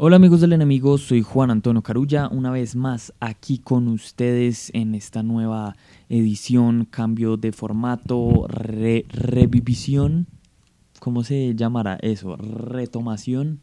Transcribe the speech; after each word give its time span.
Hola 0.00 0.14
amigos 0.14 0.40
del 0.40 0.52
enemigo, 0.52 0.96
soy 0.96 1.22
Juan 1.22 1.50
Antonio 1.50 1.82
Carulla, 1.82 2.28
una 2.28 2.52
vez 2.52 2.76
más 2.76 3.12
aquí 3.18 3.58
con 3.58 3.88
ustedes 3.88 4.70
en 4.72 4.94
esta 4.94 5.24
nueva 5.24 5.74
edición, 6.08 6.84
cambio 6.84 7.36
de 7.36 7.50
formato, 7.50 8.46
revisión, 8.46 10.28
¿cómo 11.00 11.24
se 11.24 11.56
llamará 11.56 11.98
eso? 12.00 12.36
Retomación. 12.36 13.58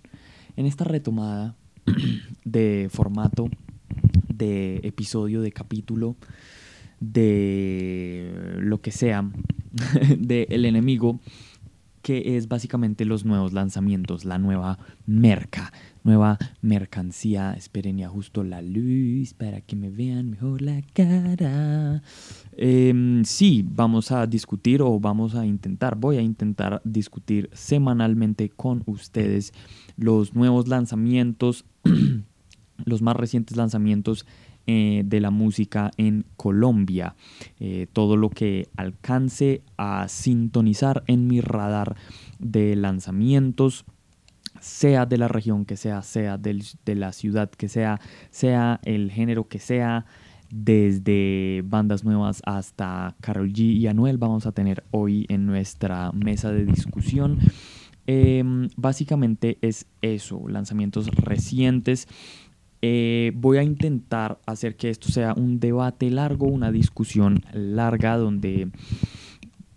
En 0.57 0.65
esta 0.65 0.83
retomada 0.83 1.55
de 2.43 2.89
formato, 2.91 3.49
de 4.27 4.81
episodio, 4.83 5.39
de 5.39 5.53
capítulo, 5.53 6.17
de 6.99 8.57
lo 8.59 8.81
que 8.81 8.91
sea, 8.91 9.31
de 10.17 10.47
El 10.49 10.65
enemigo, 10.65 11.21
que 12.05 12.37
es 12.37 12.47
básicamente 12.47 13.03
los 13.03 13.25
nuevos 13.25 13.51
lanzamientos, 13.51 14.25
la 14.25 14.37
nueva 14.37 14.77
merca, 15.07 15.73
nueva 16.03 16.37
mercancía. 16.61 17.53
Esperen 17.53 17.97
ya 17.97 18.09
justo 18.09 18.43
la 18.43 18.61
luz 18.61 19.33
para 19.33 19.61
que 19.61 19.75
me 19.75 19.89
vean 19.89 20.29
mejor 20.29 20.61
la 20.61 20.83
cara. 20.93 22.03
Em, 22.55 23.23
sí, 23.23 23.65
vamos 23.67 24.11
a 24.11 24.27
discutir 24.27 24.83
o 24.83 24.99
vamos 24.99 25.33
a 25.33 25.47
intentar, 25.47 25.95
voy 25.95 26.17
a 26.17 26.21
intentar 26.21 26.79
discutir 26.83 27.49
semanalmente 27.53 28.49
con 28.49 28.83
ustedes 28.85 29.51
los 29.97 30.35
nuevos 30.35 30.67
lanzamientos, 30.67 31.65
los 32.85 33.01
más 33.01 33.15
recientes 33.15 33.57
lanzamientos 33.57 34.27
eh, 34.67 35.03
de 35.05 35.19
la 35.19 35.31
música 35.31 35.91
en 35.97 36.25
Colombia. 36.37 37.15
Eh, 37.59 37.87
todo 37.93 38.17
lo 38.17 38.29
que 38.29 38.67
alcance 38.75 39.61
a 39.77 40.07
sintonizar 40.07 41.03
en 41.07 41.27
mi 41.27 41.41
radar 41.41 41.95
de 42.39 42.75
lanzamientos 42.75 43.85
sea 44.59 45.05
de 45.05 45.17
la 45.17 45.27
región 45.27 45.65
que 45.65 45.77
sea, 45.77 46.01
sea 46.01 46.37
de 46.37 46.95
la 46.95 47.11
ciudad 47.11 47.49
que 47.49 47.69
sea, 47.69 47.99
sea 48.31 48.79
el 48.83 49.11
género 49.11 49.47
que 49.47 49.59
sea, 49.59 50.05
desde 50.49 51.63
bandas 51.65 52.03
nuevas 52.03 52.41
hasta 52.45 53.15
Carol 53.19 53.51
G 53.51 53.59
y 53.59 53.87
Anuel 53.87 54.17
vamos 54.17 54.45
a 54.45 54.51
tener 54.51 54.83
hoy 54.91 55.25
en 55.29 55.45
nuestra 55.45 56.11
mesa 56.11 56.51
de 56.51 56.65
discusión. 56.65 57.39
Em, 58.07 58.69
básicamente 58.77 59.57
es 59.61 59.87
eso, 60.01 60.47
lanzamientos 60.47 61.07
recientes 61.07 62.07
eh, 62.87 63.31
voy 63.33 63.57
a 63.57 63.63
intentar 63.63 64.39
hacer 64.45 64.75
que 64.75 64.91
esto 64.91 65.09
sea 65.09 65.33
un 65.33 65.59
debate 65.59 66.11
largo, 66.11 66.45
una 66.45 66.71
discusión 66.71 67.43
larga 67.51 68.15
donde 68.15 68.69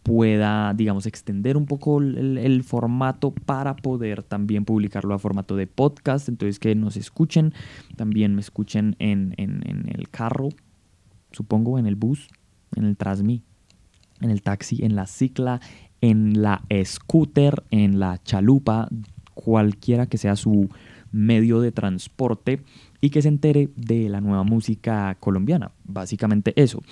pueda, 0.03 0.75
digamos, 0.75 1.07
extender 1.07 1.57
un 1.57 1.65
poco 1.65 2.03
el, 2.03 2.63
formato 2.65 3.31
para 3.31 3.77
poder 3.77 4.23
también 4.23 4.67
publicarlo 4.67 5.15
a 5.15 5.19
formato 5.19 5.57
de 5.57 5.67
podcast. 5.67 6.29
Entonces, 6.29 6.59
que 6.59 6.75
nos 6.75 6.99
escuchen, 6.99 7.55
también 7.97 8.35
me 8.35 8.43
escuchen 8.43 8.95
en, 8.99 9.35
el 9.39 10.11
carro, 10.11 10.51
supongo, 11.33 11.79
en 11.79 11.87
el 11.87 11.97
bus, 11.97 12.29
en 12.77 12.85
el 12.85 12.99
Transmi, 12.99 13.43
en 14.21 14.31
el 14.31 14.43
taxi, 14.43 14.85
en 14.85 14.97
la 14.97 15.07
cicla, 15.07 15.61
en 16.03 16.43
la 16.43 16.63
scooter, 16.85 17.65
en 17.71 18.01
la 18.01 18.23
chalupa, 18.23 18.91
cualquiera 19.33 20.07
que 20.07 20.19
sea 20.19 20.37
su 20.37 20.69
medio 21.11 21.61
de 21.61 21.73
transporte 21.73 22.63
y 23.01 23.11
que 23.11 23.23
se 23.23 23.29
entere 23.29 23.71
de 23.77 24.09
la 24.09 24.21
nueva 24.21 24.43
música 24.43 25.17
colombiana. 25.21 25.71
Básicamente 25.85 26.53
eso. 26.57 26.83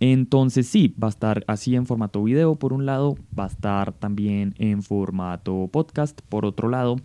Entonces 0.00 0.68
sí, 0.68 0.94
va 1.02 1.08
a 1.08 1.10
estar 1.10 1.44
así 1.48 1.74
en 1.74 1.86
formato 1.86 2.22
video 2.22 2.54
por 2.54 2.72
un 2.72 2.86
lado, 2.86 3.16
va 3.36 3.44
a 3.44 3.48
estar 3.48 3.92
también 3.92 4.54
en 4.58 4.82
formato 4.82 5.68
podcast 5.72 6.20
por 6.28 6.44
otro 6.44 6.68
lado. 6.68 6.96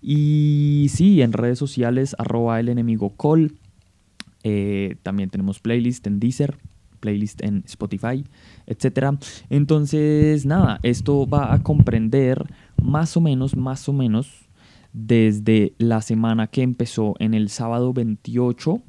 Y 0.00 0.88
sí, 0.90 1.22
en 1.22 1.32
redes 1.32 1.58
sociales, 1.58 2.16
arroba 2.18 2.58
el 2.58 2.68
enemigo 2.68 3.10
call. 3.16 3.54
Eh, 4.42 4.96
también 5.04 5.30
tenemos 5.30 5.60
playlist 5.60 6.04
en 6.08 6.18
Deezer, 6.18 6.58
playlist 6.98 7.42
en 7.44 7.62
Spotify, 7.66 8.24
etc. 8.66 9.16
Entonces, 9.48 10.44
nada, 10.44 10.80
esto 10.82 11.28
va 11.28 11.54
a 11.54 11.62
comprender 11.62 12.44
más 12.82 13.16
o 13.16 13.20
menos, 13.20 13.56
más 13.56 13.88
o 13.88 13.92
menos 13.92 14.41
desde 14.92 15.74
la 15.78 16.02
semana 16.02 16.48
que 16.48 16.62
empezó 16.62 17.14
en 17.18 17.34
el 17.34 17.48
sábado 17.48 17.92
28, 17.92 18.82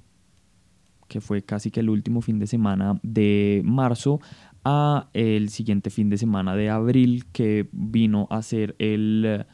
que 1.07 1.21
fue 1.21 1.43
casi 1.43 1.71
que 1.71 1.79
el 1.79 1.89
último 1.89 2.21
fin 2.21 2.39
de 2.39 2.47
semana 2.47 2.99
de 3.03 3.61
marzo, 3.63 4.19
a 4.65 5.09
el 5.13 5.49
siguiente 5.49 5.89
fin 5.89 6.09
de 6.09 6.17
semana 6.17 6.55
de 6.55 6.69
abril, 6.69 7.25
que 7.31 7.69
vino 7.71 8.27
a 8.29 8.41
ser 8.41 8.75
el 8.79 9.45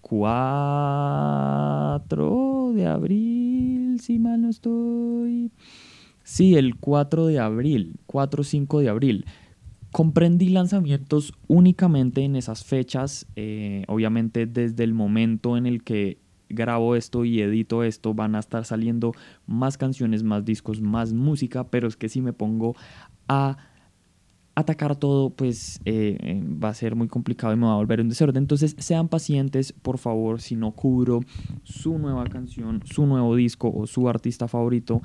4 0.00 2.70
eh, 2.70 2.74
de 2.74 2.86
abril, 2.86 4.00
si 4.00 4.18
mal 4.18 4.42
no 4.42 4.50
estoy. 4.50 5.52
Sí, 6.22 6.56
el 6.56 6.76
4 6.76 7.26
de 7.26 7.38
abril, 7.38 7.96
4 8.06 8.40
o 8.40 8.44
5 8.44 8.80
de 8.80 8.88
abril. 8.88 9.26
Comprendí 9.96 10.50
lanzamientos 10.50 11.32
únicamente 11.48 12.20
en 12.20 12.36
esas 12.36 12.64
fechas, 12.64 13.26
eh, 13.34 13.82
obviamente 13.88 14.44
desde 14.44 14.84
el 14.84 14.92
momento 14.92 15.56
en 15.56 15.64
el 15.64 15.82
que 15.82 16.18
grabo 16.50 16.96
esto 16.96 17.24
y 17.24 17.40
edito 17.40 17.82
esto 17.82 18.12
van 18.12 18.34
a 18.34 18.40
estar 18.40 18.66
saliendo 18.66 19.12
más 19.46 19.78
canciones, 19.78 20.22
más 20.22 20.44
discos, 20.44 20.82
más 20.82 21.14
música, 21.14 21.70
pero 21.70 21.88
es 21.88 21.96
que 21.96 22.10
si 22.10 22.20
me 22.20 22.34
pongo 22.34 22.76
a 23.26 23.56
atacar 24.54 24.96
todo, 24.96 25.30
pues 25.30 25.80
eh, 25.86 26.18
eh, 26.20 26.42
va 26.44 26.68
a 26.68 26.74
ser 26.74 26.94
muy 26.94 27.08
complicado 27.08 27.54
y 27.54 27.56
me 27.56 27.64
va 27.64 27.72
a 27.72 27.76
volver 27.76 28.02
un 28.02 28.10
desorden. 28.10 28.42
Entonces 28.42 28.76
sean 28.78 29.08
pacientes, 29.08 29.72
por 29.72 29.96
favor, 29.96 30.42
si 30.42 30.56
no 30.56 30.72
cubro 30.72 31.20
su 31.62 31.96
nueva 31.98 32.26
canción, 32.26 32.82
su 32.84 33.06
nuevo 33.06 33.34
disco 33.34 33.72
o 33.74 33.86
su 33.86 34.10
artista 34.10 34.46
favorito, 34.46 35.00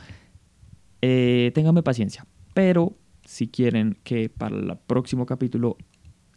eh, 1.02 1.53
ténganme 1.56 1.81
paciencia. 1.81 2.28
Pero 2.53 2.97
si 3.31 3.47
quieren 3.47 3.97
que 4.03 4.28
para 4.28 4.58
el 4.58 4.78
próximo 4.88 5.25
capítulo 5.25 5.78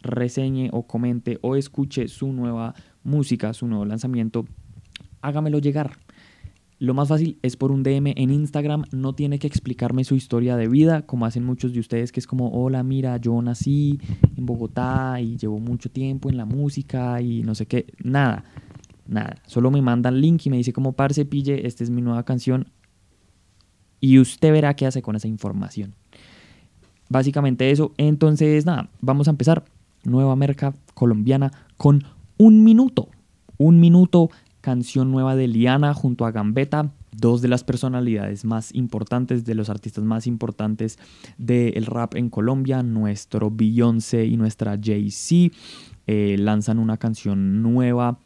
reseñe 0.01 0.69
o 0.71 0.87
comente 0.87 1.39
o 1.41 1.57
escuche 1.57 2.07
su 2.07 2.31
nueva 2.31 2.73
música, 3.03 3.53
su 3.53 3.67
nuevo 3.67 3.83
lanzamiento, 3.83 4.45
hágamelo 5.19 5.59
llegar. 5.59 5.97
Lo 6.79 6.93
más 6.93 7.09
fácil 7.09 7.37
es 7.41 7.57
por 7.57 7.73
un 7.73 7.83
DM 7.83 8.13
en 8.15 8.29
Instagram, 8.31 8.85
no 8.93 9.13
tiene 9.13 9.39
que 9.39 9.47
explicarme 9.47 10.05
su 10.05 10.15
historia 10.15 10.55
de 10.55 10.69
vida, 10.69 11.05
como 11.05 11.25
hacen 11.25 11.43
muchos 11.43 11.73
de 11.73 11.81
ustedes, 11.81 12.13
que 12.13 12.21
es 12.21 12.27
como, 12.27 12.47
hola, 12.51 12.81
mira, 12.81 13.17
yo 13.17 13.41
nací 13.41 13.99
en 14.37 14.45
Bogotá 14.45 15.19
y 15.19 15.35
llevo 15.35 15.59
mucho 15.59 15.91
tiempo 15.91 16.29
en 16.29 16.37
la 16.37 16.45
música 16.45 17.21
y 17.21 17.43
no 17.43 17.55
sé 17.55 17.65
qué, 17.65 17.87
nada, 18.01 18.45
nada. 19.05 19.35
Solo 19.47 19.69
me 19.69 19.81
mandan 19.81 20.21
link 20.21 20.45
y 20.45 20.49
me 20.49 20.57
dice 20.57 20.71
como, 20.71 20.93
parce, 20.93 21.25
pille, 21.25 21.67
esta 21.67 21.83
es 21.83 21.89
mi 21.89 22.01
nueva 22.01 22.23
canción 22.23 22.71
y 23.99 24.17
usted 24.17 24.53
verá 24.53 24.77
qué 24.77 24.85
hace 24.85 25.01
con 25.01 25.17
esa 25.17 25.27
información. 25.27 25.93
Básicamente 27.09 27.71
eso. 27.71 27.93
Entonces, 27.97 28.65
nada, 28.65 28.89
vamos 29.01 29.27
a 29.27 29.31
empezar. 29.31 29.65
Nueva 30.03 30.35
merca 30.35 30.73
colombiana 30.93 31.51
con 31.77 32.03
un 32.37 32.63
minuto. 32.63 33.09
Un 33.57 33.79
minuto, 33.79 34.29
canción 34.61 35.11
nueva 35.11 35.35
de 35.35 35.47
Liana 35.47 35.93
junto 35.93 36.25
a 36.25 36.31
Gambetta, 36.31 36.91
dos 37.11 37.41
de 37.41 37.47
las 37.47 37.63
personalidades 37.63 38.43
más 38.45 38.73
importantes, 38.73 39.45
de 39.45 39.55
los 39.55 39.69
artistas 39.69 40.03
más 40.03 40.27
importantes 40.27 40.99
del 41.37 41.85
rap 41.85 42.15
en 42.15 42.29
Colombia, 42.29 42.83
nuestro 42.83 43.49
Beyoncé 43.49 44.25
y 44.25 44.37
nuestra 44.37 44.77
Jay-Z, 44.81 45.55
eh, 46.07 46.35
lanzan 46.37 46.79
una 46.79 46.97
canción 46.97 47.61
nueva 47.63 48.19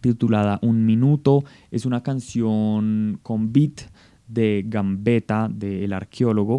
titulada 0.00 0.58
Un 0.62 0.84
Minuto. 0.84 1.44
Es 1.70 1.86
una 1.86 2.02
canción 2.02 3.18
con 3.22 3.52
beat 3.52 3.82
de 4.26 4.64
Gambetta, 4.66 5.48
del 5.48 5.92
arqueólogo. 5.92 6.58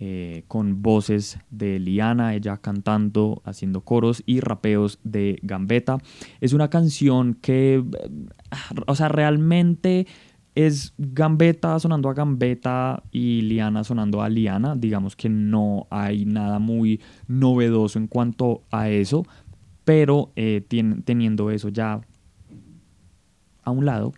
Eh, 0.00 0.44
con 0.46 0.80
voces 0.80 1.40
de 1.50 1.80
Liana, 1.80 2.36
ella 2.36 2.58
cantando, 2.58 3.42
haciendo 3.44 3.80
coros 3.80 4.22
y 4.26 4.38
rapeos 4.38 5.00
de 5.02 5.40
Gambetta. 5.42 5.98
Es 6.40 6.52
una 6.52 6.70
canción 6.70 7.34
que, 7.34 7.82
o 8.86 8.94
sea, 8.94 9.08
realmente 9.08 10.06
es 10.54 10.94
Gambetta 10.98 11.78
sonando 11.80 12.08
a 12.08 12.14
Gambetta 12.14 13.02
y 13.10 13.40
Liana 13.42 13.82
sonando 13.82 14.22
a 14.22 14.28
Liana. 14.28 14.76
Digamos 14.76 15.16
que 15.16 15.28
no 15.28 15.88
hay 15.90 16.24
nada 16.26 16.60
muy 16.60 17.00
novedoso 17.26 17.98
en 17.98 18.06
cuanto 18.06 18.62
a 18.70 18.88
eso, 18.90 19.24
pero 19.84 20.30
eh, 20.36 20.64
teniendo 21.04 21.50
eso 21.50 21.70
ya 21.70 22.00
a 23.64 23.70
un 23.70 23.84
lado, 23.84 24.12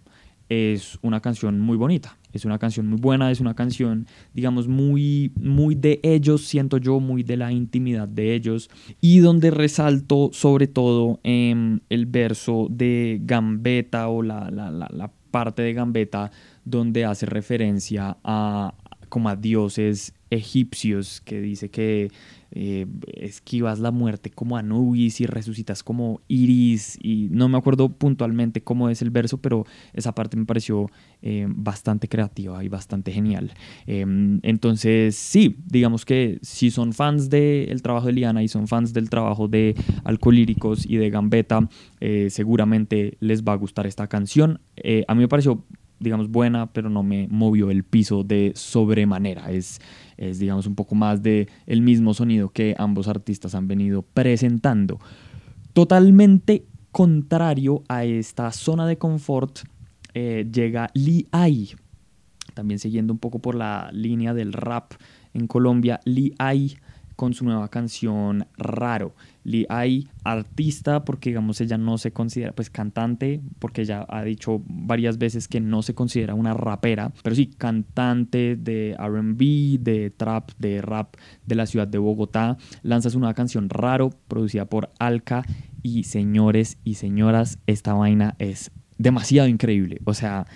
es 0.50 0.98
una 1.00 1.20
canción 1.20 1.60
muy 1.60 1.78
bonita. 1.78 2.18
Es 2.32 2.44
una 2.44 2.58
canción 2.58 2.86
muy 2.86 3.00
buena, 3.00 3.30
es 3.30 3.40
una 3.40 3.54
canción, 3.54 4.06
digamos, 4.34 4.68
muy, 4.68 5.32
muy 5.36 5.74
de 5.74 6.00
ellos, 6.02 6.44
siento 6.44 6.76
yo, 6.76 7.00
muy 7.00 7.22
de 7.22 7.36
la 7.36 7.50
intimidad 7.52 8.06
de 8.06 8.34
ellos. 8.34 8.68
Y 9.00 9.20
donde 9.20 9.50
resalto 9.50 10.30
sobre 10.32 10.66
todo 10.66 11.20
em, 11.22 11.80
el 11.88 12.06
verso 12.06 12.66
de 12.70 13.20
Gambetta 13.22 14.08
o 14.08 14.22
la, 14.22 14.50
la, 14.50 14.70
la, 14.70 14.88
la 14.92 15.10
parte 15.30 15.62
de 15.62 15.72
Gambetta 15.72 16.30
donde 16.64 17.04
hace 17.04 17.26
referencia 17.26 18.16
a 18.22 18.74
como 19.10 19.28
a 19.28 19.36
dioses 19.36 20.14
egipcios, 20.30 21.20
que 21.20 21.40
dice 21.40 21.68
que 21.70 22.10
eh, 22.52 22.86
esquivas 23.14 23.78
la 23.80 23.90
muerte 23.90 24.30
como 24.30 24.56
Anubis 24.56 25.20
y 25.20 25.26
resucitas 25.26 25.82
como 25.82 26.20
Iris, 26.28 26.98
y 27.02 27.28
no 27.30 27.48
me 27.48 27.58
acuerdo 27.58 27.90
puntualmente 27.90 28.62
cómo 28.62 28.88
es 28.88 29.02
el 29.02 29.10
verso, 29.10 29.38
pero 29.38 29.66
esa 29.92 30.14
parte 30.14 30.36
me 30.36 30.46
pareció 30.46 30.90
eh, 31.22 31.46
bastante 31.48 32.08
creativa 32.08 32.62
y 32.64 32.68
bastante 32.68 33.12
genial. 33.12 33.52
Em, 33.86 34.40
entonces, 34.42 35.16
sí, 35.16 35.56
digamos 35.66 36.04
que 36.04 36.38
si 36.42 36.70
son 36.70 36.92
fans 36.92 37.28
del 37.28 37.82
trabajo 37.82 38.06
de 38.06 38.12
Liana 38.12 38.42
y 38.42 38.48
son 38.48 38.68
fans 38.68 38.92
del 38.92 39.10
trabajo 39.10 39.48
de 39.48 39.74
Alcolíricos 40.04 40.86
y 40.86 40.96
de 40.96 41.10
Gambetta, 41.10 41.68
eh, 42.00 42.28
seguramente 42.30 43.16
les 43.20 43.42
va 43.42 43.52
a 43.52 43.56
gustar 43.56 43.86
esta 43.86 44.06
canción. 44.06 44.60
a 45.06 45.14
mí 45.14 45.20
me 45.20 45.28
pareció 45.28 45.64
digamos, 46.00 46.30
buena, 46.30 46.72
pero 46.72 46.90
no 46.90 47.02
me 47.02 47.28
movió 47.30 47.70
el 47.70 47.84
piso 47.84 48.24
de 48.24 48.52
sobremanera. 48.56 49.50
Es, 49.52 49.80
es 50.16 50.38
digamos, 50.38 50.66
un 50.66 50.74
poco 50.74 50.94
más 50.94 51.22
de 51.22 51.48
el 51.66 51.82
mismo 51.82 52.14
sonido 52.14 52.48
que 52.48 52.74
ambos 52.78 53.06
artistas 53.06 53.54
han 53.54 53.68
venido 53.68 54.02
presentando. 54.02 54.98
Totalmente 55.72 56.64
contrario 56.90 57.84
a 57.88 58.04
esta 58.04 58.50
zona 58.50 58.86
de 58.86 58.98
confort 58.98 59.60
eh, 60.14 60.48
llega 60.52 60.90
Lee 60.94 61.28
Ai, 61.30 61.70
también 62.54 62.80
siguiendo 62.80 63.12
un 63.12 63.18
poco 63.18 63.38
por 63.38 63.54
la 63.54 63.90
línea 63.92 64.34
del 64.34 64.52
rap 64.52 64.92
en 65.34 65.46
Colombia, 65.46 66.00
Lee 66.04 66.34
Ai 66.38 66.76
con 67.14 67.34
su 67.34 67.44
nueva 67.44 67.68
canción 67.68 68.46
Raro. 68.56 69.14
Hay 69.68 70.08
artista, 70.24 71.04
porque 71.04 71.30
digamos 71.30 71.60
ella 71.60 71.78
no 71.78 71.98
se 71.98 72.12
considera 72.12 72.52
pues 72.52 72.70
cantante, 72.70 73.40
porque 73.58 73.82
ella 73.82 74.06
ha 74.08 74.22
dicho 74.22 74.62
varias 74.66 75.18
veces 75.18 75.48
que 75.48 75.60
no 75.60 75.82
se 75.82 75.94
considera 75.94 76.34
una 76.34 76.54
rapera, 76.54 77.12
pero 77.22 77.34
sí 77.34 77.46
cantante 77.46 78.56
de 78.56 78.96
RB, 78.98 79.82
de 79.82 80.10
trap, 80.10 80.50
de 80.58 80.82
rap 80.82 81.16
de 81.46 81.54
la 81.54 81.66
ciudad 81.66 81.88
de 81.88 81.98
Bogotá. 81.98 82.58
Lanza 82.82 83.10
su 83.10 83.18
nueva 83.18 83.34
canción 83.34 83.68
Raro, 83.68 84.10
producida 84.28 84.66
por 84.66 84.90
Alca. 84.98 85.44
Y 85.82 86.04
señores 86.04 86.76
y 86.84 86.94
señoras, 86.94 87.58
esta 87.66 87.94
vaina 87.94 88.36
es 88.38 88.70
demasiado 88.98 89.48
increíble. 89.48 90.00
O 90.04 90.12
sea, 90.12 90.46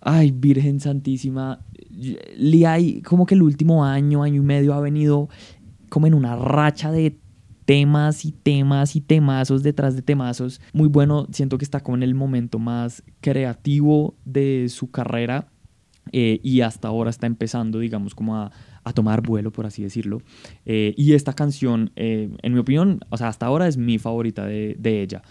ay, 0.00 0.30
Virgen 0.30 0.80
Santísima. 0.80 1.60
Hay 2.66 3.02
como 3.02 3.26
que 3.26 3.34
el 3.34 3.42
último 3.42 3.84
año, 3.84 4.22
año 4.22 4.42
y 4.42 4.44
medio 4.44 4.72
ha 4.72 4.80
venido 4.80 5.28
como 5.90 6.06
en 6.06 6.14
una 6.14 6.36
racha 6.36 6.90
de 6.90 7.18
temas 7.66 8.24
y 8.24 8.32
temas 8.32 8.96
y 8.96 9.02
temazos 9.02 9.62
detrás 9.62 9.94
de 9.94 10.02
temazos. 10.02 10.60
Muy 10.72 10.88
bueno, 10.88 11.26
siento 11.32 11.58
que 11.58 11.64
está 11.64 11.80
como 11.80 11.96
en 11.96 12.02
el 12.02 12.14
momento 12.14 12.58
más 12.58 13.02
creativo 13.20 14.14
de 14.24 14.68
su 14.70 14.90
carrera 14.90 15.48
eh, 16.12 16.40
y 16.42 16.60
hasta 16.60 16.88
ahora 16.88 17.10
está 17.10 17.26
empezando, 17.26 17.80
digamos, 17.80 18.14
como 18.14 18.36
a, 18.36 18.50
tomar 18.94 19.20
vuelo, 19.20 19.50
por 19.50 19.66
así 19.66 19.82
decirlo. 19.82 20.22
Eh, 20.64 20.94
y 20.96 21.14
esta 21.14 21.32
canción, 21.32 21.90
eh, 21.96 22.30
en 22.40 22.52
mi 22.52 22.60
opinión, 22.60 23.00
o 23.10 23.16
sea, 23.16 23.26
hasta 23.26 23.46
ahora 23.46 23.66
es 23.66 23.76
mi 23.76 23.98
favorita 23.98 24.46
de, 24.46 24.76
de 24.78 25.02
ella. 25.02 25.22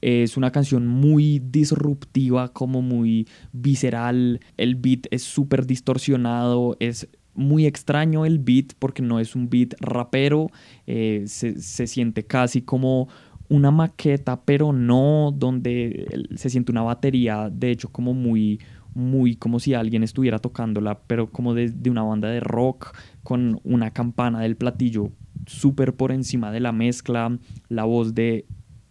Es 0.00 0.38
una 0.38 0.50
canción 0.50 0.86
muy 0.86 1.40
disruptiva, 1.40 2.54
como 2.54 2.80
muy 2.80 3.28
visceral. 3.52 4.40
El 4.56 4.76
beat 4.76 5.06
es 5.10 5.22
súper 5.22 5.66
distorsionado, 5.66 6.78
es 6.80 7.08
muy 7.34 7.66
extraño 7.66 8.24
el 8.24 8.38
beat 8.38 8.72
porque 8.78 9.02
no 9.02 9.20
es 9.20 9.34
un 9.34 9.48
beat 9.48 9.74
rapero, 9.80 10.50
eh, 10.86 11.24
se, 11.26 11.86
siente 11.86 12.24
casi 12.24 12.62
como 12.62 13.08
una 13.48 13.70
maqueta, 13.70 14.40
pero 14.42 14.72
no 14.72 15.32
donde 15.36 16.26
se 16.36 16.50
siente 16.50 16.72
una 16.72 16.82
batería, 16.82 17.50
de 17.50 17.70
hecho 17.70 17.90
como 17.90 18.14
muy, 18.14 18.60
muy 18.94 19.36
como 19.36 19.60
si 19.60 19.74
alguien 19.74 20.02
estuviera 20.02 20.38
tocándola, 20.38 21.00
pero 21.06 21.30
como 21.30 21.54
de, 21.54 21.70
de 21.70 21.90
una 21.90 22.02
banda 22.02 22.28
de 22.28 22.40
rock 22.40 22.96
con 23.22 23.60
una 23.64 23.90
campana 23.90 24.40
del 24.40 24.56
platillo 24.56 25.10
súper 25.46 25.94
por 25.94 26.12
encima 26.12 26.50
de 26.50 26.60
la 26.60 26.72
mezcla, 26.72 27.38
la 27.68 27.84
voz 27.84 28.14
de 28.14 28.46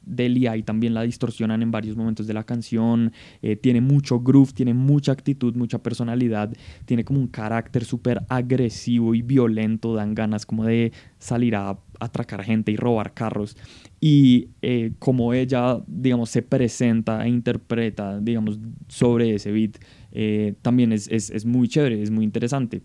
Delia 0.05 0.57
y 0.57 0.63
también 0.63 0.93
la 0.93 1.03
distorsionan 1.03 1.61
en 1.61 1.71
varios 1.71 1.95
momentos 1.95 2.27
de 2.27 2.33
la 2.33 2.43
canción. 2.43 3.11
Eh, 3.41 3.55
tiene 3.55 3.81
mucho 3.81 4.19
groove, 4.19 4.53
tiene 4.53 4.73
mucha 4.73 5.11
actitud, 5.11 5.55
mucha 5.55 5.79
personalidad. 5.81 6.53
Tiene 6.85 7.03
como 7.03 7.19
un 7.19 7.27
carácter 7.27 7.85
súper 7.85 8.21
agresivo 8.29 9.15
y 9.15 9.21
violento. 9.21 9.95
Dan 9.95 10.15
ganas 10.15 10.45
como 10.45 10.65
de 10.65 10.91
salir 11.19 11.55
a 11.55 11.77
atracar 11.99 12.43
gente 12.43 12.71
y 12.71 12.75
robar 12.75 13.13
carros. 13.13 13.55
Y 13.99 14.49
eh, 14.61 14.91
como 14.99 15.33
ella, 15.33 15.79
digamos, 15.87 16.29
se 16.29 16.41
presenta 16.41 17.25
e 17.25 17.29
interpreta, 17.29 18.19
digamos, 18.19 18.59
sobre 18.87 19.35
ese 19.35 19.51
beat, 19.51 19.77
eh, 20.11 20.55
también 20.61 20.91
es, 20.91 21.07
es, 21.07 21.29
es 21.29 21.45
muy 21.45 21.67
chévere, 21.67 22.01
es 22.01 22.11
muy 22.11 22.25
interesante. 22.25 22.81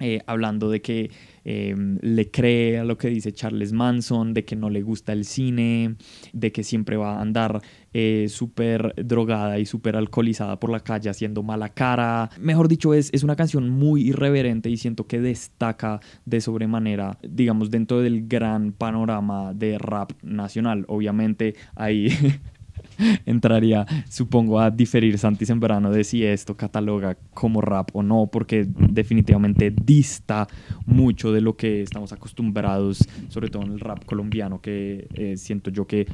Eh, 0.00 0.20
hablando 0.26 0.70
de 0.70 0.80
que 0.80 1.10
em, 1.44 1.98
le 2.02 2.30
cree 2.30 2.78
a 2.78 2.84
lo 2.84 2.96
que 2.96 3.08
dice 3.08 3.32
Charles 3.32 3.72
Manson, 3.72 4.32
de 4.32 4.44
que 4.44 4.54
no 4.54 4.70
le 4.70 4.82
gusta 4.82 5.12
el 5.12 5.24
cine, 5.24 5.96
de 6.32 6.52
que 6.52 6.62
siempre 6.62 6.96
va 6.96 7.16
a 7.16 7.20
andar 7.20 7.60
eh, 7.92 8.26
súper 8.28 8.94
drogada 8.96 9.58
y 9.58 9.66
súper 9.66 9.96
alcoholizada 9.96 10.60
por 10.60 10.70
la 10.70 10.80
calle 10.80 11.10
haciendo 11.10 11.42
mala 11.42 11.70
cara. 11.70 12.30
Mejor 12.38 12.68
dicho, 12.68 12.94
es, 12.94 13.10
es 13.12 13.24
una 13.24 13.34
canción 13.34 13.70
muy 13.70 14.08
irreverente 14.08 14.70
y 14.70 14.76
siento 14.76 15.08
que 15.08 15.20
destaca 15.20 16.00
de 16.24 16.40
sobremanera, 16.40 17.18
digamos, 17.22 17.70
dentro 17.70 18.00
del 18.00 18.28
gran 18.28 18.72
panorama 18.72 19.52
de 19.52 19.78
rap 19.78 20.12
nacional. 20.22 20.84
Obviamente 20.86 21.56
hay 21.74 22.08
entraría, 23.26 23.86
supongo, 24.08 24.60
a 24.60 24.70
diferir 24.70 25.18
Santi 25.18 25.46
Sembrano 25.46 25.90
de 25.90 26.04
si 26.04 26.24
esto 26.24 26.56
cataloga 26.56 27.16
como 27.34 27.60
rap 27.60 27.90
o 27.94 28.02
no, 28.02 28.28
porque 28.30 28.66
definitivamente 28.68 29.70
dista 29.70 30.46
mucho 30.86 31.32
de 31.32 31.40
lo 31.40 31.56
que 31.56 31.82
estamos 31.82 32.12
acostumbrados, 32.12 33.06
sobre 33.28 33.48
todo 33.48 33.62
en 33.62 33.72
el 33.72 33.80
rap 33.80 34.04
colombiano, 34.04 34.60
que 34.60 35.08
eh, 35.14 35.36
siento 35.36 35.70
yo 35.70 35.86
que 35.86 36.06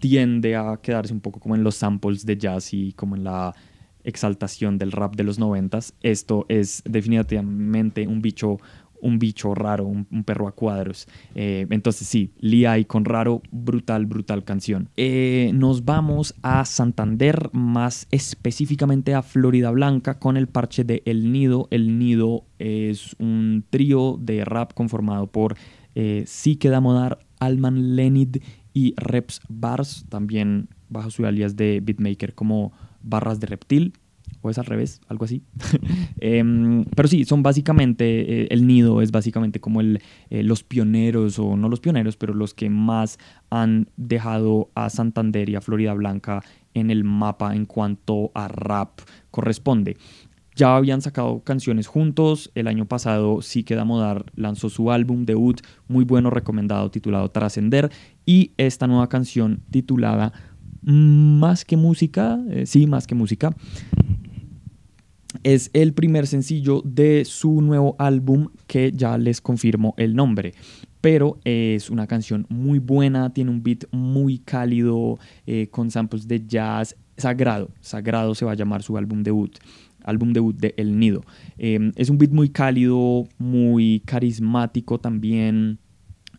tiende 0.00 0.56
a 0.56 0.78
quedarse 0.82 1.12
un 1.12 1.20
poco 1.20 1.40
como 1.40 1.54
en 1.54 1.64
los 1.64 1.76
samples 1.76 2.26
de 2.26 2.36
jazz 2.36 2.72
y 2.72 2.92
como 2.92 3.16
en 3.16 3.24
la 3.24 3.54
exaltación 4.04 4.78
del 4.78 4.92
rap 4.92 5.16
de 5.16 5.24
los 5.24 5.38
noventas. 5.38 5.94
Esto 6.00 6.46
es 6.48 6.82
definitivamente 6.84 8.06
un 8.06 8.22
bicho 8.22 8.58
un 9.00 9.18
bicho 9.18 9.54
raro, 9.54 9.86
un, 9.86 10.04
perro 10.24 10.48
a 10.48 10.52
cuadros. 10.52 11.06
Eh, 11.34 11.66
entonces 11.70 12.06
sí, 12.06 12.32
Lee 12.38 12.84
con 12.86 13.04
raro, 13.04 13.42
brutal, 13.50 14.06
brutal 14.06 14.44
canción. 14.44 14.88
Eh, 14.96 15.50
nos 15.54 15.84
vamos 15.84 16.34
a 16.42 16.64
Santander, 16.64 17.50
más 17.52 18.08
específicamente 18.10 19.14
a 19.14 19.22
Florida 19.22 19.70
Blanca, 19.70 20.18
con 20.18 20.36
el 20.36 20.48
parche 20.48 20.84
de 20.84 21.02
El 21.06 21.32
Nido. 21.32 21.68
El 21.70 21.98
Nido 21.98 22.44
es 22.58 23.14
un 23.18 23.64
trío 23.70 24.18
de 24.20 24.44
rap 24.44 24.72
conformado 24.74 25.26
por 25.26 25.56
eh, 25.94 26.24
Sike 26.26 26.70
Modar, 26.80 27.18
Alman 27.38 27.96
Lenid 27.96 28.38
y 28.72 28.94
Reps 28.96 29.40
Bars, 29.48 30.06
también 30.08 30.68
bajo 30.88 31.10
su 31.10 31.26
alias 31.26 31.56
de 31.56 31.80
beatmaker 31.82 32.34
como 32.34 32.72
Barras 33.02 33.40
de 33.40 33.46
Reptil 33.46 33.92
es 34.50 34.58
al 34.58 34.66
revés, 34.66 35.00
algo 35.08 35.24
así. 35.24 35.42
Em, 36.20 36.84
pero 36.96 37.08
sí, 37.08 37.24
son 37.24 37.42
básicamente, 37.42 38.42
eh, 38.42 38.48
el 38.50 38.66
nido 38.66 39.02
es 39.02 39.12
básicamente 39.12 39.60
como 39.60 39.80
el, 39.80 40.00
eh, 40.30 40.42
los 40.42 40.62
pioneros, 40.62 41.38
o 41.38 41.56
no 41.56 41.68
los 41.68 41.80
pioneros, 41.80 42.16
pero 42.16 42.34
los 42.34 42.54
que 42.54 42.70
más 42.70 43.18
han 43.50 43.88
dejado 43.96 44.70
a 44.74 44.90
Santander 44.90 45.48
y 45.48 45.56
a 45.56 45.60
Florida 45.60 45.92
Blanca 45.94 46.42
en 46.74 46.90
el 46.90 47.04
mapa 47.04 47.54
en 47.54 47.66
cuanto 47.66 48.30
a 48.34 48.48
rap 48.48 49.00
corresponde. 49.30 49.96
Ya 50.56 50.74
habían 50.74 51.02
sacado 51.02 51.40
canciones 51.44 51.86
juntos. 51.86 52.50
El 52.54 52.66
año 52.66 52.86
pasado 52.86 53.42
Sí 53.42 53.62
Queda 53.62 53.84
Modar 53.84 54.24
lanzó 54.34 54.70
su 54.70 54.90
álbum 54.90 55.26
debut, 55.26 55.60
muy 55.86 56.04
bueno, 56.04 56.30
recomendado, 56.30 56.90
titulado 56.90 57.30
Trascender. 57.30 57.92
Y 58.24 58.52
esta 58.56 58.86
nueva 58.86 59.10
canción 59.10 59.60
titulada 59.70 60.32
Más 60.80 61.66
que 61.66 61.76
música, 61.76 62.40
eh, 62.48 62.64
sí, 62.64 62.86
más 62.86 63.06
que 63.06 63.14
música, 63.14 63.54
es 65.42 65.70
el 65.72 65.92
primer 65.92 66.26
sencillo 66.26 66.82
de 66.84 67.24
su 67.24 67.60
nuevo 67.60 67.96
álbum 67.98 68.48
que 68.66 68.92
ya 68.92 69.18
les 69.18 69.40
confirmo 69.40 69.94
el 69.96 70.14
nombre. 70.14 70.54
Pero 71.00 71.38
es 71.44 71.90
una 71.90 72.06
canción 72.06 72.46
muy 72.48 72.78
buena, 72.78 73.32
tiene 73.32 73.50
un 73.50 73.62
beat 73.62 73.84
muy 73.92 74.38
cálido, 74.38 75.18
eh, 75.46 75.68
con 75.70 75.90
samples 75.90 76.26
de 76.26 76.44
jazz. 76.46 76.96
Sagrado, 77.16 77.70
Sagrado 77.80 78.34
se 78.34 78.44
va 78.44 78.52
a 78.52 78.56
llamar 78.56 78.82
su 78.82 78.96
álbum 78.98 79.22
debut 79.22 79.58
álbum 80.06 80.32
debut 80.32 80.56
de 80.56 80.72
El 80.76 80.98
Nido. 80.98 81.24
Em, 81.58 81.92
es 81.96 82.08
un 82.08 82.16
beat 82.16 82.30
muy 82.30 82.48
cálido, 82.48 83.26
muy 83.38 84.02
carismático 84.06 84.98
también, 84.98 85.78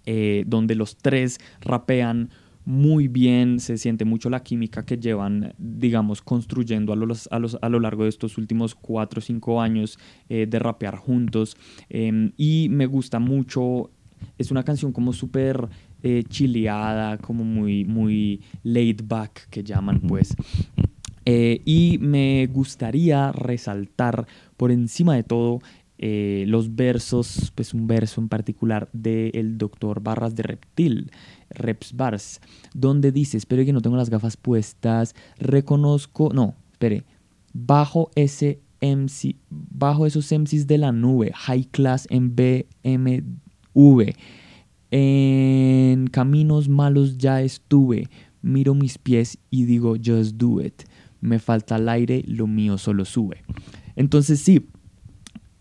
eh, 0.06 0.46
donde 0.48 0.74
los 0.74 0.96
tres 0.98 1.38
rapean 1.62 2.30
muy 2.68 3.08
bien, 3.08 3.62
se 3.62 3.78
siente 3.78 4.04
mucho 4.04 4.30
la 4.30 4.44
química 4.44 4.86
que 4.86 4.98
llevan, 4.98 5.54
digamos, 5.58 6.22
construyendo 6.22 6.92
a, 6.92 6.98
los, 6.98 7.30
a, 7.32 7.40
los, 7.40 7.58
a 7.62 7.70
lo 7.70 7.80
largo 7.80 8.04
de 8.04 8.10
estos 8.10 8.38
últimos 8.38 8.76
cuatro 8.76 9.20
o 9.20 9.22
cinco 9.22 9.62
años 9.62 9.98
eh, 10.28 10.48
de 10.50 10.60
rapear 10.60 10.98
juntos. 10.98 11.56
Em, 11.90 12.34
y 12.36 12.68
me 12.70 12.86
gusta 12.86 13.20
mucho, 13.20 13.90
es 14.38 14.52
una 14.52 14.64
canción 14.64 14.92
como 14.92 15.14
súper 15.14 15.70
eh, 16.04 16.26
chileada, 16.28 17.18
como 17.20 17.46
muy, 17.46 17.86
muy 17.86 18.42
laid 18.64 19.00
back, 19.06 19.48
que 19.50 19.64
llaman, 19.64 20.02
pues. 20.02 20.36
Eh, 21.24 21.62
y 21.64 22.00
me 22.02 22.48
gustaría 22.48 23.32
resaltar 23.32 24.28
por 24.58 24.72
encima 24.72 25.16
de 25.16 25.24
todo 25.24 25.62
eh, 26.00 26.46
los 26.48 26.76
versos, 26.76 27.52
pues 27.56 27.74
un 27.74 27.88
verso 27.88 28.22
en 28.22 28.30
particular 28.30 28.88
del 28.94 29.58
doctor 29.58 30.02
Barras 30.02 30.36
de 30.36 30.44
Reptil, 30.44 31.12
Reps 31.50 31.94
Bars, 31.94 32.42
donde 32.74 33.12
dice, 33.12 33.38
espero 33.38 33.64
que 33.66 33.74
no 33.74 33.82
tengo 33.82 33.98
las 33.98 34.10
gafas 34.10 34.38
puestas, 34.38 35.16
reconozco, 35.38 36.32
no, 36.34 36.56
espere, 36.72 37.04
bajo 37.54 38.12
ese 38.16 38.60
MC, 38.82 39.36
bajo 39.50 40.06
esos 40.06 40.32
MCs 40.32 40.68
de 40.68 40.78
la 40.78 40.92
nube, 40.92 41.32
high 41.34 41.66
class 41.66 42.08
en 42.10 42.36
BMV, 42.36 44.14
en 44.92 46.08
caminos 46.08 46.70
malos 46.70 47.18
ya 47.18 47.42
estuve, 47.42 48.10
miro 48.42 48.74
mis 48.74 48.98
pies 48.98 49.38
y 49.50 49.66
digo 49.66 49.96
just 49.96 50.36
do 50.36 50.62
it, 50.62 50.84
me 51.22 51.40
falta 51.40 51.78
el 51.78 51.90
aire, 51.90 52.24
lo 52.28 52.48
mío 52.48 52.78
solo 52.78 53.06
sube. 53.06 53.44
Entonces 53.96 54.40
sí, 54.40 54.68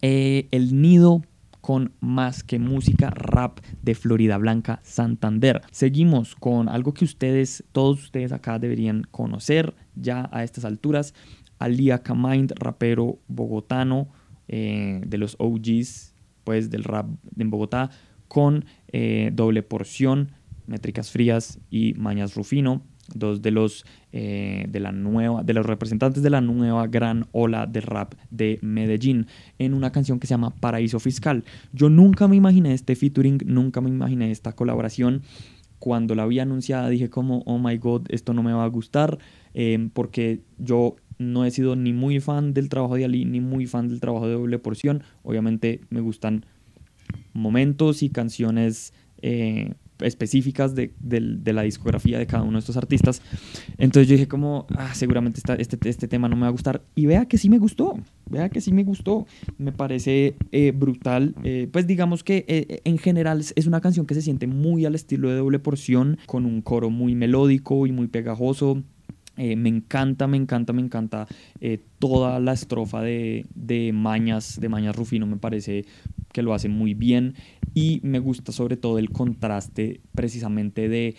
eh, 0.03 0.47
el 0.51 0.81
nido 0.81 1.23
con 1.67 1.91
más 1.99 2.45
que 2.45 2.61
música 2.61 3.11
rap 3.11 3.59
de 3.83 3.97
Florida 3.97 4.39
Blanca 4.39 4.79
Santander. 4.85 5.63
Seguimos 5.73 6.37
con 6.37 6.69
algo 6.69 6.95
que 6.95 7.05
ustedes, 7.05 7.65
todos 7.73 8.05
ustedes 8.05 8.31
acá 8.31 8.61
deberían 8.61 9.03
conocer 9.11 9.75
ya 9.97 10.29
a 10.31 10.45
estas 10.45 10.65
alturas. 10.65 11.13
Alia 11.59 12.05
Kamind, 12.05 12.53
rapero 12.55 13.19
bogotano 13.27 14.07
eh, 14.47 15.01
de 15.05 15.19
los 15.19 15.35
OGs 15.41 16.15
pues, 16.45 16.71
del 16.71 16.85
rap 16.85 17.09
en 17.37 17.51
Bogotá, 17.51 17.91
con 18.29 18.65
eh, 18.93 19.33
doble 19.35 19.65
porción, 19.65 20.31
métricas 20.69 21.11
frías 21.11 21.59
y 21.69 21.95
mañas 21.95 22.37
rufino 22.37 22.85
dos 23.15 23.43
de 23.43 23.51
los, 23.51 23.85
eh, 24.13 24.67
de, 24.69 24.81
la 24.81 24.93
nueva, 24.93 25.43
de 25.43 25.55
los 25.55 25.67
representantes 25.67 26.23
de 26.23 26.31
la 26.31 26.41
nueva 26.41 26.87
gran 26.87 27.27
ola 27.33 27.67
de 27.67 27.81
rap 27.81 28.15
de 28.31 28.59
Medellín 28.63 29.27
en 29.59 29.75
una 29.75 29.93
canción 29.93 30.19
que 30.19 30.27
se 30.27 30.35
llama 30.35 30.51
Paraíso 30.51 31.01
Fiscal. 31.01 31.45
Yo 31.73 31.89
nunca 31.91 32.29
me 32.29 32.37
imaginé 32.37 32.73
este 32.73 32.97
featuring, 32.97 33.39
nunca 33.47 33.81
me 33.81 33.91
imaginé 33.91 34.31
esta 34.31 34.53
colaboración. 34.53 35.23
Cuando 35.79 36.15
la 36.15 36.27
vi 36.27 36.39
anunciada 36.39 36.89
dije 36.89 37.11
como, 37.11 37.43
oh 37.47 37.59
my 37.59 37.77
god, 37.77 38.07
esto 38.09 38.33
no 38.33 38.43
me 38.43 38.53
va 38.53 38.65
a 38.65 38.69
gustar, 38.69 39.19
eh, 39.55 39.89
porque 39.93 40.41
yo 40.59 40.97
no 41.19 41.45
he 41.45 41.51
sido 41.51 41.77
ni 41.77 41.93
muy 41.93 42.21
fan 42.21 42.55
del 42.55 42.69
trabajo 42.69 42.97
de 42.97 43.05
Ali, 43.05 43.25
ni 43.25 43.41
muy 43.41 43.67
fan 43.67 43.89
del 43.89 44.01
trabajo 44.01 44.27
de 44.27 44.35
doble 44.35 44.59
porción. 44.59 45.03
Obviamente 45.23 45.81
me 45.91 46.01
gustan 46.01 46.45
momentos 47.33 48.03
y 48.03 48.11
canciones 48.11 48.93
eh, 49.23 49.75
específicas 50.01 50.75
de, 50.75 50.93
la 51.45 51.63
discografía 51.63 52.19
de 52.19 52.27
cada 52.27 52.43
uno 52.43 52.55
de 52.55 52.61
estos 52.61 52.77
artistas. 52.77 53.23
Entonces 53.79 54.09
yo 54.09 54.15
dije 54.15 54.29
como, 54.29 54.67
ah, 54.77 54.95
seguramente 54.95 55.41
este, 55.59 55.89
este 55.89 56.09
tema 56.09 56.29
no 56.29 56.37
me 56.37 56.43
va 56.43 56.49
a 56.49 56.51
gustar. 56.51 56.83
Y 56.95 57.07
vea 57.07 57.27
que 57.27 57.39
sí 57.39 57.49
me 57.49 57.59
gustó, 57.59 57.99
vea 58.31 58.49
que 58.49 58.61
sí 58.61 58.73
me 58.73 58.85
gustó. 58.85 59.27
Me 59.59 59.73
parece 59.73 60.37
eh, 60.53 60.73
brutal. 60.73 61.35
Eh, 61.45 61.69
pues 61.71 61.87
digamos 61.87 62.25
que 62.25 62.45
eh, 62.49 62.81
en 62.85 62.99
general 62.99 63.41
es 63.55 63.67
una 63.67 63.81
canción 63.81 64.07
que 64.07 64.15
se 64.15 64.23
siente 64.23 64.47
muy 64.47 64.85
al 64.85 64.95
estilo 64.95 65.29
de 65.29 65.37
doble 65.37 65.59
porción, 65.59 66.19
con 66.27 66.45
un 66.45 66.63
coro 66.63 66.91
muy 66.91 67.15
melódico 67.15 67.87
y 67.87 67.93
muy 67.93 68.07
pegajoso. 68.07 68.83
me 69.37 69.69
encanta, 69.69 70.27
me 70.27 70.37
encanta, 70.37 70.73
me 70.73 70.83
encanta 70.83 71.27
toda 71.99 72.41
la 72.41 72.53
estrofa 72.53 73.03
de, 73.03 73.47
de, 73.55 73.93
Mañas, 73.93 74.59
de 74.61 74.69
Mañas 74.69 74.97
Rufino, 74.97 75.27
me 75.27 75.37
parece 75.37 75.85
que 76.37 76.43
lo 76.43 76.53
hace 76.53 76.69
muy 76.69 76.93
bien 76.93 77.35
y 77.73 77.99
me 78.03 78.19
gusta 78.19 78.53
sobre 78.53 78.77
todo 78.77 78.99
el 78.99 79.09
contraste 79.09 80.03
precisamente 80.15 80.87
de 80.87 81.17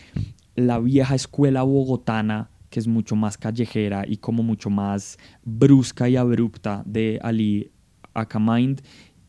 la 0.53 0.77
vieja 0.77 1.15
escuela 1.15 1.63
bogotana 1.63 2.51
que 2.69 2.79
es 2.79 2.87
mucho 2.87 3.15
más 3.15 3.35
callejera 3.35 4.05
y 4.07 4.17
como 4.17 4.43
mucho 4.43 4.69
más 4.69 5.17
brusca 5.43 6.07
y 6.07 6.17
abrupta 6.17 6.83
de 6.85 7.19
Ali 7.23 7.71
Akamind 8.13 8.83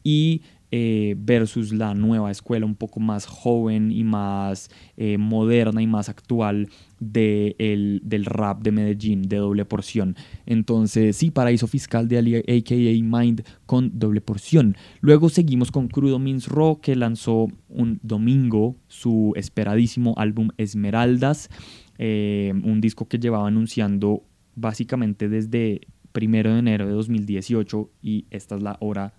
y 0.05 0.43
eh, 0.71 1.15
versus 1.19 1.73
la 1.73 1.95
nueva 1.95 2.31
escuela 2.31 2.67
un 2.67 2.75
poco 2.75 3.01
más 3.01 3.27
joven 3.27 3.91
y 3.91 4.05
más 4.05 4.71
eh, 4.97 5.17
moderna 5.17 5.81
y 5.81 5.87
más 5.87 6.09
actual 6.09 6.69
de 7.01 7.57
el, 7.59 8.01
del 8.05 8.25
rap 8.25 8.63
de 8.63 8.73
Medellín, 8.73 9.23
de 9.23 9.37
doble 9.37 9.65
porción. 9.65 10.17
Entonces, 10.47 11.17
sí, 11.17 11.31
paraíso 11.31 11.67
fiscal 11.67 12.09
de 12.09 12.19
Ali, 12.19 12.37
aka 12.37 12.75
Mind, 12.75 13.45
con 13.67 13.99
doble 13.99 14.21
porción. 14.21 14.77
Luego 15.01 15.29
seguimos 15.29 15.71
con 15.71 15.89
Crudo 15.89 16.19
Means 16.19 16.49
Raw, 16.49 16.81
que 16.81 16.97
lanzó 16.97 17.49
un 17.69 17.99
domingo 18.03 18.77
su 18.89 19.33
esperadísimo 19.37 20.15
álbum 20.19 20.51
Esmeraldas, 20.59 21.49
eh, 21.99 22.53
un 22.63 22.81
disco 22.81 23.09
que 23.09 23.19
llevaba 23.19 23.49
anunciando 23.49 24.23
básicamente 24.55 25.29
desde 25.29 25.81
primero 26.13 26.53
de 26.53 26.59
enero 26.59 26.87
de 26.87 26.93
2018 26.93 27.91
y 28.03 28.27
esta 28.31 28.57
es 28.57 28.63
la 28.63 28.77
hora 28.81 29.15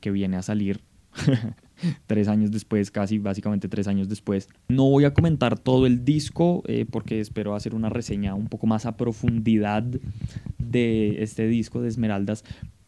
que 0.00 0.10
viene 0.10 0.36
a 0.36 0.42
salir 0.42 0.80
tres 2.06 2.28
años 2.28 2.50
después, 2.50 2.90
casi 2.90 3.18
básicamente 3.18 3.68
tres 3.68 3.88
años 3.88 4.08
después. 4.08 4.48
No 4.68 4.88
voy 4.88 5.04
a 5.04 5.14
comentar 5.14 5.58
todo 5.58 5.86
el 5.86 6.04
disco 6.04 6.62
eh, 6.66 6.86
porque 6.90 7.20
espero 7.20 7.54
hacer 7.54 7.74
una 7.74 7.88
reseña 7.88 8.34
un 8.34 8.48
poco 8.48 8.66
más 8.66 8.86
a 8.86 8.96
profundidad 8.96 9.84
de 10.58 11.22
este 11.22 11.46
disco 11.46 11.80
de 11.80 11.88
Esmeraldas. 11.88 12.44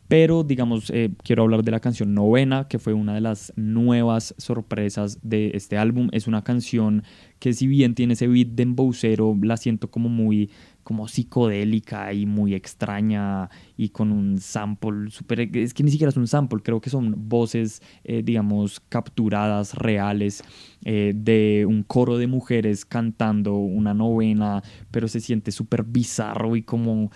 Pero 0.08 0.42
digamos, 0.42 0.88
eh, 0.88 1.10
quiero 1.22 1.42
hablar 1.42 1.62
de 1.62 1.70
la 1.70 1.80
canción 1.80 2.14
Novena, 2.14 2.66
que 2.66 2.78
fue 2.78 2.94
una 2.94 3.14
de 3.14 3.20
las 3.20 3.52
nuevas 3.56 4.34
sorpresas 4.38 5.18
de 5.22 5.50
este 5.52 5.76
álbum. 5.76 6.08
Es 6.12 6.26
una 6.26 6.42
canción 6.42 7.04
que 7.38 7.52
si 7.52 7.66
bien 7.66 7.94
tiene 7.94 8.14
ese 8.14 8.26
beat 8.26 8.48
de 8.48 8.62
emboucero, 8.62 9.36
la 9.42 9.58
siento 9.58 9.90
como 9.90 10.08
muy 10.08 10.50
como 10.88 11.07
psicodélica 11.07 12.14
y 12.14 12.25
muy 12.25 12.54
extraña 12.54 13.50
y 13.76 13.90
con 13.90 14.11
un 14.11 14.38
sample 14.38 15.11
súper... 15.11 15.54
Es 15.54 15.75
que 15.75 15.83
ni 15.83 15.90
siquiera 15.90 16.09
es 16.09 16.16
un 16.16 16.26
sample, 16.26 16.62
creo 16.62 16.80
que 16.80 16.88
son 16.88 17.28
voces, 17.28 17.83
eh, 18.04 18.23
digamos, 18.23 18.80
capturadas, 18.88 19.75
reales, 19.75 20.42
eh, 20.87 21.12
de 21.14 21.66
un 21.68 21.83
coro 21.83 22.16
de 22.16 22.26
mujeres 22.26 22.87
cantando 22.87 23.57
una 23.57 23.92
novena, 23.92 24.62
pero 24.90 25.09
se 25.09 25.21
siente 25.21 25.52
súper 25.52 25.83
bizarro 25.83 26.57
y 26.57 26.62
como... 26.62 27.12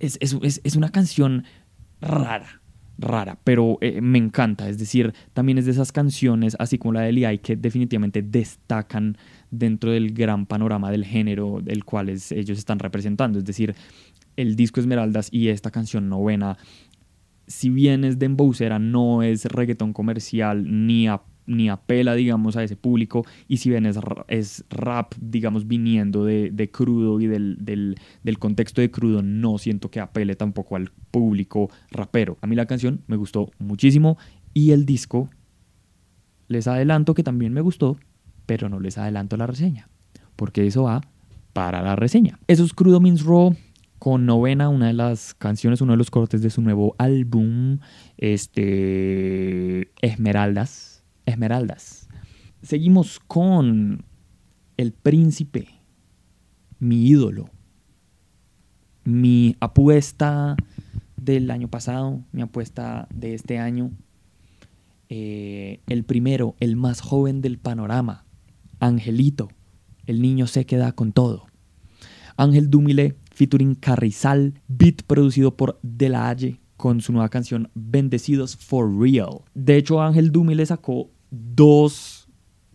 Es, 0.00 0.18
es, 0.20 0.60
es 0.64 0.74
una 0.74 0.88
canción 0.88 1.44
rara 2.00 2.60
rara, 2.98 3.38
pero 3.44 3.78
eh, 3.80 4.00
me 4.00 4.18
encanta. 4.18 4.68
Es 4.68 4.78
decir, 4.78 5.12
también 5.32 5.58
es 5.58 5.66
de 5.66 5.72
esas 5.72 5.92
canciones, 5.92 6.56
así 6.58 6.78
como 6.78 6.94
la 6.94 7.02
de 7.02 7.10
Eli, 7.10 7.38
que 7.38 7.56
definitivamente 7.56 8.22
destacan 8.22 9.16
dentro 9.52 9.92
del 9.92 10.12
gran 10.12 10.46
panorama 10.46 10.90
del 10.90 11.04
género 11.04 11.60
del 11.62 11.84
cual 11.84 12.08
ellos 12.08 12.58
están 12.58 12.80
representando. 12.80 13.38
Es 13.38 13.44
decir, 13.44 13.76
el 14.36 14.56
disco 14.56 14.80
Esmeraldas 14.80 15.28
y 15.30 15.48
esta 15.48 15.70
canción 15.70 16.08
novena, 16.08 16.56
si 17.46 17.68
bien 17.68 18.02
es 18.02 18.18
de 18.18 18.26
emboucera, 18.26 18.80
no 18.80 19.22
es 19.22 19.44
reggaetón 19.44 19.92
comercial 19.92 20.64
ni 20.86 21.06
ni 21.44 21.68
apela, 21.68 22.14
digamos, 22.14 22.56
a 22.56 22.62
ese 22.62 22.76
público. 22.76 23.26
Y 23.48 23.58
si 23.58 23.68
bien 23.68 23.84
es, 23.84 23.98
es 24.28 24.64
rap, 24.70 25.12
digamos, 25.20 25.66
viniendo 25.66 26.24
de, 26.24 26.50
de 26.50 26.70
crudo 26.70 27.20
y 27.20 27.26
del, 27.26 27.56
del, 27.60 27.96
del, 28.22 28.38
contexto 28.38 28.80
de 28.80 28.92
crudo, 28.92 29.22
no 29.22 29.58
siento 29.58 29.90
que 29.90 29.98
apele 29.98 30.36
tampoco 30.36 30.76
al 30.76 30.90
público 31.10 31.68
rapero. 31.90 32.38
A 32.42 32.46
mí 32.46 32.54
la 32.54 32.66
canción 32.66 33.02
me 33.08 33.16
gustó 33.16 33.50
muchísimo 33.58 34.18
y 34.54 34.70
el 34.70 34.86
disco, 34.86 35.30
les 36.46 36.68
adelanto 36.68 37.12
que 37.12 37.24
también 37.24 37.52
me 37.52 37.60
gustó, 37.60 37.98
pero 38.52 38.68
no 38.68 38.80
les 38.80 38.98
adelanto 38.98 39.38
la 39.38 39.46
reseña, 39.46 39.88
porque 40.36 40.66
eso 40.66 40.82
va 40.82 41.00
para 41.54 41.80
la 41.80 41.96
reseña. 41.96 42.38
Eso 42.48 42.64
es 42.64 42.74
Crudo 42.74 43.00
Means 43.00 43.24
Raw 43.24 43.56
con 43.98 44.26
Novena, 44.26 44.68
una 44.68 44.88
de 44.88 44.92
las 44.92 45.32
canciones, 45.32 45.80
uno 45.80 45.92
de 45.92 45.96
los 45.96 46.10
cortes 46.10 46.42
de 46.42 46.50
su 46.50 46.60
nuevo 46.60 46.94
álbum, 46.98 47.78
este, 48.18 49.90
Esmeraldas 50.02 51.02
esmeraldas. 51.24 52.10
Seguimos 52.62 53.20
con 53.20 54.04
el 54.76 54.92
príncipe, 54.92 55.68
mi 56.78 57.06
ídolo, 57.06 57.48
mi 59.04 59.56
apuesta 59.60 60.56
del 61.16 61.50
año 61.50 61.68
pasado, 61.68 62.20
mi 62.32 62.42
apuesta 62.42 63.08
de 63.14 63.32
este 63.32 63.58
año, 63.58 63.92
eh, 65.08 65.80
el 65.86 66.04
primero, 66.04 66.54
el 66.60 66.76
más 66.76 67.00
joven 67.00 67.40
del 67.40 67.56
panorama, 67.56 68.26
Angelito, 68.82 69.48
el 70.06 70.20
niño 70.20 70.48
se 70.48 70.66
queda 70.66 70.90
con 70.90 71.12
todo. 71.12 71.46
Ángel 72.36 72.68
Dumile, 72.68 73.14
featuring 73.30 73.76
Carrizal, 73.76 74.54
beat 74.66 75.04
producido 75.06 75.56
por 75.56 75.78
De 75.82 76.08
La 76.08 76.28
Haye, 76.28 76.58
con 76.76 77.00
su 77.00 77.12
nueva 77.12 77.28
canción 77.28 77.70
Bendecidos 77.74 78.56
for 78.56 78.92
Real. 78.92 79.42
De 79.54 79.76
hecho, 79.76 80.02
Ángel 80.02 80.32
Dumile 80.32 80.66
sacó 80.66 81.10
dos 81.30 82.28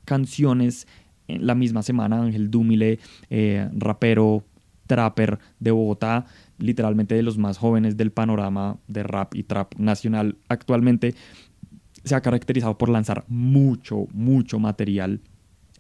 canciones 0.06 0.88
en 1.28 1.46
la 1.46 1.56
misma 1.56 1.84
semana. 1.84 2.22
Ángel 2.22 2.50
Dumile, 2.50 3.00
eh, 3.30 3.70
rapero, 3.74 4.46
trapper 4.88 5.40
de 5.60 5.72
Bogotá, 5.72 6.26
literalmente 6.58 7.16
de 7.16 7.24
los 7.24 7.38
más 7.38 7.58
jóvenes 7.58 7.98
del 7.98 8.14
panorama 8.14 8.78
de 8.88 9.04
rap 9.04 9.36
y 9.36 9.44
trap 9.44 9.76
nacional 9.78 10.38
actualmente, 10.48 11.16
se 12.06 12.16
ha 12.16 12.22
caracterizado 12.22 12.78
por 12.78 12.88
lanzar 12.88 13.26
mucho, 13.28 14.08
mucho 14.14 14.58
material. 14.58 15.20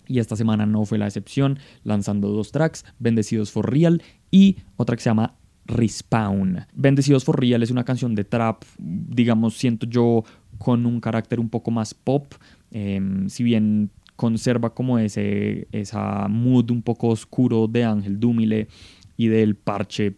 Y 0.07 0.19
esta 0.19 0.35
semana 0.35 0.65
no 0.65 0.85
fue 0.85 0.97
la 0.97 1.07
excepción, 1.07 1.59
lanzando 1.83 2.29
dos 2.29 2.51
tracks, 2.51 2.85
Bendecidos 2.99 3.51
for 3.51 3.71
Real 3.71 4.01
y 4.31 4.57
otra 4.77 4.95
que 4.95 5.03
se 5.03 5.09
llama 5.09 5.35
Respawn. 5.65 6.65
Bendecidos 6.73 7.25
for 7.25 7.39
Real 7.39 7.61
es 7.61 7.71
una 7.71 7.83
canción 7.83 8.15
de 8.15 8.23
trap, 8.23 8.63
digamos, 8.77 9.57
siento 9.57 9.85
yo, 9.85 10.23
con 10.57 10.85
un 10.85 10.99
carácter 10.99 11.39
un 11.39 11.49
poco 11.49 11.71
más 11.71 11.93
pop, 11.93 12.33
em, 12.71 13.29
si 13.29 13.43
bien 13.43 13.91
conserva 14.15 14.73
como 14.73 14.97
ese 14.97 15.67
esa 15.71 16.27
mood 16.27 16.71
un 16.71 16.81
poco 16.81 17.09
oscuro 17.09 17.67
de 17.67 17.83
Ángel 17.83 18.19
Dúmile 18.19 18.67
y 19.15 19.27
del 19.27 19.55
parche, 19.55 20.15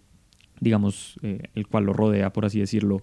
digamos, 0.61 1.19
eh, 1.21 1.41
el 1.55 1.67
cual 1.67 1.85
lo 1.85 1.93
rodea, 1.93 2.31
por 2.31 2.45
así 2.45 2.59
decirlo. 2.59 3.01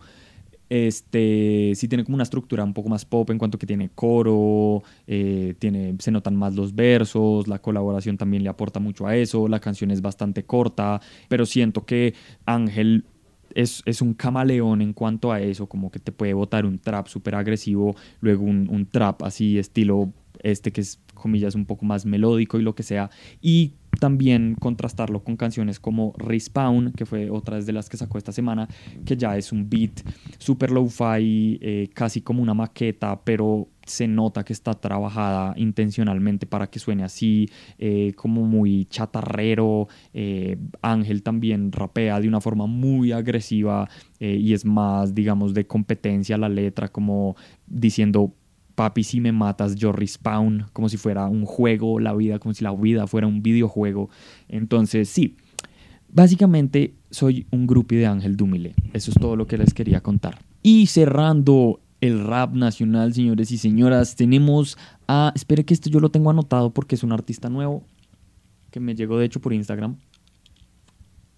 Este 0.68 1.73
sí 1.76 1.87
tiene 1.87 2.04
como 2.04 2.16
una 2.16 2.25
estructura 2.25 2.64
un 2.64 2.75
poco 2.75 2.88
más 2.88 3.04
pop 3.04 3.30
en 3.30 3.38
cuanto 3.38 3.58
que 3.58 3.66
tiene 3.66 3.90
coro, 3.94 4.82
eh, 5.06 5.54
tiene, 5.58 5.94
se 5.99 6.11
notan 6.11 6.35
más 6.35 6.54
los 6.54 6.75
versos, 6.75 7.46
la 7.46 7.61
colaboración 7.61 8.16
también 8.16 8.42
le 8.42 8.49
aporta 8.49 8.80
mucho 8.80 9.06
a 9.06 9.16
eso, 9.16 9.46
la 9.46 9.61
canción 9.61 9.90
es 9.90 10.00
bastante 10.00 10.44
corta, 10.44 11.00
pero 11.28 11.46
siento 11.46 11.85
que 11.85 12.14
Ángel 12.46 13.04
es, 13.54 13.82
es, 13.87 14.02
un 14.02 14.14
camaleón 14.14 14.82
en 14.82 14.92
cuanto 14.92 15.32
a 15.32 15.40
eso, 15.40 15.66
como 15.66 15.90
que 15.90 15.99
te 15.99 16.12
puede 16.12 16.35
botar 16.35 16.66
un 16.66 16.78
trap 16.78 17.06
súper 17.06 17.37
agresivo, 17.37 17.94
luego 18.20 18.44
un, 18.44 18.68
un, 18.68 18.87
trap 18.87 19.23
así 19.23 19.58
estilo 19.58 20.12
este 20.42 20.73
que 20.73 20.82
es 20.82 21.00
comillas 21.14 21.54
un 21.54 21.64
poco 21.64 21.87
más 21.87 22.04
melódico 22.04 22.58
y 22.58 22.62
lo 22.62 22.75
que 22.75 22.82
sea, 22.82 23.11
y 23.40 23.73
también 23.97 24.55
contrastarlo 24.59 25.23
con 25.23 25.37
canciones 25.37 25.81
como 25.81 26.15
Respawn, 26.19 26.93
que 26.93 27.07
fue 27.07 27.31
otra 27.31 27.61
de 27.61 27.73
las 27.73 27.88
que 27.88 27.97
sacó 27.97 28.19
esta 28.19 28.33
semana, 28.33 28.69
que 29.05 29.17
ya 29.17 29.37
es 29.37 29.53
un 29.53 29.69
beat 29.69 30.03
super 30.38 30.71
low-fi, 30.71 31.59
eh, 31.61 31.88
casi 31.95 32.21
como 32.21 32.43
una 32.43 32.55
maqueta, 32.55 33.21
pero 33.25 33.69
se 33.85 34.09
nota 34.09 34.45
que 34.45 34.53
está 34.53 34.75
trabajada 34.75 35.55
intencionalmente 35.57 36.47
para 36.47 36.67
que 36.69 36.79
suene 36.79 37.05
así, 37.05 37.49
eh, 37.79 38.12
como 38.17 38.45
muy 38.45 38.85
chatarrero. 38.87 39.88
Eh, 40.12 40.57
Ángel 40.83 41.23
también 41.23 41.71
rapea 41.71 42.21
de 42.21 42.29
una 42.29 42.41
forma 42.41 42.67
muy 42.67 43.12
agresiva 43.12 43.88
y 44.19 44.55
es 44.55 44.65
más, 44.65 45.15
digamos, 45.15 45.53
de 45.53 45.67
competencia 45.67 46.38
la 46.38 46.49
letra, 46.49 46.88
como 46.88 47.37
diciendo 47.67 48.33
papi, 48.76 49.02
si 49.02 49.21
me 49.21 49.33
matas, 49.33 49.75
yo 49.75 49.90
respawn, 49.90 50.66
como 50.73 50.88
si 50.88 50.97
fuera 50.99 51.26
un 51.26 51.45
juego, 51.45 51.99
la 51.99 52.14
vida, 52.14 52.38
como 52.38 52.54
si 52.54 52.62
la 52.62 52.73
vida 52.73 53.09
fuera 53.09 53.26
un 53.26 53.42
videojuego. 53.42 54.11
Entonces, 54.49 55.09
sí, 55.09 55.37
básicamente 56.12 56.95
soy 57.11 57.47
un 57.50 57.66
grupi 57.66 57.97
de 57.97 58.06
Ángel 58.06 58.37
Dúmile. 58.37 58.75
Eso 58.92 59.11
es 59.11 59.16
todo 59.18 59.35
lo 59.35 59.49
que 59.49 59.59
les 59.59 59.75
quería 59.75 60.00
contar. 60.02 60.38
Y 60.62 60.87
cerrando 60.87 61.80
el 62.00 62.25
rap 62.25 62.54
nacional, 62.54 63.14
señores 63.14 63.50
y 63.50 63.59
señoras, 63.59 64.14
tenemos 64.14 64.78
a. 65.09 65.33
Espere 65.35 65.64
que 65.64 65.75
esto 65.75 65.90
yo 65.90 65.99
lo 65.99 66.11
tengo 66.11 66.30
anotado 66.30 66.71
porque 66.71 66.95
es 66.95 67.02
un 67.02 67.12
artista 67.12 67.49
nuevo 67.49 67.83
que 68.71 68.78
me 68.78 68.95
llegó 68.95 69.18
de 69.18 69.25
hecho 69.25 69.40
por 69.40 69.54
Instagram. 69.54 69.97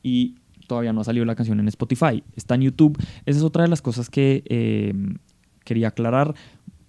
Y 0.03 0.35
todavía 0.67 0.93
no 0.93 1.01
ha 1.03 1.05
salido 1.05 1.25
la 1.25 1.37
canción 1.37 1.61
en 1.61 1.69
Spotify. 1.69 2.23
Está 2.35 2.57
en 2.57 2.63
YouTube. 2.63 2.99
Esa 3.27 3.39
es 3.39 3.45
otra 3.45 3.63
de 3.63 3.69
las 3.69 3.81
cosas 3.81 4.11
que 4.11 4.43
eh, 4.47 4.93
quería 5.65 5.89
aclarar 5.89 6.35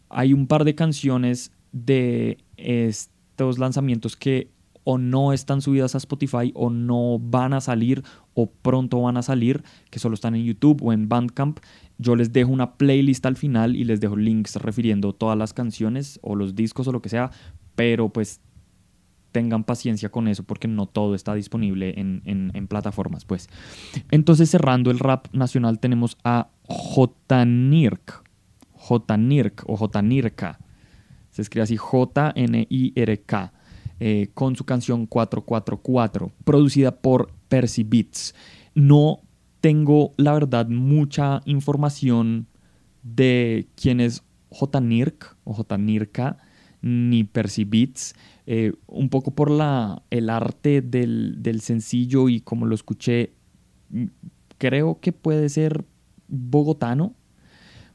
hay 0.10 0.34
un 0.34 0.48
par 0.48 0.64
de 0.64 0.76
canciones 0.76 1.52
de 1.72 2.38
estos 2.58 3.60
lanzamientos 3.60 4.16
que 4.16 4.52
o 4.84 4.98
no 4.98 5.34
están 5.34 5.62
subidas 5.62 5.94
a 5.94 6.00
Spotify 6.00 6.52
o 6.56 6.70
no 6.70 7.20
van 7.20 7.54
a 7.54 7.62
salir 7.62 8.04
o 8.34 8.50
pronto 8.50 9.02
van 9.02 9.18
a 9.18 9.22
salir, 9.22 9.64
que 9.92 10.00
solo 10.00 10.16
están 10.16 10.36
en 10.36 10.46
YouTube 10.46 10.82
o 10.84 10.94
en 10.94 11.10
Bandcamp. 11.10 11.60
Yo 11.98 12.16
les 12.16 12.34
dejo 12.34 12.52
una 12.52 12.76
playlist 12.76 13.26
al 13.26 13.36
final 13.36 13.76
y 13.76 13.84
les 13.84 14.00
dejo 14.00 14.16
links 14.16 14.56
refiriendo 14.56 15.14
todas 15.14 15.38
las 15.38 15.54
canciones 15.54 16.20
o 16.24 16.36
los 16.36 16.56
discos 16.56 16.88
o 16.88 16.92
lo 16.92 17.02
que 17.02 17.10
sea, 17.10 17.30
pero 17.76 18.10
pues 18.10 18.42
tengan 19.32 19.64
paciencia 19.64 20.10
con 20.10 20.28
eso 20.28 20.44
porque 20.44 20.68
no 20.68 20.88
todo 20.88 21.14
está 21.14 21.36
disponible 21.36 21.94
en, 21.98 22.68
plataformas. 22.68 23.26
Pues. 23.26 23.48
Entonces 24.12 24.50
cerrando 24.50 24.92
el 24.92 25.00
rap 25.00 25.28
nacional 25.34 25.80
tenemos 25.80 26.18
a 26.24 26.50
J. 26.64 27.46
Nirk 28.90 29.06
J-Nirk 29.08 29.64
o 29.68 29.78
J-Nirka. 29.78 30.60
Se 31.32 31.42
escribe 31.42 31.64
así 31.64 31.78
J-N-I-R-K. 31.78 33.54
Eh, 34.02 34.30
con 34.34 34.56
su 34.56 34.64
canción 34.64 35.08
444, 35.08 36.32
producida 36.46 36.96
por 37.02 37.34
Percy 37.50 37.84
Beats. 37.84 38.34
No 38.74 39.20
tengo, 39.60 40.14
la 40.16 40.32
verdad, 40.34 40.70
mucha 40.70 41.42
información 41.44 42.48
de 43.04 43.68
quién 43.76 44.00
es 44.00 44.24
J-Nirk 44.52 45.36
o 45.44 45.54
J-Nirka 45.54 46.38
ni 46.82 47.26
Percy 47.26 47.66
Beats. 47.66 48.16
Eh, 48.46 48.72
un 48.88 49.10
poco 49.10 49.32
por 49.32 49.52
la, 49.52 50.02
el 50.12 50.30
arte 50.30 50.82
del, 50.82 51.44
del 51.44 51.60
sencillo 51.60 52.30
y 52.30 52.40
como 52.40 52.66
lo 52.66 52.76
escuché, 52.76 53.34
creo 54.58 55.00
que 55.02 55.12
puede 55.12 55.50
ser 55.50 55.84
bogotano, 56.30 57.16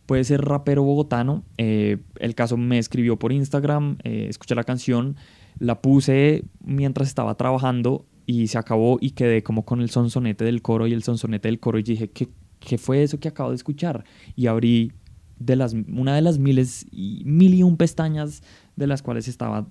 puede 0.07 0.25
ser 0.25 0.43
rapero 0.43 0.83
bogotano. 0.83 1.45
Eh, 1.59 1.99
el 2.19 2.35
caso 2.35 2.57
me 2.57 2.79
escribió 2.79 3.19
por 3.19 3.33
Instagram, 3.33 3.99
eh, 4.05 4.27
escuché 4.29 4.55
la 4.55 4.65
canción, 4.65 5.17
la 5.59 5.81
puse 5.81 6.45
mientras 6.65 7.09
estaba 7.09 7.35
trabajando 7.37 8.07
y 8.27 8.49
se 8.49 8.59
acabó 8.59 8.99
y 9.01 9.11
quedé 9.11 9.43
como 9.43 9.65
con 9.65 9.81
el 9.81 9.91
sonsonete 9.91 10.45
del 10.45 10.63
coro 10.63 10.87
y 10.87 10.93
el 10.93 11.03
sonsonete 11.03 11.49
del 11.49 11.61
coro 11.61 11.79
y 11.79 11.83
dije, 11.83 12.11
¿qué, 12.11 12.29
qué 12.61 12.79
fue 12.79 13.03
eso 13.03 13.21
que 13.21 13.29
acabo 13.29 13.51
de 13.51 13.57
escuchar? 13.57 14.05
Y 14.37 14.47
abrí 14.47 14.93
de 15.39 15.57
las, 15.57 15.75
una 15.75 16.15
de 16.15 16.23
las 16.23 16.39
miles 16.39 16.87
mil 16.93 17.55
y 17.55 17.63
un 17.63 17.77
pestañas 17.77 18.43
de 18.77 18.87
las 18.87 19.03
cuales 19.03 19.29
estaba 19.29 19.67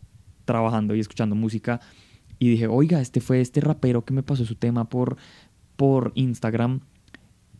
trabajando 0.46 0.96
y 0.96 1.00
escuchando 1.00 1.36
música 1.36 1.80
y 2.40 2.50
dije, 2.50 2.68
oiga, 2.68 3.00
este 3.00 3.22
fue 3.22 3.42
este 3.42 3.62
rapero 3.62 4.04
que 4.04 4.14
me 4.14 4.24
pasó 4.24 4.46
su 4.46 4.56
tema 4.56 4.90
por, 4.90 5.18
por 5.76 6.12
Instagram 6.16 6.82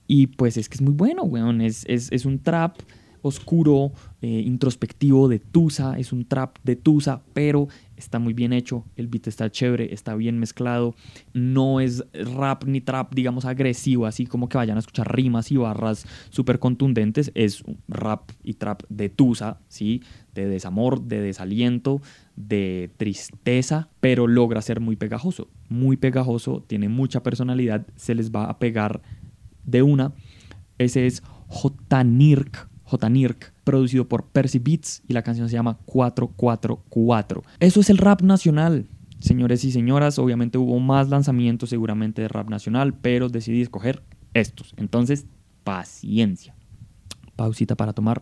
y 0.08 0.28
pues 0.28 0.58
es 0.58 0.70
que 0.70 0.76
es 0.76 0.82
muy 0.82 0.94
bueno, 0.94 1.24
weón. 1.24 1.62
Es, 1.62 1.86
es, 1.88 2.26
un 2.26 2.40
trap 2.40 2.78
oscuro, 3.22 3.94
eh, 4.22 4.28
introspectivo 4.46 5.30
de 5.30 5.40
Tusa, 5.40 5.98
es 5.98 6.12
un 6.12 6.26
trap 6.26 6.58
de 6.64 6.76
Tusa, 6.76 7.22
pero 7.34 7.70
está 7.96 8.20
muy 8.20 8.34
bien 8.34 8.52
hecho, 8.52 8.84
el 8.98 9.08
beat 9.08 9.28
está 9.28 9.50
chévere, 9.50 9.94
está 9.94 10.14
bien 10.16 10.40
mezclado, 10.40 10.94
no 11.34 11.80
es 11.80 12.04
rap 12.14 12.66
ni 12.66 12.82
trap, 12.82 13.14
digamos, 13.14 13.46
agresivo, 13.46 14.06
así 14.06 14.26
como 14.26 14.50
que 14.50 14.58
vayan 14.58 14.76
a 14.76 14.82
escuchar 14.82 15.16
rimas 15.16 15.52
y 15.52 15.58
barras 15.58 16.06
súper 16.30 16.60
contundentes, 16.60 17.32
es 17.34 17.64
rap 17.88 18.30
y 18.44 18.56
trap 18.56 18.84
de 18.90 19.08
Tusa, 19.08 19.60
¿sí? 19.70 20.02
De 20.36 20.46
desamor, 20.46 21.02
de 21.04 21.22
desaliento, 21.22 22.02
de 22.36 22.92
tristeza, 22.98 23.88
pero 24.02 24.28
logra 24.28 24.62
ser 24.62 24.82
muy 24.82 24.98
pegajoso, 24.98 25.48
muy 25.70 25.96
pegajoso, 25.96 26.62
tiene 26.68 26.90
mucha 26.90 27.24
personalidad, 27.24 27.88
se 27.96 28.16
les 28.16 28.32
va 28.32 28.46
a 28.46 28.60
pegar 28.60 29.02
de 29.66 29.82
una. 29.82 30.14
Ese 30.78 31.08
es 31.08 31.24
J-Nirk, 31.48 32.70
J-Nirk, 32.84 33.54
producido 33.64 34.08
por 34.08 34.26
Percy 34.28 34.60
Beats 34.60 35.04
y 35.08 35.14
la 35.14 35.22
canción 35.22 35.50
se 35.50 35.56
llama 35.56 35.78
444. 35.86 37.44
Eso 37.60 37.80
es 37.80 37.90
el 37.90 37.98
rap 37.98 38.22
nacional. 38.22 38.88
Señores 39.20 39.64
y 39.64 39.72
señoras, 39.72 40.20
obviamente 40.20 40.58
hubo 40.58 40.80
más 40.80 41.10
lanzamientos 41.10 41.70
seguramente 41.70 42.22
de 42.22 42.28
rap 42.28 42.50
nacional, 42.50 42.94
pero 42.94 43.30
decidí 43.30 43.62
escoger 43.62 44.04
estos. 44.34 44.74
Entonces, 44.78 45.26
paciencia. 45.64 46.56
Pausita 47.36 47.76
para 47.76 47.94
tomar 47.94 48.22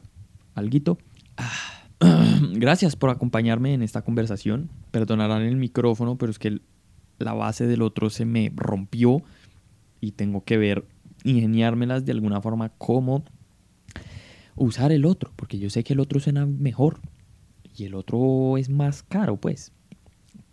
alguito. 0.54 0.98
Ah, 1.38 1.88
gracias 2.54 2.96
por 2.96 3.10
acompañarme 3.10 3.74
en 3.74 3.82
esta 3.82 4.04
conversación. 4.04 4.70
Perdonarán 4.92 5.42
el 5.42 5.56
micrófono, 5.56 6.18
pero 6.18 6.32
es 6.32 6.40
que 6.40 6.60
la 7.18 7.34
base 7.34 7.66
del 7.68 7.82
otro 7.82 8.10
se 8.10 8.26
me 8.26 8.52
rompió 8.56 9.24
y 10.00 10.12
tengo 10.12 10.44
que 10.44 10.58
ver 10.58 10.86
ingeniármelas 11.24 12.06
de 12.06 12.12
alguna 12.12 12.42
forma 12.42 12.70
cómo 12.70 13.24
usar 14.56 14.92
el 14.92 15.06
otro, 15.06 15.32
porque 15.36 15.60
yo 15.60 15.70
sé 15.70 15.84
que 15.84 15.94
el 15.94 16.00
otro 16.00 16.20
suena 16.20 16.46
mejor 16.46 17.00
y 17.76 17.86
el 17.86 17.96
otro 17.96 18.58
es 18.58 18.70
más 18.70 19.04
caro, 19.04 19.38
pues. 19.38 19.72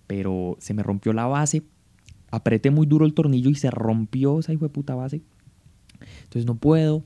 Pero 0.07 0.57
se 0.61 0.75
me 0.75 0.83
rompió 0.83 1.13
la 1.13 1.27
base, 1.27 1.63
apreté 2.31 2.71
muy 2.71 2.87
duro 2.87 3.05
el 3.05 3.15
tornillo 3.15 3.51
y 3.51 3.55
se 3.55 3.71
rompió 3.71 4.39
esa 4.39 4.53
hijo 4.53 4.65
de 4.65 4.71
puta 4.71 4.95
base. 4.95 5.23
Entonces 6.25 6.47
no 6.47 6.57
puedo, 6.57 7.05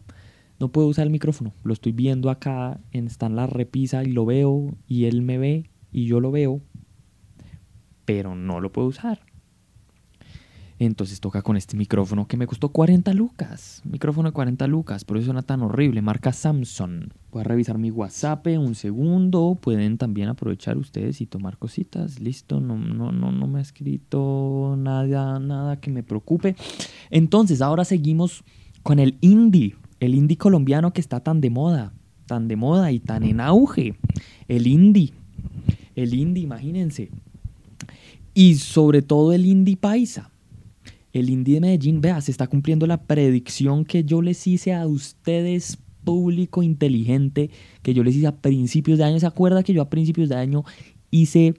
no 0.61 0.71
puedo 0.71 0.87
usar 0.89 1.07
el 1.07 1.11
micrófono. 1.11 1.53
Lo 1.65 1.73
estoy 1.73 1.93
viendo 1.93 2.31
acá, 2.31 2.81
está 2.93 3.27
en 3.27 3.37
la 3.37 3.47
repisa 3.47 4.05
y 4.05 4.13
lo 4.13 4.25
veo 4.25 4.75
y 4.87 5.07
él 5.07 5.23
me 5.23 5.39
ve 5.39 5.71
y 5.91 6.07
yo 6.07 6.21
lo 6.21 6.31
veo, 6.31 6.61
pero 8.05 8.35
no 8.35 8.61
lo 8.61 8.73
puedo 8.73 8.89
usar. 8.89 9.21
Entonces 10.87 11.21
toca 11.21 11.43
con 11.43 11.57
este 11.57 11.77
micrófono 11.77 12.27
que 12.27 12.37
me 12.37 12.49
costó 12.49 12.71
40 12.71 13.15
lucas. 13.15 13.83
Micrófono 13.85 14.31
de 14.31 14.33
40 14.33 14.67
lucas, 14.67 15.05
por 15.05 15.17
eso 15.17 15.27
suena 15.27 15.43
tan 15.43 15.63
horrible. 15.63 16.03
Marca 16.03 16.33
Samsung. 16.33 17.11
Voy 17.31 17.43
a 17.43 17.45
revisar 17.45 17.79
mi 17.79 17.93
WhatsApp 17.93 18.49
un 18.59 18.75
segundo. 18.75 19.57
Pueden 19.61 19.97
también 19.97 20.29
aprovechar 20.29 20.77
ustedes 20.77 21.21
y 21.21 21.27
tomar 21.27 21.57
cositas. 21.57 22.19
Listo, 22.19 22.61
no, 22.61 22.77
no, 22.77 23.13
no, 23.13 23.31
no 23.31 23.47
me 23.47 23.61
ha 23.61 23.63
escrito 23.63 24.75
nada, 24.77 25.39
nada 25.39 25.79
que 25.79 25.93
me 25.93 26.03
preocupe. 26.03 26.57
Entonces, 27.11 27.63
ahora 27.63 27.85
seguimos 27.85 28.43
con 28.83 28.99
el 28.99 29.19
indie. 29.21 29.77
El 30.01 30.17
indie 30.17 30.37
colombiano 30.37 30.93
que 30.93 31.01
está 31.01 31.21
tan 31.21 31.41
de 31.41 31.51
moda. 31.51 31.93
Tan 32.27 32.49
de 32.49 32.57
moda 32.57 32.91
y 32.91 32.99
tan 32.99 33.23
en 33.23 33.41
auge. 33.41 33.95
El 34.49 34.67
indie. 34.67 35.13
El 35.95 36.13
indie, 36.13 36.43
imagínense. 36.43 37.09
Y 38.35 38.57
sobre 38.57 39.03
todo 39.03 39.33
el 39.33 39.47
indie 39.47 39.77
paisa 39.77 40.32
el 41.13 41.31
Indie 41.31 41.55
de 41.55 41.61
Medellín, 41.61 42.01
vea, 42.01 42.21
se 42.21 42.31
está 42.31 42.47
cumpliendo 42.47 42.87
la 42.87 43.03
predicción 43.03 43.85
que 43.85 44.05
yo 44.05 44.23
les 44.23 44.47
hice 44.47 44.75
a 44.75 44.87
ustedes 44.87 45.79
público 46.05 46.63
inteligente 46.63 47.51
que 47.83 47.95
yo 47.95 48.03
les 48.03 48.17
hice 48.17 48.27
a 48.27 48.37
principios 48.37 48.99
de 48.99 49.05
año. 49.05 49.21
¿Se 49.21 49.27
acuerda 49.27 49.63
que 49.63 49.73
yo 49.73 49.83
a 49.83 49.91
principios 49.91 50.29
de 50.29 50.37
año 50.37 50.65
hice 51.11 51.55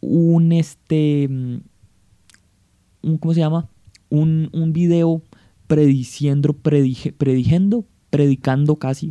un 0.00 0.52
este 0.52 1.28
un, 3.02 3.18
¿cómo 3.18 3.34
se 3.34 3.40
llama? 3.40 3.68
Un, 4.08 4.50
un 4.52 4.72
video 4.72 5.22
prediciendo, 5.66 6.52
predicando 8.10 8.76
casi, 8.76 9.10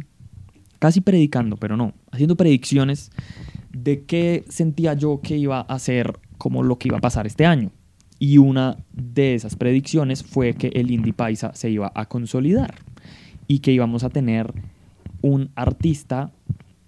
casi 0.80 1.02
predicando, 1.02 1.58
pero 1.58 1.76
no, 1.76 1.94
haciendo 2.12 2.38
predicciones 2.38 3.12
de 3.72 4.04
qué 4.04 4.46
sentía 4.50 4.94
yo 4.94 5.22
que 5.22 5.38
iba 5.38 5.62
a 5.62 5.80
ser 5.80 6.20
como 6.38 6.62
lo 6.64 6.78
que 6.78 6.90
iba 6.90 6.98
a 6.98 7.02
pasar 7.02 7.26
este 7.26 7.46
año. 7.46 7.72
Y 8.22 8.38
una 8.38 8.78
de 8.94 9.34
esas 9.34 9.56
predicciones 9.56 10.22
fue 10.22 10.54
que 10.54 10.68
el 10.76 10.92
Indie 10.92 11.12
Paisa 11.12 11.56
se 11.56 11.72
iba 11.72 11.92
a 11.96 12.06
consolidar 12.06 12.76
y 13.48 13.60
que 13.60 13.72
íbamos 13.72 14.04
a 14.04 14.12
tener 14.12 14.54
un 15.24 15.50
artista 15.56 16.32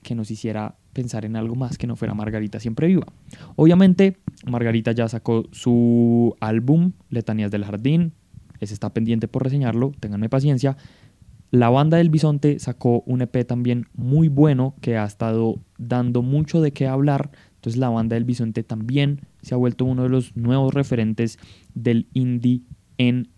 que 0.03 0.13
nos 0.13 0.29
hiciera 0.29 0.75
pensar 0.93 1.25
en 1.25 1.35
algo 1.35 1.55
más 1.55 1.79
que 1.79 1.87
no 1.87 1.95
fuera 1.95 2.13
Margarita 2.13 2.59
siempre 2.59 2.85
viva. 2.85 3.07
Obviamente, 3.55 4.17
Margarita 4.45 4.91
ya 4.91 5.07
sacó 5.07 5.45
su 5.49 6.35
álbum 6.39 6.91
Letanías 7.09 7.49
del 7.49 7.65
Jardín, 7.65 8.13
ese 8.59 8.75
está 8.75 8.93
pendiente 8.93 9.27
por 9.27 9.43
reseñarlo, 9.43 9.91
ténganme 9.99 10.29
paciencia. 10.29 10.77
La 11.49 11.71
banda 11.71 11.97
del 11.97 12.11
Bisonte 12.11 12.59
sacó 12.59 13.01
un 13.07 13.23
EP 13.23 13.43
también 13.47 13.87
muy 13.95 14.27
bueno 14.27 14.75
que 14.81 14.97
ha 14.97 15.05
estado 15.05 15.55
dando 15.79 16.21
mucho 16.21 16.61
de 16.61 16.73
qué 16.73 16.85
hablar. 16.85 17.31
Entonces 17.63 17.79
la 17.79 17.87
banda 17.87 18.15
del 18.15 18.25
Bisonte 18.25 18.61
también 18.61 19.21
se 19.41 19.53
ha 19.53 19.57
vuelto 19.57 19.85
uno 19.85 20.03
de 20.03 20.09
los 20.09 20.35
nuevos 20.35 20.73
referentes 20.73 21.39
del 21.73 22.07
indie 22.11 22.59
en 22.97 23.29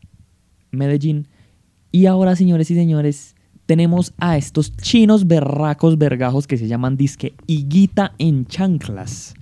Medellín. 0.71 1.27
Y 1.91 2.07
ahora, 2.07 2.35
señores 2.35 2.71
y 2.71 2.73
señores, 2.73 3.35
tenemos 3.67 4.15
a 4.17 4.35
estos 4.35 4.75
chinos 4.77 5.27
berracos 5.27 5.99
vergajos 5.99 6.47
que 6.47 6.57
se 6.57 6.67
llaman 6.67 6.97
disque 6.97 7.35
Higuita 7.45 8.15
en 8.17 8.47
chanclas. 8.47 9.35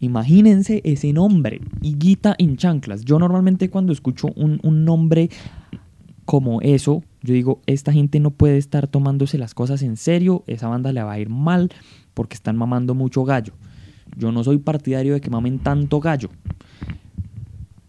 Imagínense 0.00 0.80
ese 0.84 1.12
nombre, 1.12 1.60
Higuita 1.82 2.34
en 2.38 2.56
chanclas. 2.56 3.04
Yo 3.04 3.18
normalmente 3.18 3.68
cuando 3.68 3.92
escucho 3.92 4.28
un, 4.36 4.58
un, 4.62 4.86
nombre 4.86 5.28
como 6.24 6.62
eso, 6.62 7.04
yo 7.20 7.34
digo, 7.34 7.60
esta 7.66 7.92
gente 7.92 8.20
no 8.20 8.30
puede 8.30 8.56
estar 8.56 8.88
tomándose 8.88 9.36
las 9.36 9.52
cosas 9.52 9.82
en 9.82 9.98
serio, 9.98 10.44
esa 10.46 10.68
banda 10.68 10.94
le 10.94 11.02
va 11.02 11.12
a 11.12 11.20
ir 11.20 11.28
mal 11.28 11.70
porque 12.14 12.36
están 12.36 12.56
mamando 12.56 12.94
mucho 12.94 13.24
gallo. 13.24 13.52
Yo 14.18 14.32
no 14.32 14.44
soy 14.44 14.58
partidario 14.58 15.14
de 15.14 15.20
que 15.20 15.30
mamen 15.30 15.58
tanto 15.58 16.00
gallo. 16.00 16.28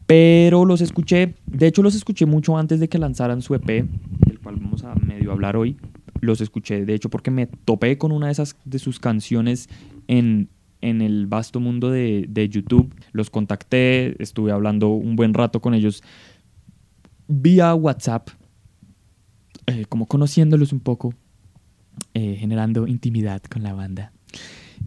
Pero 0.06 0.65
los 0.65 0.82
escuché, 0.82 1.36
de 1.46 1.68
hecho 1.68 1.84
los 1.84 1.96
escuché 1.96 2.26
mucho 2.26 2.58
antes 2.58 2.80
de 2.80 2.88
que 2.88 2.98
lanzaran 2.98 3.42
su 3.42 3.54
EP, 3.54 3.65
del 3.65 4.39
cual 4.42 4.56
vamos 4.56 4.84
a 4.84 4.96
medio 4.96 5.32
hablar 5.32 5.58
hoy. 5.58 5.78
Los 6.22 6.42
escuché, 6.42 6.86
de 6.86 6.94
hecho, 6.94 7.10
porque 7.10 7.32
me 7.32 7.48
topé 7.48 7.98
con 7.98 8.12
una 8.12 8.28
de 8.28 8.32
esas 8.32 8.56
de 8.65 8.80
sus 8.80 9.00
canciones 9.00 9.70
en, 10.08 10.50
en 10.82 11.02
el 11.02 11.28
vasto 11.28 11.60
mundo 11.60 11.92
de, 11.92 12.26
de, 12.28 12.50
YouTube. 12.50 12.94
Los 13.12 13.30
contacté, 13.30 14.22
estuve 14.22 14.52
hablando 14.52 14.89
un 14.89 15.15
buen 15.15 15.34
rato 15.34 15.62
con 15.62 15.74
ellos 15.74 16.02
vía 17.30 17.76
WhatsApp, 17.76 18.30
eh, 19.68 19.86
como 19.88 20.08
conociéndolos 20.08 20.74
un 20.74 20.80
poco, 20.80 21.13
eh, 22.15 22.36
generando 22.38 22.88
intimidad 22.88 23.42
con 23.44 23.62
la 23.63 23.74
banda. 23.74 24.12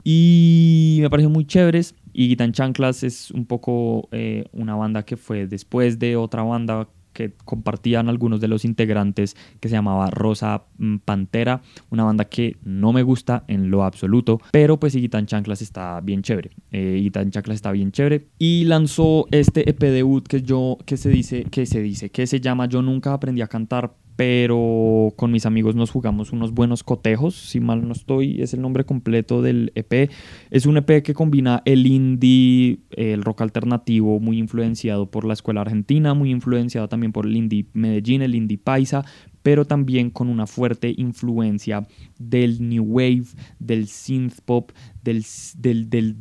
Y 0.05 0.99
me 1.01 1.11
pareció 1.11 1.31
muy 1.31 1.47
chéveres. 1.47 1.95
Y 2.13 2.29
Guitan 2.29 2.53
Chanclas 2.53 3.03
es 3.03 3.31
un 3.31 3.47
poco 3.47 4.09
eh, 4.13 4.45
una 4.53 4.75
banda 4.75 5.05
que 5.05 5.17
fue 5.17 5.47
después 5.47 5.99
de 5.99 6.17
otra 6.17 6.43
banda 6.43 6.89
que 7.13 7.33
compartían 7.45 8.09
algunos 8.09 8.41
de 8.41 8.49
los 8.49 8.65
integrantes 8.65 9.37
que 9.61 9.69
se 9.69 9.75
llamaba 9.75 10.11
Rosa 10.11 10.65
mm, 10.79 10.97
Pantera, 10.99 11.63
una 11.91 12.05
banda 12.05 12.25
que 12.25 12.57
no 12.65 12.93
me 12.93 13.03
gusta 13.03 13.45
en 13.49 13.71
lo 13.71 13.85
absoluto, 13.85 14.41
pero 14.51 14.79
pues 14.79 14.95
Guitan 14.95 15.27
Chanclas 15.27 15.63
está 15.63 16.01
bien 16.01 16.23
chévere. 16.23 16.51
Eh, 16.71 17.11
Chanclas 17.13 17.57
está 17.57 17.73
bien 17.73 17.93
chévere 17.93 18.29
y 18.39 18.65
lanzó 18.65 19.27
este 19.31 19.69
EP 19.69 19.81
debut 19.81 20.27
que 20.27 20.43
yo 20.43 20.79
que 20.85 20.97
se 20.97 21.11
dice 21.11 21.45
que 21.45 21.67
se 21.67 21.81
dice 21.83 22.11
que 22.11 22.27
se 22.27 22.41
llama 22.41 22.67
Yo 22.67 22.83
nunca 22.83 23.13
aprendí 23.13 23.43
a 23.43 23.47
cantar 23.47 23.95
pero 24.23 25.13
con 25.17 25.33
mis 25.33 25.47
amigos 25.47 25.75
nos 25.75 25.91
jugamos 25.91 26.31
unos 26.31 26.53
buenos 26.53 26.85
cotejos, 26.85 27.35
si 27.35 27.59
mal 27.59 27.89
no 27.89 27.93
estoy, 27.93 28.41
es 28.41 28.55
el 28.55 28.61
nombre 28.61 28.85
completo 28.85 29.43
del 29.43 29.73
EP. 29.75 30.13
Es 30.53 30.65
un 30.65 30.77
EP 30.77 31.03
que 31.03 31.13
combina 31.13 31.61
el 31.65 31.89
indie, 31.89 32.79
el 32.93 33.25
rock 33.25 33.41
alternativo, 33.41 34.21
muy 34.21 34.39
influenciado 34.39 35.11
por 35.11 35.25
la 35.25 35.33
escuela 35.33 35.63
argentina, 35.63 36.15
muy 36.15 36.31
influenciado 36.31 36.89
también 36.89 37.11
por 37.11 37.27
el 37.27 37.37
indie 37.37 37.67
Medellín, 37.73 38.23
el 38.23 38.37
indie 38.37 38.59
paisa, 38.59 39.05
pero 39.43 39.65
también 39.65 40.11
con 40.11 40.29
una 40.29 40.47
fuerte 40.47 40.95
influencia 40.97 41.87
del 42.19 42.69
new 42.69 42.85
wave, 42.85 43.25
del 43.59 43.89
synth 43.89 44.41
pop, 44.45 44.71
del, 45.03 45.25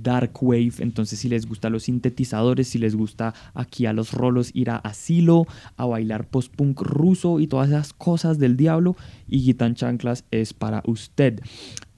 dark 0.02 0.42
wave. 0.42 0.74
Entonces, 0.80 1.20
si 1.20 1.30
les 1.30 1.46
gusta 1.46 1.70
los 1.70 1.84
sintetizadores, 1.84 2.68
si 2.68 2.80
les 2.80 2.96
gusta 2.96 3.34
aquí 3.54 3.86
a 3.86 3.94
los 3.94 4.14
rolos 4.14 4.52
ir 4.54 4.70
a 4.70 4.78
asilo, 4.78 5.46
a 5.78 5.86
bailar 5.86 6.28
post-punk 6.28 6.82
ruso 6.82 7.40
y 7.40 7.48
todas 7.48 7.70
esas 7.70 7.94
cosas 7.94 8.40
del 8.40 8.58
diablo, 8.58 8.96
y 9.28 9.40
Gitan 9.40 9.76
Chanclas 9.76 10.26
es 10.32 10.54
para 10.54 10.84
usted. 10.86 11.40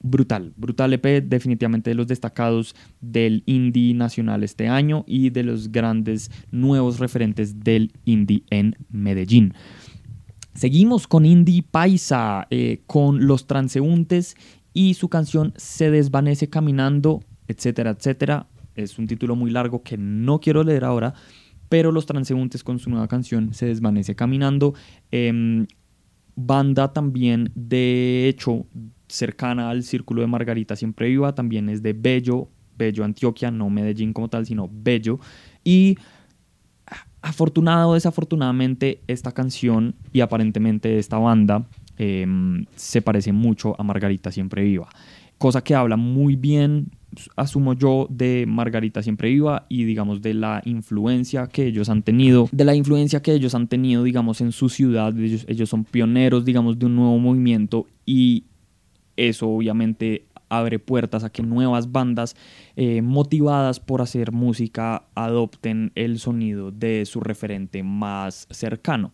Brutal, 0.06 0.52
brutal 0.58 0.92
EP, 0.92 1.24
definitivamente 1.24 1.88
de 1.88 1.94
los 1.94 2.06
destacados 2.06 2.76
del 3.00 3.42
indie 3.46 3.94
nacional 3.94 4.44
este 4.44 4.68
año 4.68 5.02
y 5.06 5.30
de 5.30 5.44
los 5.44 5.72
grandes 5.72 6.30
nuevos 6.50 6.98
referentes 6.98 7.60
del 7.60 7.90
indie 8.04 8.42
en 8.50 8.76
Medellín. 8.90 9.54
Seguimos 10.54 11.08
con 11.08 11.26
Indie 11.26 11.62
Paisa, 11.62 12.46
eh, 12.50 12.82
con 12.86 13.26
Los 13.26 13.46
Transeúntes 13.48 14.36
y 14.72 14.94
su 14.94 15.08
canción 15.08 15.52
Se 15.56 15.90
desvanece 15.90 16.48
caminando, 16.48 17.24
etcétera, 17.48 17.90
etcétera. 17.90 18.46
Es 18.76 18.98
un 18.98 19.08
título 19.08 19.34
muy 19.34 19.50
largo 19.50 19.82
que 19.82 19.96
no 19.96 20.40
quiero 20.40 20.62
leer 20.62 20.84
ahora, 20.84 21.14
pero 21.68 21.90
Los 21.90 22.06
Transeúntes 22.06 22.62
con 22.62 22.78
su 22.78 22.88
nueva 22.88 23.08
canción 23.08 23.52
Se 23.52 23.66
desvanece 23.66 24.14
caminando. 24.14 24.74
Em, 25.10 25.66
banda 26.36 26.92
también, 26.92 27.50
de 27.56 28.28
hecho, 28.28 28.66
cercana 29.08 29.70
al 29.70 29.82
Círculo 29.82 30.22
de 30.22 30.28
Margarita 30.28 30.76
Siempre 30.76 31.08
Viva, 31.08 31.34
también 31.34 31.68
es 31.68 31.82
de 31.82 31.94
Bello, 31.94 32.48
Bello 32.76 33.04
Antioquia, 33.04 33.50
no 33.50 33.70
Medellín 33.70 34.12
como 34.12 34.28
tal, 34.28 34.46
sino 34.46 34.70
Bello. 34.72 35.18
Y 35.64 35.96
afortunado 37.24 37.90
o 37.90 37.94
desafortunadamente 37.94 39.00
esta 39.08 39.32
canción 39.32 39.94
y 40.12 40.20
aparentemente 40.20 40.98
esta 40.98 41.16
banda 41.16 41.66
em, 41.96 42.66
se 42.76 43.00
parece 43.00 43.32
mucho 43.32 43.74
a 43.80 43.82
Margarita 43.82 44.30
Siempre 44.30 44.62
Viva. 44.62 44.88
Cosa 45.38 45.64
que 45.64 45.74
habla 45.74 45.96
muy 45.96 46.36
bien, 46.36 46.90
asumo 47.34 47.72
yo, 47.72 48.06
de 48.10 48.44
Margarita 48.46 49.02
Siempre 49.02 49.30
Viva 49.30 49.64
y 49.70 49.84
digamos 49.84 50.20
de 50.20 50.34
la 50.34 50.60
influencia 50.66 51.46
que 51.46 51.66
ellos 51.66 51.88
han 51.88 52.02
tenido, 52.02 52.48
de 52.52 52.64
la 52.64 52.74
influencia 52.74 53.22
que 53.22 53.32
ellos 53.32 53.54
han 53.54 53.68
tenido, 53.68 54.02
digamos, 54.02 54.42
en 54.42 54.52
su 54.52 54.68
ciudad. 54.68 55.18
Ellos, 55.18 55.46
ellos 55.48 55.70
son 55.70 55.84
pioneros, 55.84 56.44
digamos, 56.44 56.78
de 56.78 56.86
un 56.86 56.96
nuevo 56.96 57.18
movimiento 57.18 57.86
y 58.04 58.44
eso 59.16 59.48
obviamente 59.48 60.26
abre 60.58 60.78
puertas 60.78 61.24
a 61.24 61.30
que 61.30 61.42
nuevas 61.42 61.92
bandas 61.92 62.36
eh, 62.76 63.02
motivadas 63.02 63.80
por 63.80 64.02
hacer 64.02 64.32
música 64.32 65.04
adopten 65.14 65.92
el 65.94 66.18
sonido 66.18 66.70
de 66.70 67.04
su 67.06 67.20
referente 67.20 67.82
más 67.82 68.46
cercano. 68.50 69.12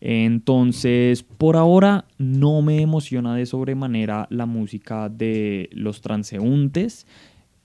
Entonces, 0.00 1.22
por 1.22 1.56
ahora 1.56 2.06
no 2.18 2.62
me 2.62 2.80
emociona 2.80 3.34
de 3.34 3.46
sobremanera 3.46 4.26
la 4.30 4.46
música 4.46 5.08
de 5.08 5.68
los 5.72 6.00
transeúntes. 6.00 7.06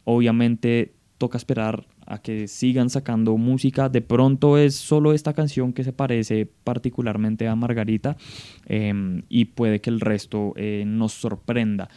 Obviamente 0.03 0.93
toca 1.17 1.37
esperar 1.37 1.85
a 2.05 2.19
que 2.19 2.47
sigan 2.47 2.89
sacando 2.89 3.37
música. 3.37 3.89
De 3.89 4.01
pronto 4.01 4.57
es 4.57 4.75
solo 4.75 5.13
esta 5.13 5.33
canción 5.33 5.73
que 5.73 5.83
se 5.83 5.93
parece 5.93 6.47
particularmente 6.63 7.47
a 7.47 7.55
Margarita 7.55 8.17
em, 8.65 9.23
y 9.29 9.45
puede 9.45 9.81
que 9.81 9.89
el 9.89 9.99
resto 9.99 10.53
eh, 10.55 10.83
nos 10.85 11.13
sorprenda. 11.13 11.89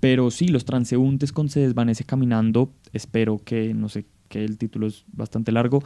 Pero 0.00 0.30
sí, 0.30 0.48
los 0.48 0.64
transeúntes 0.64 1.32
con 1.32 1.48
Se 1.48 1.60
desvanece 1.60 2.04
caminando, 2.04 2.72
espero 2.92 3.40
que, 3.44 3.72
no 3.74 3.88
sé, 3.88 4.06
que 4.28 4.44
el 4.44 4.58
título 4.58 4.86
es 4.88 5.04
bastante 5.12 5.52
largo, 5.52 5.82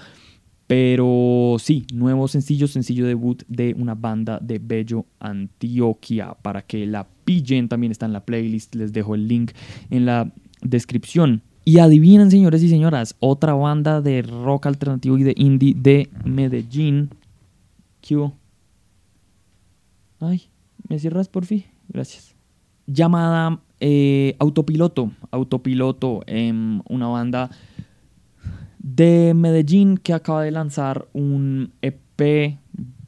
pero 0.71 1.57
sí, 1.59 1.85
nuevo 1.93 2.29
sencillo, 2.29 2.69
sencillo 2.69 3.05
debut 3.05 3.43
de 3.49 3.75
una 3.77 3.97
banda 3.97 4.39
de 4.41 4.61
Bello 4.61 5.05
Antioquia. 5.19 6.35
Para 6.35 6.63
que 6.63 6.87
la 6.87 7.09
pillen, 7.25 7.69
también 7.69 7.91
está 7.91 8.07
en 8.07 8.13
la 8.13 8.25
playlist, 8.25 8.77
les 8.77 8.93
dejo 8.93 9.17
el 9.17 9.27
link 9.27 9.51
en 9.91 10.07
la 10.07 10.33
descripción. 10.63 11.43
Y 11.65 11.79
adivinen, 11.79 12.31
señores 12.31 12.63
y 12.63 12.69
señoras, 12.69 13.17
otra 13.21 13.55
banda 13.55 14.01
de 14.01 14.23
rock 14.23 14.67
alternativo 14.67 15.19
y 15.19 15.23
de 15.23 15.35
indie 15.37 15.75
de 15.77 16.09
Medellín. 16.25 17.11
¿Qué 18.01 18.31
Ay, 20.21 20.51
¿me 20.89 20.99
cierras 20.99 21.29
por 21.29 21.45
fin? 21.45 21.65
Gracias. 21.89 22.35
Llamada 22.87 23.61
eh, 23.79 24.37
Autopiloto. 24.39 25.13
Autopiloto, 25.31 26.23
em, 26.27 26.81
una 26.89 27.09
banda 27.09 27.51
de 28.79 29.33
Medellín 29.35 29.97
que 29.97 30.13
acaba 30.13 30.43
de 30.43 30.51
lanzar 30.51 31.09
un 31.13 31.73
EP 31.83 32.59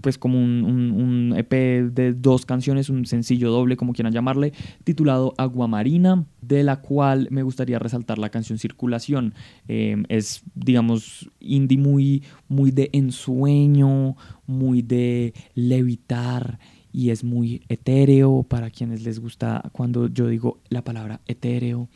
pues 0.03 0.19
como 0.19 0.39
un, 0.39 0.65
un, 0.65 1.35
EP 1.37 1.51
de 1.51 2.13
dos 2.13 2.45
canciones, 2.45 2.91
un 2.91 3.07
sencillo 3.07 3.51
doble, 3.51 3.77
como 3.77 3.95
quieran 3.95 4.13
llamarle, 4.13 4.53
titulado 4.85 5.33
Agua 5.39 5.69
Marina, 5.69 6.27
de 6.43 6.65
la 6.65 6.83
cual 6.83 7.29
me 7.31 7.43
gustaría 7.43 7.79
resaltar 7.79 8.19
la 8.19 8.29
canción 8.29 8.59
Circulación. 8.59 9.35
Em, 9.69 10.05
es, 10.09 10.43
digamos, 10.55 11.31
indie 11.41 11.79
muy, 11.79 12.23
muy 12.49 12.73
de 12.73 12.91
ensueño, 12.93 14.17
muy 14.47 14.83
de 14.83 15.33
levitar 15.55 16.59
y 16.93 17.11
es 17.11 17.25
muy 17.25 17.63
etéreo 17.69 18.43
para 18.43 18.71
quienes 18.71 19.03
les 19.03 19.19
gusta 19.19 19.71
cuando 19.73 20.09
yo 20.09 20.27
digo 20.29 20.59
la 20.69 20.85
palabra 20.85 21.21
etéreo. 21.27 21.89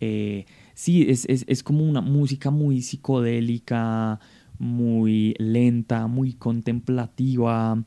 Eh, 0.00 0.44
sí, 0.74 1.06
es, 1.08 1.24
es, 1.28 1.44
es 1.48 1.62
como 1.62 1.84
una 1.84 2.00
música 2.00 2.50
muy 2.50 2.82
psicodélica, 2.82 4.20
muy 4.58 5.34
lenta, 5.38 6.06
muy 6.06 6.32
contemplativa, 6.32 7.82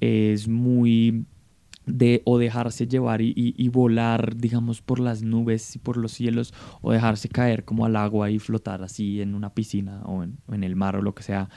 es 0.00 0.48
muy 0.48 1.24
de 1.86 2.22
o 2.24 2.38
dejarse 2.38 2.86
llevar 2.86 3.20
y, 3.20 3.68
volar, 3.68 4.36
digamos, 4.36 4.80
por 4.80 5.00
las 5.00 5.22
nubes 5.22 5.76
y 5.76 5.78
por 5.78 5.96
los 5.96 6.12
cielos, 6.12 6.54
o 6.80 6.92
dejarse 6.92 7.28
caer 7.28 7.64
como 7.64 7.84
al 7.84 7.96
agua 7.96 8.30
y 8.30 8.38
flotar 8.38 8.82
así 8.82 9.20
en 9.20 9.34
una 9.34 9.50
piscina 9.50 10.02
o 10.04 10.22
en, 10.22 10.64
el 10.64 10.76
mar 10.76 10.96
o 10.96 11.02
lo 11.02 11.14
que 11.14 11.22
sea. 11.22 11.48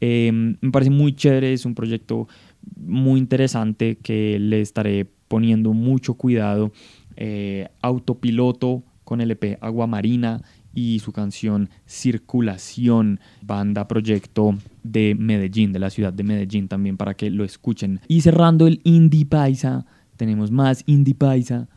Em, 0.00 0.56
me 0.60 0.70
parece 0.70 0.90
muy 0.90 1.14
chévere, 1.14 1.52
es 1.52 1.64
un 1.64 1.74
proyecto 1.74 2.28
muy 2.76 3.20
interesante 3.20 3.96
que 3.96 4.38
le 4.38 4.60
estaré 4.60 5.06
poniendo 5.28 5.72
mucho 5.72 6.14
cuidado. 6.14 6.72
Eh, 7.16 7.68
autopiloto 7.80 8.82
con 9.04 9.20
el 9.20 9.30
EP 9.30 9.56
Agua 9.62 9.86
Marina 9.86 10.42
y 10.76 11.00
su 11.00 11.10
canción 11.10 11.70
Circulación, 11.86 13.18
banda 13.42 13.88
proyecto 13.88 14.56
de 14.84 15.16
Medellín, 15.18 15.72
de 15.72 15.80
la 15.80 15.90
ciudad 15.90 16.12
de 16.12 16.22
Medellín 16.22 16.68
también 16.68 16.96
para 16.96 17.14
que 17.14 17.30
lo 17.30 17.42
escuchen. 17.42 18.00
Y 18.06 18.20
cerrando 18.20 18.68
el 18.68 18.80
Indie 18.84 19.26
Paisa, 19.26 19.86
tenemos 20.16 20.52
más 20.52 20.84
Indie 20.86 21.14
Paisa. 21.14 21.68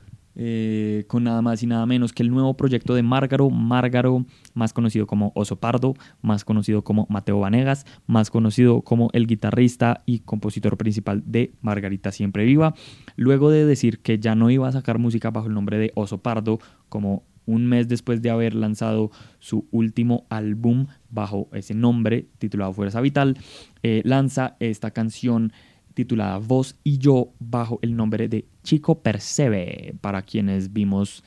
Eh, 0.41 1.03
con 1.07 1.25
nada 1.25 1.41
más 1.41 1.63
y 1.63 1.67
nada 1.67 1.85
menos 1.85 2.13
que 2.13 2.23
el 2.23 2.29
nuevo 2.29 2.55
proyecto 2.55 2.93
de 2.93 3.03
Márgaro, 3.03 3.49
Márgaro, 3.49 4.25
más 4.53 4.71
conocido 4.71 5.05
como 5.05 5.33
Oso 5.35 5.59
Pardo, 5.59 5.95
más 6.21 6.45
conocido 6.45 6.81
como 6.81 7.07
Mateo 7.09 7.41
Vanegas, 7.41 7.85
más 8.07 8.29
conocido 8.29 8.81
como 8.81 9.09
el 9.12 9.27
guitarrista 9.27 10.01
y 10.05 10.19
compositor 10.19 10.77
principal 10.77 11.23
de 11.25 11.51
Margarita 11.62 12.13
Siempre 12.13 12.45
Viva. 12.45 12.73
Luego 13.17 13.49
de 13.49 13.65
decir 13.65 13.99
que 13.99 14.17
ya 14.19 14.33
no 14.33 14.49
iba 14.49 14.65
a 14.65 14.71
sacar 14.71 14.97
música 14.97 15.29
bajo 15.29 15.47
el 15.47 15.55
nombre 15.55 15.77
de 15.77 15.91
Oso 15.95 16.19
Pardo, 16.19 16.59
como 16.88 17.23
un 17.49 17.65
mes 17.65 17.88
después 17.88 18.21
de 18.21 18.29
haber 18.29 18.53
lanzado 18.53 19.09
su 19.39 19.67
último 19.71 20.25
álbum 20.29 20.85
bajo 21.09 21.49
ese 21.51 21.73
nombre 21.73 22.27
titulado 22.38 22.73
Fuerza 22.73 23.01
Vital, 23.01 23.38
eh, 23.81 24.01
lanza 24.05 24.55
esta 24.59 24.91
canción 24.91 25.51
titulada 25.95 26.38
Voz 26.38 26.75
y 26.83 26.99
Yo 26.99 27.33
bajo 27.39 27.79
el 27.81 27.95
nombre 27.95 28.29
de 28.29 28.45
Chico 28.63 29.01
Percebe, 29.01 29.95
para 29.99 30.21
quienes 30.21 30.71
vimos 30.71 31.23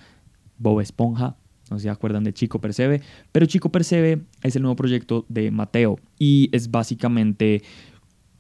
Bob 0.58 0.80
Esponja. 0.80 1.37
No 1.70 1.78
se 1.78 1.90
acuerdan 1.90 2.22
de 2.22 2.32
Chico 2.32 2.61
Percebe, 2.61 3.00
pero 3.32 3.46
Chico 3.46 3.72
Percebe 3.72 4.22
es 4.42 4.54
el 4.54 4.62
nuevo 4.62 4.76
proyecto 4.76 5.26
de 5.28 5.50
Mateo 5.50 5.98
y 6.18 6.50
es 6.52 6.70
básicamente 6.70 7.62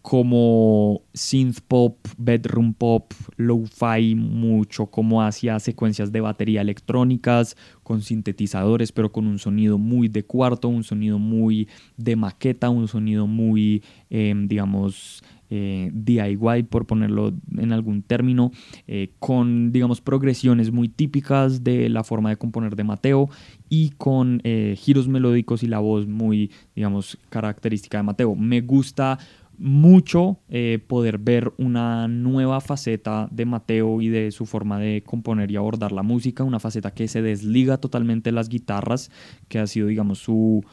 como 0.02 1.02
synth 1.14 1.60
pop, 1.66 1.96
bedroom 2.18 2.74
pop, 2.74 3.12
lo-fi, 3.36 4.16
mucho 4.16 4.86
como 4.86 5.22
hacia 5.22 5.60
secuencias 5.60 6.10
de 6.10 6.20
batería 6.20 6.60
electrónicas, 6.60 7.56
con 7.84 8.02
sintetizadores, 8.02 8.90
pero 8.90 9.12
con 9.12 9.26
un 9.28 9.38
sonido 9.38 9.78
muy 9.78 10.08
de 10.08 10.24
cuarto, 10.24 10.68
un 10.68 10.82
sonido 10.82 11.18
muy 11.18 11.68
de 11.96 12.16
maqueta, 12.16 12.68
un 12.68 12.88
sonido 12.88 13.28
muy, 13.28 13.82
em, 14.10 14.48
digamos, 14.48 15.22
eh, 15.54 15.90
DIY, 15.92 16.62
por 16.70 16.86
ponerlo 16.86 17.34
en 17.58 17.72
algún 17.72 18.02
término, 18.02 18.52
eh, 18.86 19.10
con, 19.18 19.70
digamos, 19.70 20.00
progresiones 20.00 20.72
muy 20.72 20.88
típicas 20.88 21.62
de 21.62 21.90
la 21.90 22.04
forma 22.04 22.30
de 22.30 22.36
componer 22.36 22.74
de 22.74 22.84
Mateo 22.84 23.28
y 23.68 23.90
con 23.90 24.40
eh, 24.44 24.76
giros 24.78 25.08
melódicos 25.08 25.62
y 25.62 25.66
la 25.66 25.78
voz 25.78 26.08
muy, 26.08 26.50
digamos, 26.74 27.18
característica 27.28 27.98
de 27.98 28.02
Mateo. 28.02 28.34
Me 28.34 28.62
gusta 28.62 29.18
mucho 29.58 30.38
eh, 30.48 30.78
poder 30.86 31.18
ver 31.18 31.52
una 31.58 32.08
nueva 32.08 32.60
faceta 32.60 33.28
de 33.30 33.46
Mateo 33.46 34.00
y 34.00 34.08
de 34.08 34.30
su 34.30 34.46
forma 34.46 34.78
de 34.78 35.02
componer 35.04 35.50
y 35.50 35.56
abordar 35.56 35.92
la 35.92 36.02
música, 36.02 36.44
una 36.44 36.58
faceta 36.58 36.92
que 36.92 37.08
se 37.08 37.22
desliga 37.22 37.78
totalmente 37.78 38.30
de 38.30 38.34
las 38.34 38.48
guitarras, 38.48 39.10
que 39.48 39.58
ha 39.58 39.66
sido, 39.66 39.86
digamos, 39.86 40.18
su, 40.18 40.64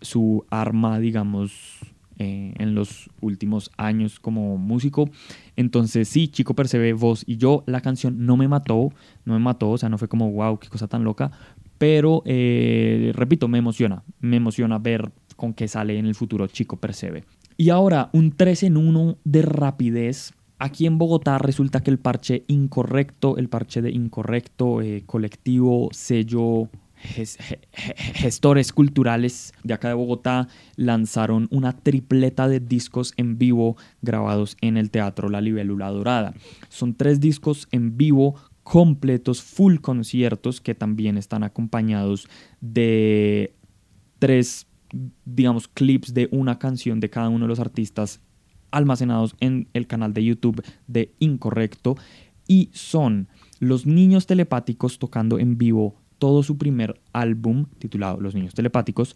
su 0.00 0.44
arma, 0.50 0.98
digamos, 0.98 1.80
eh, 2.18 2.54
en 2.58 2.74
los 2.74 3.10
últimos 3.20 3.70
años 3.76 4.20
como 4.20 4.56
músico. 4.56 5.10
Entonces 5.54 6.08
sí, 6.08 6.28
Chico 6.28 6.54
Percebe, 6.54 6.94
voz 6.94 7.24
y 7.26 7.36
yo, 7.36 7.62
la 7.66 7.82
canción 7.82 8.24
no 8.24 8.38
me 8.38 8.48
mató, 8.48 8.90
no 9.26 9.34
me 9.34 9.40
mató, 9.40 9.70
o 9.70 9.78
sea, 9.78 9.90
no 9.90 9.98
fue 9.98 10.08
como, 10.08 10.30
wow, 10.32 10.58
qué 10.58 10.68
cosa 10.68 10.88
tan 10.88 11.04
loca, 11.04 11.30
pero 11.76 12.22
eh, 12.24 13.12
repito, 13.14 13.48
me 13.48 13.58
emociona, 13.58 14.02
me 14.20 14.36
emociona 14.36 14.78
ver 14.78 15.12
con 15.36 15.52
qué 15.52 15.68
sale 15.68 15.98
en 15.98 16.06
el 16.06 16.14
futuro 16.14 16.46
Chico 16.46 16.76
Percebe. 16.76 17.24
Y 17.56 17.70
ahora, 17.70 18.10
un 18.12 18.32
3 18.32 18.64
en 18.64 18.76
1 18.76 19.18
de 19.24 19.42
rapidez. 19.42 20.32
Aquí 20.58 20.86
en 20.86 20.98
Bogotá 20.98 21.38
resulta 21.38 21.82
que 21.82 21.90
el 21.90 21.98
parche 21.98 22.44
incorrecto, 22.48 23.36
el 23.36 23.48
parche 23.48 23.82
de 23.82 23.90
incorrecto, 23.90 24.80
eh, 24.80 25.02
colectivo, 25.06 25.88
sello, 25.92 26.70
gestores 26.96 28.72
culturales 28.72 29.52
de 29.62 29.74
acá 29.74 29.88
de 29.88 29.94
Bogotá 29.94 30.48
lanzaron 30.76 31.46
una 31.50 31.72
tripleta 31.72 32.48
de 32.48 32.60
discos 32.60 33.12
en 33.16 33.38
vivo 33.38 33.76
grabados 34.02 34.56
en 34.60 34.76
el 34.76 34.90
Teatro 34.90 35.28
La 35.28 35.40
Libélula 35.40 35.90
Dorada. 35.90 36.34
Son 36.68 36.94
tres 36.94 37.20
discos 37.20 37.68
en 37.70 37.96
vivo 37.96 38.36
completos, 38.62 39.42
full 39.42 39.76
conciertos, 39.76 40.60
que 40.60 40.74
también 40.74 41.16
están 41.16 41.44
acompañados 41.44 42.28
de 42.60 43.54
tres 44.18 44.66
digamos, 45.24 45.68
clips 45.68 46.14
de 46.14 46.28
una 46.30 46.58
canción 46.58 47.00
de 47.00 47.10
cada 47.10 47.28
uno 47.28 47.44
de 47.44 47.48
los 47.48 47.60
artistas 47.60 48.20
almacenados 48.70 49.36
en 49.40 49.68
el 49.72 49.86
canal 49.86 50.12
de 50.12 50.24
YouTube 50.24 50.62
de 50.86 51.14
Incorrecto 51.18 51.96
y 52.46 52.70
son 52.72 53.28
los 53.58 53.86
niños 53.86 54.26
telepáticos 54.26 54.98
tocando 54.98 55.38
en 55.38 55.58
vivo 55.58 55.96
todo 56.18 56.42
su 56.42 56.56
primer 56.56 57.00
álbum 57.12 57.66
titulado 57.78 58.20
Los 58.20 58.34
Niños 58.34 58.54
Telepáticos, 58.54 59.14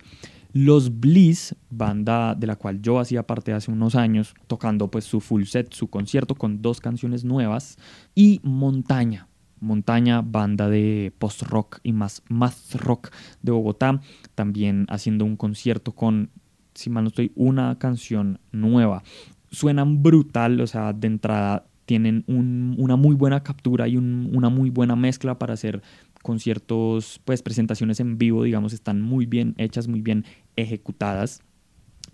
los 0.52 1.00
Bliss, 1.00 1.54
banda 1.70 2.34
de 2.34 2.46
la 2.46 2.56
cual 2.56 2.82
yo 2.82 2.98
hacía 2.98 3.26
parte 3.26 3.52
hace 3.52 3.70
unos 3.70 3.94
años, 3.94 4.34
tocando 4.46 4.90
pues 4.90 5.04
su 5.04 5.20
full 5.20 5.44
set, 5.44 5.72
su 5.72 5.88
concierto 5.88 6.34
con 6.34 6.60
dos 6.60 6.80
canciones 6.80 7.24
nuevas, 7.24 7.78
y 8.14 8.40
Montaña, 8.42 9.28
Montaña, 9.60 10.22
banda 10.22 10.68
de 10.68 11.12
post-rock 11.18 11.80
y 11.82 11.92
más 11.92 12.22
math 12.28 12.74
rock 12.74 13.10
de 13.42 13.52
Bogotá, 13.52 14.00
también 14.34 14.86
haciendo 14.88 15.24
un 15.24 15.36
concierto 15.36 15.92
con, 15.92 16.30
si 16.74 16.90
mal 16.90 17.04
no 17.04 17.08
estoy, 17.08 17.32
una 17.34 17.78
canción 17.78 18.40
nueva. 18.52 19.02
Suenan 19.50 20.02
brutal, 20.02 20.60
o 20.60 20.66
sea, 20.66 20.92
de 20.92 21.06
entrada 21.06 21.66
tienen 21.84 22.24
una 22.28 22.94
muy 22.94 23.16
buena 23.16 23.42
captura 23.42 23.88
y 23.88 23.96
una 23.96 24.48
muy 24.48 24.70
buena 24.70 24.94
mezcla 24.94 25.40
para 25.40 25.54
hacer 25.54 25.82
conciertos, 26.22 27.20
pues 27.24 27.42
presentaciones 27.42 27.98
en 27.98 28.16
vivo, 28.16 28.44
digamos, 28.44 28.72
están 28.72 29.00
muy 29.00 29.26
bien 29.26 29.54
hechas, 29.58 29.88
muy 29.88 30.00
bien 30.00 30.24
ejecutadas. 30.54 31.42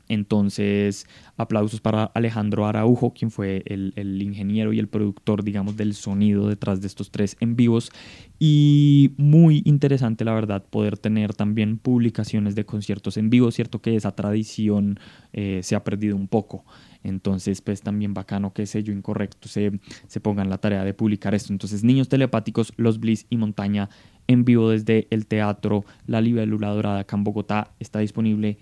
Entonces, 0.08 1.06
aplausos 1.36 1.80
para 1.80 2.04
Alejandro 2.04 2.66
Araujo, 2.66 3.12
quien 3.12 3.30
fue 3.30 3.62
el, 3.66 4.22
ingeniero 4.22 4.72
y 4.72 4.78
el 4.78 4.88
productor, 4.88 5.42
digamos, 5.42 5.76
del 5.76 5.94
sonido 5.94 6.48
detrás 6.48 6.80
de 6.80 6.86
estos 6.86 7.10
tres 7.10 7.36
en 7.40 7.56
vivos. 7.56 7.90
Y 8.38 9.12
muy 9.16 9.62
interesante, 9.64 10.24
la 10.24 10.34
verdad, 10.34 10.64
poder 10.64 10.98
tener 10.98 11.34
también 11.34 11.78
publicaciones 11.78 12.54
de 12.54 12.64
conciertos 12.64 13.16
en 13.16 13.30
vivo. 13.30 13.50
Cierto 13.50 13.80
que 13.80 13.96
esa 13.96 14.12
tradición 14.14 14.98
eh, 15.32 15.60
se 15.62 15.74
ha 15.74 15.82
perdido 15.84 16.16
un 16.16 16.28
poco. 16.28 16.64
Entonces, 17.02 17.60
pues 17.60 17.82
también 17.82 18.14
bacano 18.14 18.52
que 18.52 18.66
sello 18.66 18.92
incorrecto 18.92 19.48
se, 19.48 19.78
se 20.08 20.20
ponga 20.20 20.42
en 20.42 20.50
la 20.50 20.58
tarea 20.58 20.84
de 20.84 20.92
publicar 20.92 21.34
esto. 21.34 21.52
Entonces, 21.52 21.84
Niños 21.84 22.08
Telepáticos, 22.08 22.72
Los 22.76 22.98
Bliss 22.98 23.26
y 23.30 23.36
Montaña 23.36 23.88
en 24.26 24.44
vivo 24.44 24.70
desde 24.70 25.06
el 25.10 25.26
Teatro 25.26 25.84
La 26.06 26.20
Libélula 26.20 26.70
Dorada 26.70 27.00
acá 27.00 27.16
en 27.16 27.24
Bogotá 27.24 27.72
está 27.78 28.00
disponible 28.00 28.58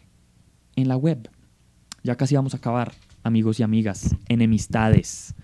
en 0.76 0.88
la 0.88 0.96
web. 0.96 1.30
Ya 2.05 2.17
casi 2.17 2.37
vamos 2.37 2.53
a 2.53 2.59
acabar, 2.59 2.93
amigos 3.23 3.59
y 3.59 3.62
amigas. 3.62 4.14
Enemistades. 4.29 5.35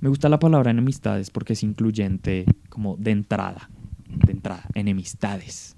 Me 0.00 0.08
gusta 0.08 0.30
la 0.30 0.38
palabra 0.38 0.70
enemistades 0.70 1.28
porque 1.28 1.52
es 1.52 1.62
incluyente 1.62 2.46
como 2.70 2.96
de 2.96 3.10
entrada. 3.10 3.68
De 4.08 4.32
entrada, 4.32 4.64
enemistades. 4.72 5.76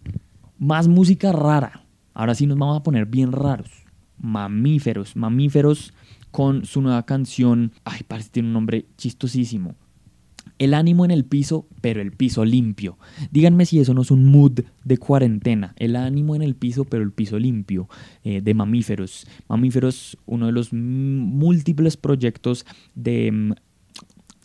Más 0.61 0.87
música 0.87 1.33
rara. 1.33 1.85
Ahora 2.15 2.37
sí 2.37 2.47
nos 2.47 2.57
vamos 2.57 2.79
a 2.79 2.83
poner 2.85 3.07
bien 3.07 3.33
raros. 3.33 3.69
Mamíferos. 4.17 5.17
Mamíferos 5.17 5.93
con 6.31 6.65
su 6.67 6.83
nueva 6.83 7.05
canción. 7.05 7.73
Ay, 7.85 8.03
parece 8.07 8.29
que 8.29 8.35
tiene 8.35 8.49
un 8.51 8.55
nombre 8.55 8.87
chistosísimo. 8.97 9.75
El 10.59 10.75
ánimo 10.75 11.05
en 11.05 11.11
el 11.11 11.25
piso, 11.25 11.67
pero 11.81 12.01
el 12.01 12.13
piso 12.13 12.45
limpio. 12.45 12.99
Díganme 13.31 13.67
si 13.67 13.79
eso 13.79 13.93
no 13.93 14.03
es 14.03 14.11
un 14.11 14.25
mood 14.25 14.61
de 14.85 14.99
cuarentena. 14.99 15.75
El 15.77 15.97
ánimo 15.97 16.35
en 16.35 16.43
el 16.43 16.55
piso, 16.55 16.85
pero 16.85 17.03
el 17.03 17.13
piso 17.13 17.39
limpio. 17.39 17.89
Eh, 18.25 18.41
de 18.41 18.55
Mamíferos. 18.55 19.27
Mamíferos, 19.49 20.17
uno 20.27 20.47
de 20.47 20.53
los 20.53 20.73
múltiples 20.73 21.97
proyectos 21.97 22.65
de 22.95 23.31
mm, 23.33 23.53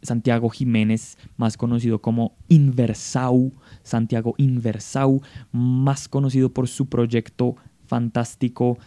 Santiago 0.02 0.50
Jiménez, 0.50 1.18
más 1.38 1.56
conocido 1.58 2.02
como 2.02 2.36
Inversau. 2.50 3.54
Santiago 3.84 4.36
Inversau, 4.38 5.22
más 5.52 6.08
conocido 6.08 6.52
por 6.52 6.68
su 6.68 6.88
proyecto 6.88 7.56
fantástico 7.86 8.78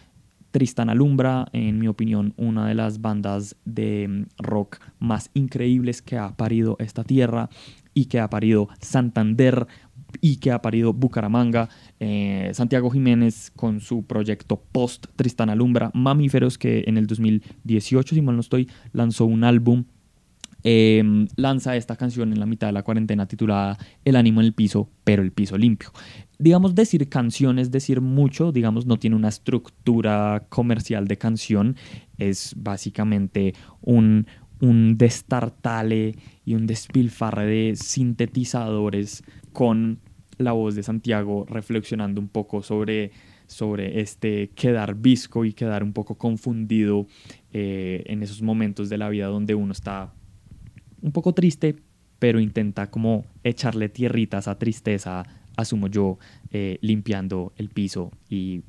Tristan 0.55 0.89
Alumbra, 0.89 1.49
en 1.51 1.79
mi 1.79 1.89
opinión, 1.89 2.33
una 2.37 2.65
de 2.65 2.75
las 2.75 3.01
bandas 3.01 3.57
de 3.65 4.07
mm, 4.07 4.25
rock 4.37 4.77
más 4.99 5.29
increíbles 5.33 6.01
que 6.01 6.17
ha 6.17 6.37
parido 6.37 6.77
esta 6.79 7.03
tierra 7.03 7.49
y 7.93 8.05
que 8.05 8.21
ha 8.21 8.29
parido 8.29 8.69
Santander 8.79 9.67
y 10.21 10.37
que 10.37 10.53
ha 10.53 10.61
parido 10.61 10.93
Bucaramanga. 10.93 11.67
Eh, 11.99 12.51
Santiago 12.53 12.89
Jiménez 12.89 13.51
con 13.53 13.81
su 13.81 14.05
proyecto 14.05 14.63
Post 14.71 15.07
Tristan 15.17 15.49
Alumbra, 15.49 15.91
Mamíferos, 15.93 16.57
que 16.57 16.85
en 16.87 16.97
el 16.97 17.05
2018, 17.05 18.15
si 18.15 18.21
mal 18.21 18.35
no 18.35 18.41
estoy, 18.41 18.69
lanzó 18.93 19.25
un 19.25 19.43
álbum 19.43 19.83
Em, 20.67 21.27
lanza 21.35 21.75
esta 21.75 21.95
canción 21.95 22.33
en 22.33 22.39
la 22.39 22.47
mitad 22.47 22.65
de 22.65 22.73
la 22.73 22.81
cuarentena 22.81 23.27
titulada 23.27 23.77
El 24.03 24.15
ánimo 24.15 24.41
en 24.41 24.47
el 24.47 24.53
piso, 24.53 24.89
pero 25.03 25.21
el 25.21 25.31
piso 25.31 25.59
limpio. 25.59 25.91
Digamos, 26.39 26.73
decir 26.73 27.07
canción 27.07 27.59
es 27.59 27.69
decir 27.69 28.01
mucho, 28.01 28.51
digamos, 28.51 28.87
no 28.87 28.97
tiene 28.97 29.15
una 29.15 29.29
estructura 29.29 30.47
comercial 30.49 31.07
de 31.07 31.19
canción, 31.19 31.75
es 32.17 32.55
básicamente 32.57 33.53
un, 33.79 34.25
un 34.59 34.97
destartale 34.97 36.15
y 36.45 36.55
un 36.55 36.65
despilfarre 36.65 37.45
de 37.45 37.75
sintetizadores 37.75 39.23
con 39.53 39.99
la 40.39 40.53
voz 40.53 40.73
de 40.73 40.81
Santiago 40.81 41.45
reflexionando 41.47 42.19
un 42.19 42.27
poco 42.27 42.63
sobre, 42.63 43.11
sobre 43.45 44.01
este 44.01 44.49
quedar 44.55 44.95
visco 44.95 45.45
y 45.45 45.53
quedar 45.53 45.83
un 45.83 45.93
poco 45.93 46.15
confundido 46.17 47.05
eh, 47.53 48.01
en 48.07 48.23
esos 48.23 48.41
momentos 48.41 48.89
de 48.89 48.97
la 48.97 49.09
vida 49.09 49.27
donde 49.27 49.53
uno 49.53 49.71
está 49.71 50.14
un 51.05 51.11
poco 51.11 51.33
triste, 51.33 51.75
pero 52.17 52.39
intenta 52.39 52.89
como 52.89 53.25
echarle 53.43 53.89
tierritas 53.89 54.47
a 54.47 54.57
tristeza, 54.57 55.23
asumo 55.55 55.87
yo, 55.87 56.17
eh, 56.49 56.79
limpiando 56.81 57.53
el 57.57 57.69
piso 57.69 58.11
y 58.27 58.63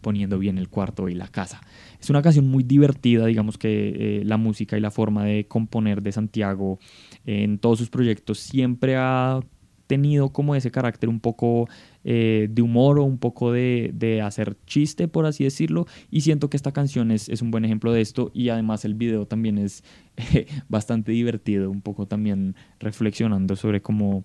poniendo 0.00 0.38
bien 0.38 0.56
el 0.56 0.70
cuarto 0.70 1.10
y 1.10 1.14
la 1.14 1.28
casa. 1.28 1.60
Es 2.00 2.08
una 2.08 2.22
canción 2.22 2.48
muy 2.48 2.64
divertida, 2.64 3.26
digamos 3.26 3.58
que 3.58 4.20
eh, 4.20 4.24
la 4.24 4.38
música 4.38 4.78
y 4.78 4.80
la 4.80 4.90
forma 4.90 5.24
de 5.24 5.46
componer 5.46 6.02
de 6.02 6.12
Santiago 6.12 6.78
en 7.26 7.58
todos 7.58 7.78
sus 7.78 7.90
proyectos 7.90 8.38
siempre 8.38 8.96
ha 8.96 9.40
tenido 9.86 10.30
como 10.30 10.54
ese 10.54 10.70
carácter 10.70 11.10
un 11.10 11.20
poco 11.20 11.68
eh, 12.04 12.48
de 12.50 12.62
humor 12.62 12.98
o 12.98 13.04
un 13.04 13.18
poco 13.18 13.52
de, 13.52 14.20
hacer 14.24 14.56
chiste, 14.66 15.08
por 15.08 15.26
así 15.26 15.44
decirlo. 15.44 15.86
Y 16.10 16.22
siento 16.22 16.50
que 16.50 16.56
esta 16.56 16.72
canción 16.72 17.10
es, 17.10 17.28
un 17.42 17.50
buen 17.50 17.64
ejemplo 17.64 17.92
de 17.92 18.00
esto 18.00 18.30
y 18.34 18.48
además 18.48 18.84
el 18.84 18.94
video 18.94 19.26
también 19.26 19.58
es 19.58 19.84
bastante 20.68 21.12
divertido, 21.12 21.70
un 21.70 21.80
poco 21.80 22.06
también 22.06 22.56
reflexionando 22.80 23.56
sobre 23.56 23.82
cómo 23.82 24.24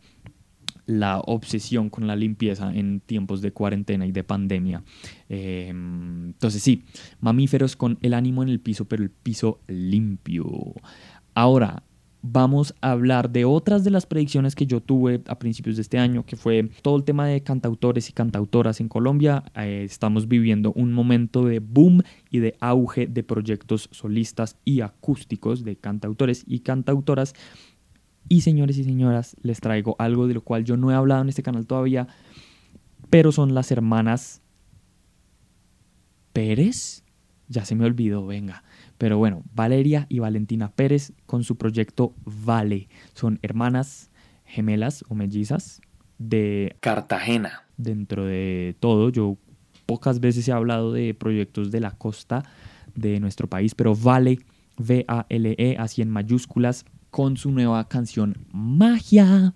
la 0.85 1.19
obsesión 1.19 1.89
con 1.89 2.07
la 2.07 2.15
limpieza 2.15 2.73
en 2.73 3.01
tiempos 3.01 3.41
de 3.41 3.51
cuarentena 3.51 4.07
y 4.07 4.11
de 4.11 4.23
pandemia. 4.23 4.83
Em, 5.29 6.27
entonces 6.27 6.63
sí, 6.63 6.85
mamíferos 7.19 7.75
con 7.75 7.99
el 8.01 8.13
ánimo 8.13 8.41
en 8.41 8.49
el 8.49 8.59
piso, 8.59 8.85
pero 8.85 9.03
el 9.03 9.09
piso 9.09 9.59
limpio. 9.67 10.45
Ahora, 11.33 11.83
vamos 12.31 12.73
a 12.81 12.91
hablar 12.91 13.29
de 13.29 13.45
otras 13.45 13.83
de 13.83 13.91
las 13.91 14.05
predicciones 14.05 14.55
que 14.55 14.65
yo 14.65 14.81
tuve 14.81 15.21
a 15.27 15.39
principios 15.39 15.75
de 15.75 15.81
este 15.81 15.97
año, 15.97 16.25
que 16.25 16.35
fue 16.35 16.69
todo 16.81 16.97
el 16.97 17.03
tema 17.03 17.27
de 17.27 17.41
cantautores 17.41 18.09
y 18.09 18.13
cantautoras 18.13 18.79
en 18.81 18.89
Colombia. 18.89 19.43
Eh, 19.55 19.83
estamos 19.85 20.27
viviendo 20.27 20.73
un 20.73 20.93
momento 20.93 21.45
de 21.45 21.59
boom 21.59 22.03
y 22.29 22.39
de 22.39 22.55
auge 22.59 23.07
de 23.07 23.23
proyectos 23.23 23.89
solistas 23.91 24.57
y 24.65 24.81
acústicos 24.81 25.63
de 25.63 25.75
cantautores 25.75 26.43
y 26.47 26.59
cantautoras. 26.59 27.33
Y 28.29 28.41
señores 28.41 28.77
y 28.77 28.83
señoras, 28.83 29.35
les 29.41 29.61
traigo 29.61 29.95
algo 29.99 30.27
de 30.27 30.33
lo 30.33 30.41
cual 30.41 30.65
yo 30.65 30.75
no 30.75 30.91
he 30.91 30.95
hablado 30.95 31.21
en 31.21 31.29
este 31.29 31.43
canal 31.43 31.65
todavía, 31.65 32.07
pero 33.09 33.31
son 33.31 33.53
las 33.53 33.71
hermanas 33.71 34.41
Pérez. 36.33 37.03
Ya 37.47 37.63
se 37.63 37.75
me 37.75 37.85
olvidó, 37.85 38.25
venga. 38.25 38.63
Pero 38.97 39.17
bueno, 39.17 39.43
Valeria 39.53 40.05
y 40.10 40.19
Valentina 40.19 40.71
Pérez 40.71 41.13
con 41.25 41.43
su 41.43 41.55
proyecto 41.55 42.13
Vale. 42.25 42.89
Son 43.13 43.39
hermanas 43.41 44.10
gemelas 44.45 45.03
o 45.10 45.15
mellizas 45.15 45.81
de 46.17 46.75
Cartagena. 46.79 47.63
Dentro 47.77 48.25
de 48.25 48.75
todo, 48.79 49.10
yo 49.10 49.38
pocas 49.86 50.19
veces 50.19 50.47
he 50.47 50.51
hablado 50.51 50.91
de 50.93 51.13
proyectos 51.13 51.71
de 51.71 51.79
la 51.79 51.91
costa 51.91 52.43
de 52.95 53.19
nuestro 53.19 53.47
país, 53.47 53.75
pero 53.75 53.95
Vale, 53.95 54.39
V-A-L-E, 54.77 55.77
así 55.77 56.01
en 56.01 56.10
mayúsculas, 56.10 56.86
con 57.12 57.38
su 57.38 57.51
nueva 57.51 57.88
canción 57.88 58.36
Magia. 58.51 59.53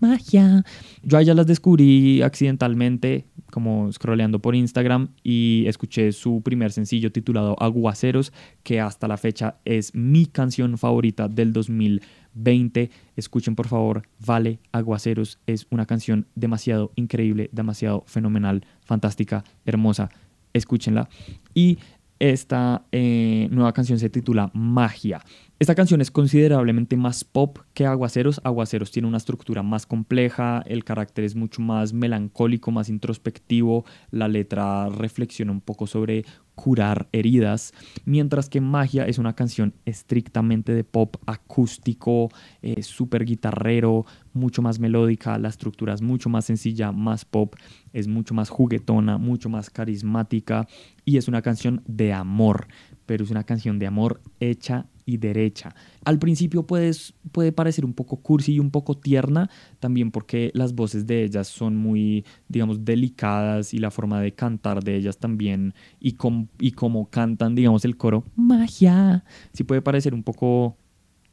Magia. 0.00 0.64
Yo 1.02 1.18
a 1.18 1.22
ellas 1.22 1.36
las 1.36 1.46
descubrí 1.46 2.22
accidentalmente 2.22 3.26
como 3.50 3.90
scrolleando 3.92 4.40
por 4.40 4.54
Instagram 4.54 5.08
y 5.22 5.64
escuché 5.66 6.12
su 6.12 6.42
primer 6.42 6.72
sencillo 6.72 7.12
titulado 7.12 7.56
Aguaceros, 7.60 8.32
que 8.62 8.80
hasta 8.80 9.08
la 9.08 9.16
fecha 9.16 9.56
es 9.64 9.94
mi 9.94 10.26
canción 10.26 10.78
favorita 10.78 11.28
del 11.28 11.52
2020. 11.52 12.90
Escuchen 13.16 13.54
por 13.54 13.68
favor, 13.68 14.02
Vale 14.24 14.60
Aguaceros, 14.72 15.38
es 15.46 15.66
una 15.70 15.86
canción 15.86 16.26
demasiado 16.34 16.92
increíble, 16.96 17.48
demasiado 17.52 18.04
fenomenal, 18.06 18.64
fantástica, 18.80 19.44
hermosa. 19.64 20.08
Escúchenla. 20.52 21.08
Y 21.54 21.78
esta 22.18 22.84
eh, 22.90 23.48
nueva 23.50 23.72
canción 23.72 23.98
se 23.98 24.10
titula 24.10 24.50
Magia. 24.54 25.20
Esta 25.60 25.74
canción 25.74 26.00
es 26.00 26.12
considerablemente 26.12 26.96
más 26.96 27.24
pop 27.24 27.58
que 27.74 27.84
Aguaceros. 27.84 28.40
Aguaceros 28.44 28.92
tiene 28.92 29.08
una 29.08 29.16
estructura 29.16 29.64
más 29.64 29.86
compleja, 29.86 30.62
el 30.64 30.84
carácter 30.84 31.24
es 31.24 31.34
mucho 31.34 31.60
más 31.62 31.92
melancólico, 31.92 32.70
más 32.70 32.88
introspectivo, 32.88 33.84
la 34.12 34.28
letra 34.28 34.88
reflexiona 34.88 35.50
un 35.50 35.60
poco 35.60 35.88
sobre 35.88 36.24
curar 36.54 37.08
heridas, 37.10 37.72
mientras 38.04 38.48
que 38.48 38.60
Magia 38.60 39.06
es 39.06 39.18
una 39.18 39.34
canción 39.34 39.74
estrictamente 39.84 40.74
de 40.74 40.84
pop 40.84 41.16
acústico, 41.26 42.28
eh, 42.62 42.82
súper 42.84 43.24
guitarrero, 43.24 44.06
mucho 44.32 44.62
más 44.62 44.78
melódica, 44.78 45.38
la 45.38 45.48
estructura 45.48 45.92
es 45.92 46.02
mucho 46.02 46.28
más 46.28 46.44
sencilla, 46.44 46.92
más 46.92 47.24
pop, 47.24 47.56
es 47.92 48.06
mucho 48.06 48.32
más 48.32 48.48
juguetona, 48.48 49.18
mucho 49.18 49.48
más 49.48 49.70
carismática 49.70 50.68
y 51.04 51.16
es 51.16 51.26
una 51.26 51.42
canción 51.42 51.82
de 51.86 52.12
amor, 52.12 52.68
pero 53.06 53.24
es 53.24 53.30
una 53.30 53.42
canción 53.42 53.80
de 53.80 53.86
amor 53.86 54.20
hecha 54.38 54.86
y 55.08 55.16
derecha. 55.16 55.74
Al 56.04 56.18
principio 56.18 56.66
puede 56.66 57.52
parecer 57.52 57.86
un 57.86 57.94
poco 57.94 58.18
cursi 58.18 58.52
y 58.52 58.58
un 58.58 58.70
poco 58.70 58.94
tierna, 58.94 59.48
también 59.80 60.10
porque 60.10 60.50
las 60.52 60.74
voces 60.74 61.06
de 61.06 61.24
ellas 61.24 61.48
son 61.48 61.76
muy, 61.76 62.26
digamos, 62.46 62.84
delicadas 62.84 63.72
y 63.72 63.78
la 63.78 63.90
forma 63.90 64.20
de 64.20 64.32
cantar 64.32 64.84
de 64.84 64.96
ellas 64.96 65.16
también 65.16 65.72
y, 65.98 66.18
y 66.60 66.72
como 66.72 67.08
cantan, 67.08 67.54
digamos, 67.54 67.86
el 67.86 67.96
coro, 67.96 68.22
magia, 68.36 69.24
sí 69.54 69.64
puede 69.64 69.80
parecer 69.80 70.12
un 70.12 70.22
poco 70.22 70.76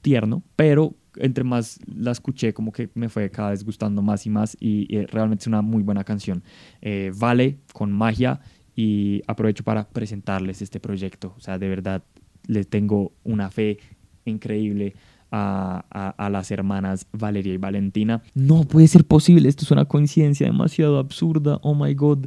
tierno, 0.01 0.41
pero 0.55 0.95
entre 1.17 1.43
más 1.43 1.77
la 1.85 2.11
escuché, 2.11 2.53
como 2.53 2.71
que 2.71 2.89
me 2.93 3.09
fue 3.09 3.29
cada 3.29 3.49
vez 3.49 3.65
gustando 3.65 4.01
más 4.01 4.25
y 4.25 4.29
más 4.29 4.55
y, 4.57 4.87
realmente 5.07 5.43
es 5.43 5.47
una 5.47 5.61
muy 5.61 5.83
buena 5.83 6.05
canción. 6.05 6.43
Eh, 6.81 7.11
vale 7.13 7.59
con 7.73 7.91
magia 7.91 8.39
y 8.73 9.21
aprovecho 9.27 9.65
para 9.65 9.89
presentarles 9.89 10.61
este 10.61 10.79
proyecto. 10.79 11.33
O 11.35 11.41
sea, 11.41 11.57
de 11.59 11.67
verdad 11.67 12.03
le 12.47 12.63
tengo 12.63 13.13
una 13.23 13.49
fe 13.49 13.79
increíble 14.25 14.95
a, 15.31 16.13
a, 16.17 16.29
las 16.29 16.51
hermanas 16.51 17.07
Valeria 17.11 17.53
y 17.53 17.57
Valentina. 17.57 18.21
No 18.33 18.63
puede 18.63 18.87
ser 18.87 19.05
posible, 19.05 19.49
esto 19.49 19.63
es 19.63 19.71
una 19.71 19.85
coincidencia 19.85 20.47
demasiado 20.47 20.97
absurda. 20.97 21.59
Oh 21.61 21.75
my 21.75 21.93
god, 21.93 22.25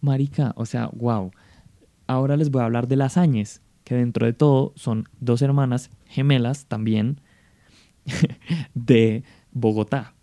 marica, 0.00 0.54
o 0.56 0.64
sea, 0.64 0.88
wow. 0.94 1.30
Ahora 2.06 2.36
les 2.36 2.50
voy 2.50 2.62
a 2.62 2.66
hablar 2.66 2.88
de 2.88 2.96
las 2.96 3.16
Áñez, 3.16 3.60
que 3.84 3.94
dentro 3.94 4.26
de 4.26 4.32
todo 4.32 4.72
son 4.76 5.08
dos 5.20 5.42
hermanas 5.42 5.90
gemelas 6.06 6.66
también 6.66 7.20
de 8.74 9.24
Bogotá. 9.52 10.14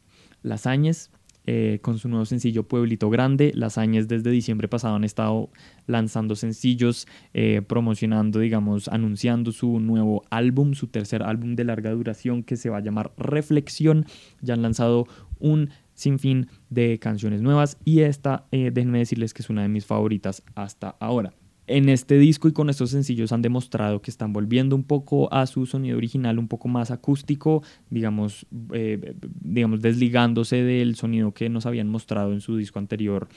Las 0.41 0.65
Áñez 0.65 1.11
eh, 1.45 1.79
con 1.81 1.99
su 1.99 2.07
nuevo 2.07 2.25
sencillo 2.25 2.63
Pueblito 2.63 3.09
Grande. 3.09 3.51
Las 3.53 3.77
Añes 3.77 4.07
desde 4.07 4.31
diciembre 4.31 4.69
pasado 4.69 4.95
han 4.95 5.03
estado 5.03 5.49
lanzando 5.87 6.35
sencillos, 6.35 7.07
eh, 7.33 7.61
promocionando, 7.65 8.39
digamos, 8.39 8.87
anunciando 8.87 9.51
su 9.51 9.79
nuevo 9.79 10.23
álbum, 10.29 10.73
su 10.73 10.87
tercer 10.87 11.23
álbum 11.23 11.55
de 11.55 11.63
larga 11.63 11.91
duración 11.91 12.43
que 12.43 12.57
se 12.57 12.69
va 12.69 12.77
a 12.77 12.81
llamar 12.81 13.11
Reflexión. 13.17 14.05
Ya 14.41 14.53
han 14.53 14.61
lanzado 14.61 15.07
un 15.39 15.69
sinfín 15.93 16.47
de 16.69 16.99
canciones 16.99 17.41
nuevas 17.41 17.77
y 17.85 18.01
esta, 18.01 18.45
eh, 18.51 18.71
déjenme 18.73 18.99
decirles 18.99 19.33
que 19.33 19.41
es 19.41 19.49
una 19.49 19.61
de 19.61 19.69
mis 19.69 19.85
favoritas 19.85 20.43
hasta 20.55 20.95
ahora. 20.99 21.33
en 21.65 21.87
este 21.87 22.17
disco 22.17 22.49
y 22.49 22.51
con 22.51 22.69
estos 22.69 22.89
sencillos 22.89 23.31
han 23.31 23.41
demostrado 23.41 24.01
que 24.01 24.11
están 24.11 24.33
volviendo 24.33 24.75
un 24.75 24.83
poco 24.83 25.33
a 25.33 25.47
su 25.47 25.65
sonido 25.65 25.95
original, 25.95 26.37
un 26.37 26.49
poco 26.49 26.67
más 26.67 26.91
acústico, 26.91 27.63
digamos, 27.89 28.45
eh, 28.73 29.15
digamos 29.21 29.81
desligándose 29.81 30.57
del 30.57 30.95
sonido 30.95 31.33
que 31.33 31.47
nos 31.47 31.65
habían 31.65 31.87
mostrado 31.87 32.33
en 32.33 32.41
su 32.41 32.57
disco 32.57 32.79
anterior, 32.79 33.29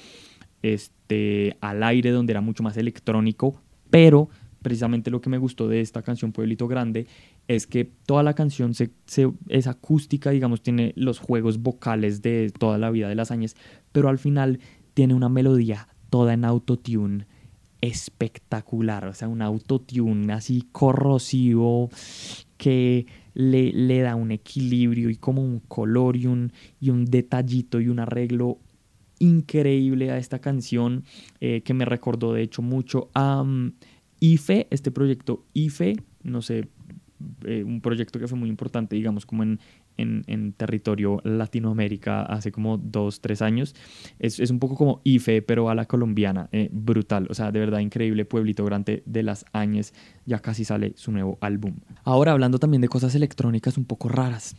este, 0.62 1.56
al 1.60 1.82
aire, 1.82 2.10
donde 2.10 2.32
era 2.32 2.40
mucho 2.40 2.62
más 2.62 2.76
electrónico, 2.76 3.62
pero 3.90 4.28
precisamente 4.62 5.10
lo 5.10 5.20
que 5.20 5.30
me 5.30 5.38
gustó 5.38 5.68
de 5.68 5.80
esta 5.80 6.02
canción 6.02 6.32
Pueblito 6.32 6.66
Grande 6.66 7.06
es 7.46 7.66
que 7.68 7.84
toda 7.84 8.22
la 8.22 8.34
canción 8.34 8.72
es 9.48 9.66
acústica, 9.68 10.30
digamos, 10.30 10.62
tiene 10.62 10.92
los 10.96 11.20
juegos 11.20 11.58
vocales 11.58 12.20
de 12.20 12.52
toda 12.58 12.76
la 12.76 12.90
vida 12.90 13.08
de 13.08 13.14
las 13.14 13.30
años, 13.30 13.54
pero 13.92 14.08
al 14.08 14.18
final 14.18 14.58
tiene 14.94 15.14
una 15.14 15.28
melodía 15.28 15.88
toda 16.10 16.34
en 16.34 16.44
autotune 16.44 17.26
espectacular, 17.80 19.06
o 19.06 19.14
sea, 19.14 19.28
un 19.28 19.42
autotune 19.42 20.32
así 20.32 20.66
corrosivo 20.72 21.90
que 22.56 23.06
le, 23.34 23.70
le, 23.72 24.00
da 24.00 24.16
un 24.16 24.32
equilibrio 24.32 25.10
y 25.10 25.16
como 25.16 25.44
un 25.44 25.60
color 25.60 26.16
y 26.16 26.26
un, 26.26 26.52
y 26.80 26.90
un 26.90 27.04
detallito 27.04 27.80
y 27.80 27.88
un 27.88 28.00
arreglo 28.00 28.58
increíble 29.18 30.10
a 30.10 30.18
esta 30.18 30.40
canción 30.40 31.04
eh, 31.40 31.62
que 31.62 31.74
me 31.74 31.84
recordó 31.84 32.32
de 32.32 32.42
hecho 32.42 32.62
mucho 32.62 33.10
a 33.14 33.42
um, 33.42 33.72
IFE, 34.20 34.66
este 34.70 34.90
proyecto 34.90 35.44
IFE, 35.52 35.96
no 36.22 36.42
sé, 36.42 36.68
eh, 37.44 37.64
un 37.64 37.80
proyecto 37.80 38.18
que 38.18 38.28
fue 38.28 38.38
muy 38.38 38.48
importante, 38.48 38.94
digamos, 38.96 39.24
como 39.24 39.42
en, 39.42 39.58
en, 39.96 40.52
territorio 40.52 41.20
Latinoamérica 41.24 42.22
hace 42.22 42.52
como 42.52 42.76
dos, 42.76 43.20
tres 43.20 43.40
años. 43.42 43.74
Es, 44.18 44.38
es 44.38 44.50
un 44.50 44.58
poco 44.58 44.76
como 44.76 45.00
IFE, 45.04 45.42
pero 45.42 45.70
a 45.70 45.74
la 45.74 45.86
colombiana, 45.86 46.48
eh, 46.52 46.68
brutal, 46.72 47.26
o 47.30 47.34
sea, 47.34 47.52
de 47.52 47.60
verdad 47.60 47.80
increíble, 47.80 48.24
Pueblito 48.24 48.64
Grande 48.64 49.02
de 49.06 49.22
las 49.22 49.44
Añes, 49.52 49.94
ya 50.26 50.40
casi 50.40 50.64
sale 50.64 50.92
su 50.96 51.12
nuevo 51.12 51.38
álbum. 51.40 51.76
Ahora 52.04 52.32
hablando 52.32 52.58
también 52.58 52.82
de 52.82 52.88
cosas 52.88 53.14
electrónicas 53.14 53.78
un 53.78 53.84
poco 53.84 54.08
raras. 54.08 54.56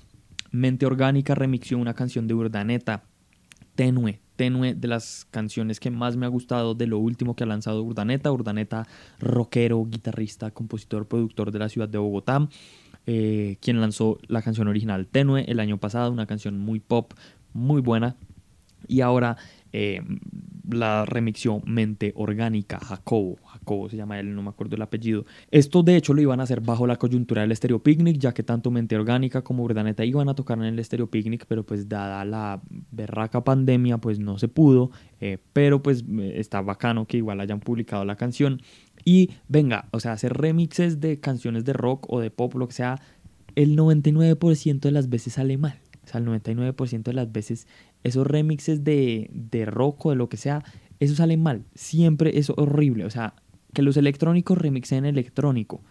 Mente 0.52 0.86
Orgánica 0.86 1.36
remixió 1.36 1.78
una 1.78 1.94
canción 1.94 2.28
de 2.28 2.34
Urdaneta, 2.34 3.04
Tenue, 3.78 4.20
tenue 4.36 4.74
de 4.74 4.88
las 4.88 5.28
canciones 5.30 5.80
que 5.80 5.92
más 5.92 6.18
me 6.18 6.26
ha 6.26 6.30
gustado 6.30 6.74
de 6.74 6.88
lo 6.88 6.98
último 6.98 7.36
que 7.36 7.44
ha 7.44 7.48
lanzado 7.48 7.84
Urdaneta. 7.84 8.32
Urdaneta, 8.32 8.88
rockero, 9.20 9.86
guitarrista, 9.86 10.50
compositor, 10.50 11.08
productor 11.08 11.52
de 11.52 11.60
la 11.60 11.70
ciudad 11.70 11.88
de 11.88 12.00
Bogotá, 12.00 12.50
eh, 13.06 13.58
quien 13.62 13.80
lanzó 13.80 14.18
la 14.28 14.42
canción 14.42 14.68
original 14.68 15.06
Tenue 15.06 15.46
el 15.48 15.60
año 15.60 15.78
pasado, 15.78 16.12
una 16.12 16.26
canción 16.26 16.58
muy 16.58 16.80
pop, 16.80 17.14
muy 17.54 17.80
buena. 17.80 18.16
Y 18.88 19.02
ahora 19.02 19.38
eh, 19.74 20.02
la 20.68 21.06
remixió 21.06 21.62
Mente 21.64 22.14
Orgánica, 22.16 22.80
Jacobo. 22.80 23.38
Jacobo 23.68 23.90
se 23.90 23.98
llama 23.98 24.20
él, 24.20 24.34
no 24.34 24.42
me 24.42 24.50
acuerdo 24.50 24.76
el 24.76 24.82
apellido. 24.82 25.26
Esto 25.52 25.84
de 25.84 25.98
hecho 25.98 26.14
lo 26.14 26.22
iban 26.22 26.40
a 26.40 26.44
hacer 26.44 26.62
bajo 26.62 26.88
la 26.88 26.96
coyuntura 26.96 27.42
del 27.42 27.52
Estéreo 27.52 27.84
Picnic, 27.84 28.18
ya 28.18 28.34
que 28.34 28.44
tanto 28.44 28.72
Mente 28.72 28.96
Orgánica 28.96 29.44
como 29.44 29.64
Urdaneta 29.64 30.06
iban 30.06 30.30
a 30.30 30.36
tocar 30.36 30.58
en 30.58 30.64
el 30.64 30.80
Estéreo 30.80 31.08
Picnic, 31.08 31.46
pero 31.48 31.66
pues 31.66 31.90
dada 31.90 32.24
la 32.24 32.62
berraca 32.92 33.44
pandemia 33.44 33.98
pues 33.98 34.20
no 34.20 34.40
se 34.40 34.48
pudo, 34.48 34.92
eh, 35.20 35.38
pero 35.52 35.84
pues 35.84 36.06
está 36.34 36.62
bacano 36.62 37.06
que 37.06 37.18
igual 37.18 37.42
hayan 37.42 37.60
publicado 37.60 38.06
la 38.06 38.16
canción. 38.16 38.62
Y 39.04 39.32
venga, 39.48 39.88
o 39.92 40.00
sea, 40.00 40.14
hacer 40.14 40.34
remixes 40.34 41.00
de 41.02 41.20
canciones 41.20 41.66
de 41.66 41.74
rock 41.74 42.06
o 42.10 42.20
de 42.20 42.32
pop, 42.32 42.56
lo 42.56 42.68
que 42.68 42.74
sea, 42.74 43.02
el 43.56 43.78
99% 43.78 44.80
de 44.80 44.92
las 44.92 45.10
veces 45.10 45.34
sale 45.34 45.58
mal. 45.58 45.80
O 46.04 46.08
sea, 46.08 46.22
el 46.22 46.28
99% 46.28 47.04
de 47.04 47.14
las 47.14 47.32
veces 47.32 47.68
esos 48.04 48.26
remixes 48.26 48.86
de, 48.86 49.30
de 49.34 49.66
rock 49.66 50.06
o 50.06 50.10
de 50.12 50.16
lo 50.16 50.30
que 50.30 50.38
sea, 50.38 50.64
eso 51.00 51.16
sale 51.16 51.38
mal. 51.38 51.66
Siempre 51.76 52.38
es 52.38 52.50
horrible. 52.50 53.06
O 53.06 53.10
sea, 53.10 53.36
que 53.78 53.84
los 53.84 53.96
electrónicos 53.96 54.58
remixen 54.58 55.06
electrónico 55.06 55.84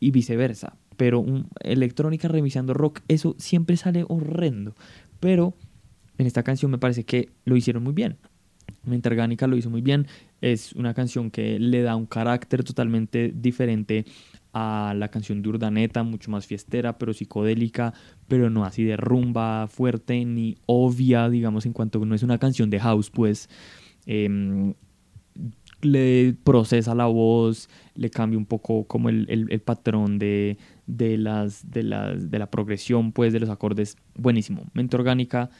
y 0.00 0.10
viceversa. 0.10 0.78
Pero 0.96 1.20
un, 1.20 1.48
electrónica 1.60 2.28
remixando 2.28 2.72
rock, 2.72 3.00
eso 3.08 3.36
siempre 3.38 3.76
sale 3.76 4.06
horrendo. 4.08 4.74
Pero 5.20 5.52
en 6.16 6.26
esta 6.26 6.42
canción 6.42 6.70
me 6.70 6.78
parece 6.78 7.04
que 7.04 7.28
lo 7.44 7.58
hicieron 7.58 7.82
muy 7.82 7.92
bien. 7.92 8.16
Mente 8.84 9.10
Orgánica 9.10 9.46
lo 9.46 9.54
hizo 9.58 9.68
muy 9.68 9.82
bien. 9.82 10.06
Es 10.40 10.72
una 10.72 10.94
canción 10.94 11.30
que 11.30 11.58
le 11.58 11.82
da 11.82 11.94
un 11.94 12.06
carácter 12.06 12.64
totalmente 12.64 13.34
diferente 13.36 14.06
a 14.54 14.94
la 14.96 15.08
canción 15.08 15.42
de 15.42 15.50
Urdaneta, 15.50 16.04
mucho 16.04 16.30
más 16.30 16.46
fiestera, 16.46 16.96
pero 16.96 17.12
psicodélica, 17.12 17.92
pero 18.28 18.48
no 18.48 18.64
así 18.64 18.82
de 18.82 18.96
rumba 18.96 19.66
fuerte 19.66 20.24
ni 20.24 20.56
obvia, 20.64 21.28
digamos, 21.28 21.66
en 21.66 21.74
cuanto 21.74 22.02
no 22.06 22.14
es 22.14 22.22
una 22.22 22.38
canción 22.38 22.70
de 22.70 22.80
house, 22.80 23.10
pues 23.10 23.50
em, 24.06 24.72
le 25.84 26.34
procesa 26.44 26.94
la 26.94 27.06
voz, 27.06 27.68
le 27.94 28.10
cambia 28.10 28.38
un 28.38 28.46
poco 28.46 28.84
como 28.84 29.08
el, 29.08 29.26
el, 29.28 29.60
patrón 29.60 30.18
de, 30.18 30.58
de, 30.86 31.18
las, 31.18 31.70
de, 31.70 31.82
las, 31.82 32.30
de 32.30 32.38
la 32.38 32.50
progresión, 32.50 33.12
pues, 33.12 33.32
de 33.32 33.40
los 33.40 33.50
acordes, 33.50 33.96
buenísimo. 34.16 34.64
Mente 34.72 34.96
orgánica, 34.96 35.50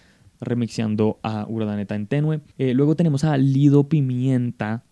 remixeando 0.40 1.18
a 1.22 1.46
Urdaneta 1.48 1.94
en 1.94 2.06
tenue. 2.06 2.40
Eh, 2.58 2.74
luego 2.74 2.96
tenemos 2.96 3.24
a 3.24 3.36
Lido 3.36 3.88
Pimienta, 3.88 4.84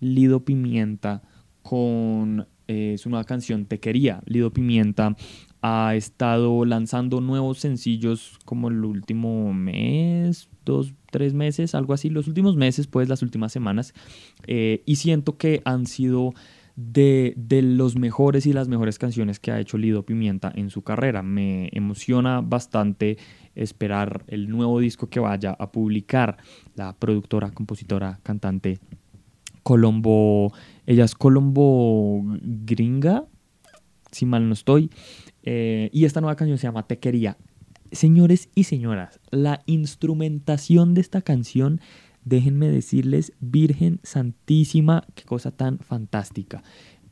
Lido 0.00 0.44
Pimienta 0.44 1.22
con 1.62 2.46
es 2.66 3.06
una 3.06 3.24
canción 3.24 3.66
Te 3.66 3.78
Quería. 3.78 4.22
Lido 4.26 4.52
Pimienta 4.52 5.16
ha 5.62 5.94
estado 5.94 6.64
lanzando 6.64 7.20
nuevos 7.20 7.58
sencillos 7.58 8.38
como 8.44 8.68
el 8.68 8.84
último 8.84 9.52
mes, 9.52 10.48
dos, 10.66 10.92
tres 11.10 11.32
meses, 11.32 11.74
algo 11.74 11.94
así, 11.94 12.10
los 12.10 12.28
últimos 12.28 12.56
meses, 12.56 12.86
pues 12.86 13.08
las 13.08 13.22
últimas 13.22 13.52
semanas. 13.52 13.94
Eh, 14.46 14.82
y 14.84 14.96
siento 14.96 15.38
que 15.38 15.62
han 15.64 15.86
sido 15.86 16.34
de, 16.76 17.32
de, 17.38 17.62
los 17.62 17.96
mejores 17.96 18.44
y 18.44 18.52
las 18.52 18.68
mejores 18.68 18.98
canciones 18.98 19.40
que 19.40 19.50
ha 19.50 19.58
hecho 19.58 19.78
Lido 19.78 20.04
Pimienta 20.04 20.52
en 20.54 20.68
su 20.68 20.82
carrera. 20.82 21.22
Me 21.22 21.70
emociona 21.72 22.42
bastante 22.42 23.16
esperar 23.54 24.24
el 24.28 24.50
nuevo 24.50 24.78
disco 24.78 25.08
que 25.08 25.20
vaya 25.20 25.56
a 25.58 25.72
publicar 25.72 26.36
la 26.74 26.94
productora, 26.94 27.50
compositora, 27.52 28.20
cantante 28.22 28.78
Colombo 29.62 30.52
ella 30.86 31.04
es 31.04 31.16
Colombo 31.16 32.22
gringa, 32.24 33.24
si 34.12 34.24
mal 34.24 34.46
no 34.46 34.54
estoy. 34.54 34.90
Eh, 35.42 35.90
y 35.92 36.04
esta 36.04 36.20
nueva 36.20 36.36
canción 36.36 36.58
se 36.58 36.68
llama 36.68 36.86
Te 36.86 36.98
quería. 36.98 37.36
Señores 37.92 38.48
y 38.54 38.64
señoras, 38.64 39.20
la 39.30 39.62
instrumentación 39.66 40.94
de 40.94 41.00
esta 41.00 41.22
canción, 41.22 41.80
déjenme 42.24 42.68
decirles, 42.68 43.32
Virgen 43.40 44.00
Santísima, 44.02 45.04
qué 45.14 45.24
cosa 45.24 45.50
tan 45.50 45.78
fantástica. 45.78 46.62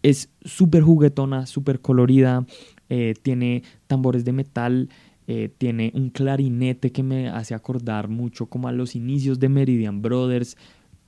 Es 0.02 0.30
súper 0.44 0.82
juguetona, 0.82 1.46
súper 1.46 1.80
colorida, 1.80 2.46
eh, 2.88 3.14
tiene 3.22 3.62
tambores 3.86 4.24
de 4.24 4.32
metal, 4.32 4.88
eh, 5.26 5.50
tiene 5.56 5.90
un 5.94 6.10
clarinete 6.10 6.92
que 6.92 7.02
me 7.02 7.28
hace 7.28 7.54
acordar 7.54 8.08
mucho 8.08 8.46
como 8.46 8.68
a 8.68 8.72
los 8.72 8.94
inicios 8.94 9.38
de 9.38 9.48
Meridian 9.48 10.02
Brothers, 10.02 10.56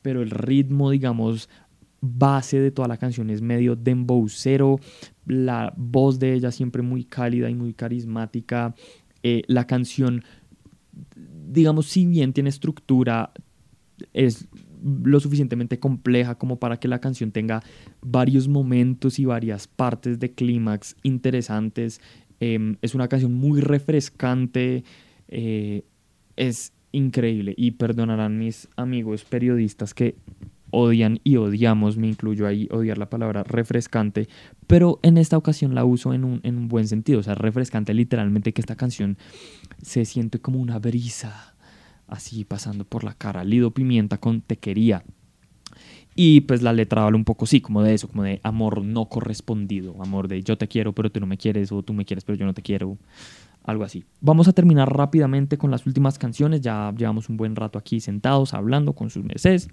pero 0.01 0.23
el 0.23 0.31
ritmo, 0.31 0.91
digamos, 0.91 1.51
base 2.01 2.61
de 2.61 2.71
toda 2.71 2.89
la 2.89 2.97
canción 2.97 3.31
es 3.31 3.43
medio 3.43 3.77
dembowcero, 3.77 4.79
la 5.27 5.75
voz 5.77 6.19
de 6.19 6.33
ella 6.35 6.51
siempre 6.51 6.83
muy 6.83 7.05
cálida 7.05 7.51
y 7.51 7.55
muy 7.55 7.75
carismática, 7.75 8.75
eh, 9.29 9.43
la 9.49 9.67
canción, 9.67 10.23
digamos, 11.49 11.87
si 11.87 12.07
bien 12.07 12.33
tiene 12.33 12.49
estructura, 12.49 13.33
es 14.13 14.47
lo 14.85 15.19
suficientemente 15.19 15.81
compleja 15.81 16.37
como 16.37 16.61
para 16.61 16.77
que 16.77 16.87
la 16.87 17.01
canción 17.01 17.33
tenga 17.33 17.61
varios 18.03 18.47
momentos 18.47 19.19
y 19.19 19.25
varias 19.25 19.67
partes 19.67 20.21
de 20.21 20.31
clímax 20.31 20.95
interesantes. 21.03 22.01
Em, 22.39 22.77
es 22.83 22.95
una 22.95 23.09
canción 23.09 23.35
muy 23.35 23.61
refrescante, 23.61 24.85
eh, 25.27 25.83
es 26.37 26.73
increíble 26.93 27.53
y 27.57 27.73
perdonarán 27.73 28.39
mis 28.39 28.69
amigos 28.77 29.25
periodistas 29.25 29.93
que 29.93 30.15
odian 30.71 31.19
y 31.25 31.35
odiamos, 31.37 31.97
me 31.97 32.07
incluyo 32.07 32.47
ahí 32.47 32.69
odiar 32.71 32.99
la 32.99 33.11
palabra 33.11 33.43
refrescante, 33.43 34.29
pero 34.67 34.99
en 35.03 35.19
esta 35.19 35.37
ocasión 35.37 35.75
la 35.75 35.85
uso 35.85 36.13
en 36.13 36.25
un, 36.25 36.41
en 36.43 36.57
un 36.57 36.69
buen 36.69 36.89
sentido, 36.89 37.21
o 37.21 37.23
sea, 37.23 37.35
refrescante 37.35 37.95
literalmente 37.95 38.53
que 38.53 38.61
esta 38.61 38.77
canción 38.77 39.17
se 39.83 40.05
siente 40.05 40.41
como 40.41 40.61
una 40.61 40.79
brisa, 40.79 41.55
así 42.07 42.45
pasando 42.45 42.85
por 42.85 43.05
la 43.05 43.15
cara, 43.15 43.45
Lido 43.45 43.71
Pimienta 43.73 44.19
con 44.19 44.41
Tequería. 44.41 45.05
Y 46.19 46.41
pues 46.43 46.63
la 46.63 46.73
letra 46.73 47.05
habla 47.05 47.19
un 47.19 47.25
poco, 47.25 47.45
sí, 47.45 47.61
como 47.61 47.83
de 47.83 47.93
eso, 47.93 48.09
como 48.09 48.23
de 48.23 48.41
amor 48.43 48.83
no 48.83 49.07
correspondido, 49.07 50.03
amor 50.03 50.29
de 50.29 50.43
yo 50.43 50.57
te 50.57 50.67
quiero 50.67 50.95
pero 50.95 51.11
tú 51.11 51.21
no 51.21 51.27
me 51.27 51.37
quieres, 51.37 51.71
o 51.73 51.83
tú 51.83 51.93
me 51.93 52.07
quieres 52.07 52.25
pero 52.25 52.39
yo 52.39 52.47
no 52.47 52.55
te 52.55 52.63
quiero, 52.63 52.97
algo 53.65 53.85
así. 53.85 54.05
Vamos 54.21 54.49
a 54.49 54.53
terminar 54.53 54.97
rápidamente 54.97 55.59
con 55.59 55.71
las 55.71 55.87
últimas 55.87 56.19
canciones, 56.19 56.63
ya 56.63 56.95
llevamos 56.97 57.29
un 57.29 57.37
buen 57.37 57.55
rato 57.55 57.79
aquí 57.79 58.01
sentados 58.01 58.55
hablando 58.55 58.95
con 58.95 59.11
sus 59.11 59.25
meses. 59.25 59.69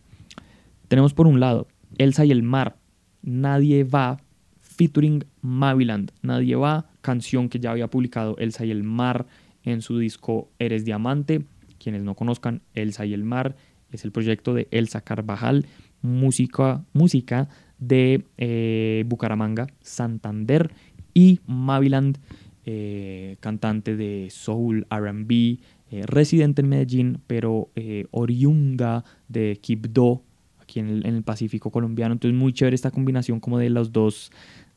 Tenemos 0.89 1.13
por 1.13 1.27
un 1.27 1.39
lado 1.39 1.67
Elsa 1.97 2.25
y 2.25 2.31
el 2.31 2.43
mar, 2.43 2.77
Nadie 3.21 3.85
va, 3.85 4.17
featuring 4.73 5.23
Maviland, 5.41 6.11
Nadie 6.21 6.55
va, 6.55 6.89
canción 7.01 7.49
que 7.49 7.59
ya 7.59 7.71
había 7.71 7.87
publicado 7.89 8.35
Elsa 8.37 8.65
y 8.65 8.71
el 8.71 8.83
mar 8.83 9.25
en 9.63 9.81
su 9.81 9.97
disco 9.97 10.49
Eres 10.59 10.85
Diamante. 10.85 11.43
Quienes 11.79 12.03
no 12.03 12.15
conozcan, 12.15 12.61
Elsa 12.73 13.05
y 13.05 13.13
el 13.13 13.23
mar 13.23 13.55
es 13.91 14.05
el 14.05 14.11
proyecto 14.11 14.53
de 14.53 14.67
Elsa 14.71 15.01
Carvajal 15.01 15.65
música, 16.03 16.85
música 16.93 17.49
de 17.79 18.25
eh, 18.37 19.03
Bucaramanga, 19.07 19.67
Santander 19.81 20.71
y 21.15 21.39
Maviland, 21.47 22.19
eh, 22.65 23.37
cantante 23.39 23.95
de 23.95 24.27
soul, 24.29 24.85
RB, 24.91 25.59
eh, 25.89 26.03
residente 26.05 26.61
en 26.61 26.69
Medellín, 26.69 27.19
pero 27.25 27.69
oriunda 28.11 29.03
de 29.27 29.57
Quibdó, 29.61 30.23
aquí 30.61 30.79
en 30.79 30.89
el, 30.89 31.05
en 31.05 31.15
el, 31.15 31.23
Pacífico 31.23 31.71
colombiano. 31.71 32.13
Entonces 32.13 32.37
muy 32.37 32.53
chévere 32.53 32.75
esta 32.75 32.91
combinación 32.91 33.39
como 33.39 33.57
de 33.57 33.69
los 33.69 33.91
dos 33.91 34.31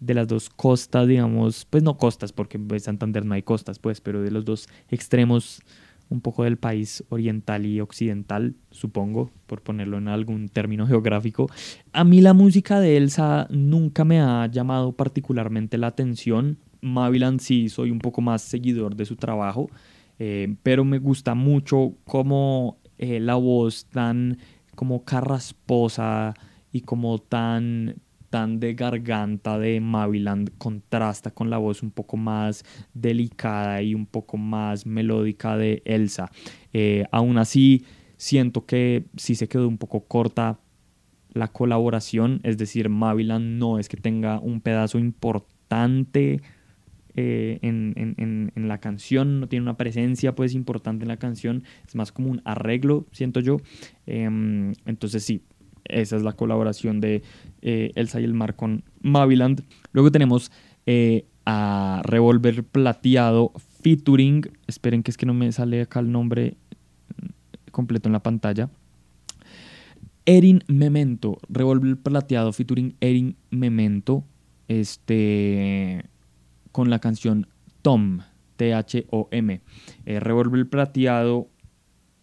de 0.06 0.14
las 0.14 0.28
dos 0.28 0.48
costas, 0.48 1.08
digamos, 1.08 1.66
pues 1.68 1.82
no 1.82 1.96
costas, 1.96 2.32
porque 2.32 2.56
en 2.56 2.80
Santander 2.80 3.24
no 3.24 3.34
hay 3.34 3.42
costas, 3.42 3.78
pues, 3.78 4.00
pero 4.00 4.22
de 4.22 4.30
los 4.30 4.44
dos 4.44 4.68
extremos 4.88 5.60
un 6.08 6.20
poco 6.20 6.44
del 6.44 6.56
país 6.56 7.02
oriental 7.08 7.66
y 7.66 7.80
occidental, 7.80 8.54
supongo, 8.70 9.32
por 9.46 9.62
ponerlo 9.62 9.98
en 9.98 10.06
algún 10.06 10.48
término 10.48 10.86
geográfico. 10.88 11.50
A 11.92 12.04
mí 12.04 12.20
la 12.20 12.32
música 12.32 12.78
de 12.78 12.96
Elsa 12.96 13.48
nunca 13.50 14.04
me 14.04 14.20
ha 14.20 14.46
llamado 14.46 14.92
particularmente 14.92 15.78
la 15.78 15.88
atención. 15.88 16.58
Mavilan 16.80 17.40
sí, 17.40 17.68
soy 17.68 17.90
un 17.90 17.98
poco 17.98 18.20
más 18.20 18.42
seguidor 18.42 18.94
de 18.94 19.04
su 19.04 19.16
trabajo, 19.16 19.68
eh, 20.20 20.54
pero 20.62 20.84
me 20.84 20.98
gusta 20.98 21.34
mucho 21.34 21.94
como 22.04 22.78
eh, 22.98 23.18
la 23.18 23.34
voz 23.34 23.86
tan 23.86 24.38
como 24.76 25.04
carrasposa 25.04 26.34
y 26.70 26.82
como 26.82 27.18
tan 27.18 27.96
tan 28.28 28.60
de 28.60 28.74
garganta 28.74 29.58
de 29.58 29.80
Maviland 29.80 30.50
contrasta 30.58 31.30
con 31.30 31.50
la 31.50 31.58
voz 31.58 31.82
un 31.82 31.90
poco 31.90 32.16
más 32.16 32.64
delicada 32.94 33.82
y 33.82 33.94
un 33.94 34.06
poco 34.06 34.36
más 34.36 34.86
melódica 34.86 35.56
de 35.56 35.82
Elsa. 35.84 36.30
Eh, 36.72 37.04
aún 37.10 37.38
así, 37.38 37.84
siento 38.16 38.66
que 38.66 39.06
sí 39.16 39.34
se 39.34 39.48
quedó 39.48 39.68
un 39.68 39.78
poco 39.78 40.04
corta 40.04 40.58
la 41.32 41.48
colaboración, 41.48 42.40
es 42.44 42.56
decir, 42.56 42.88
Maviland 42.88 43.58
no 43.58 43.78
es 43.78 43.88
que 43.88 43.96
tenga 43.98 44.40
un 44.40 44.60
pedazo 44.60 44.98
importante 44.98 46.40
eh, 47.14 47.58
en, 47.62 48.52
la 48.54 48.78
canción, 48.78 49.40
no 49.40 49.48
tiene 49.48 49.62
una 49.62 49.76
presencia 49.76 50.34
pues 50.34 50.54
importante 50.54 51.04
en 51.04 51.08
la 51.08 51.18
canción, 51.18 51.62
es 51.86 51.94
más 51.94 52.12
como 52.12 52.30
un 52.30 52.42
arreglo, 52.44 53.06
siento 53.12 53.40
yo. 53.40 53.58
Em, 54.06 54.72
entonces 54.84 55.24
sí, 55.24 55.42
esa 55.88 56.16
es 56.16 56.22
la 56.22 56.32
colaboración 56.32 57.00
de 57.00 57.22
eh, 57.62 57.92
Elsa 57.94 58.20
y 58.20 58.24
el 58.24 58.34
Mar 58.34 58.56
con 58.56 58.84
Maviland. 59.00 59.62
Luego 59.92 60.10
tenemos 60.10 60.50
eh, 60.86 61.26
a 61.44 62.02
Revolver 62.04 62.64
Plateado 62.64 63.52
featuring, 63.82 64.50
esperen 64.66 65.02
que 65.02 65.10
es 65.10 65.16
que 65.16 65.26
no 65.26 65.34
me 65.34 65.50
sale 65.52 65.82
acá 65.82 66.00
el 66.00 66.10
nombre 66.10 66.56
completo 67.70 68.08
en 68.08 68.12
la 68.12 68.22
pantalla. 68.22 68.70
Erin 70.24 70.64
Memento, 70.66 71.38
Revolver 71.48 71.96
Plateado 71.96 72.52
featuring 72.52 72.96
Erin 73.00 73.36
Memento, 73.50 74.24
este, 74.66 76.04
con 76.72 76.90
la 76.90 76.98
canción 76.98 77.46
Tom, 77.82 78.20
T-H-O-M. 78.56 79.60
Eh, 80.04 80.20
Revolver 80.20 80.68
Plateado 80.68 81.48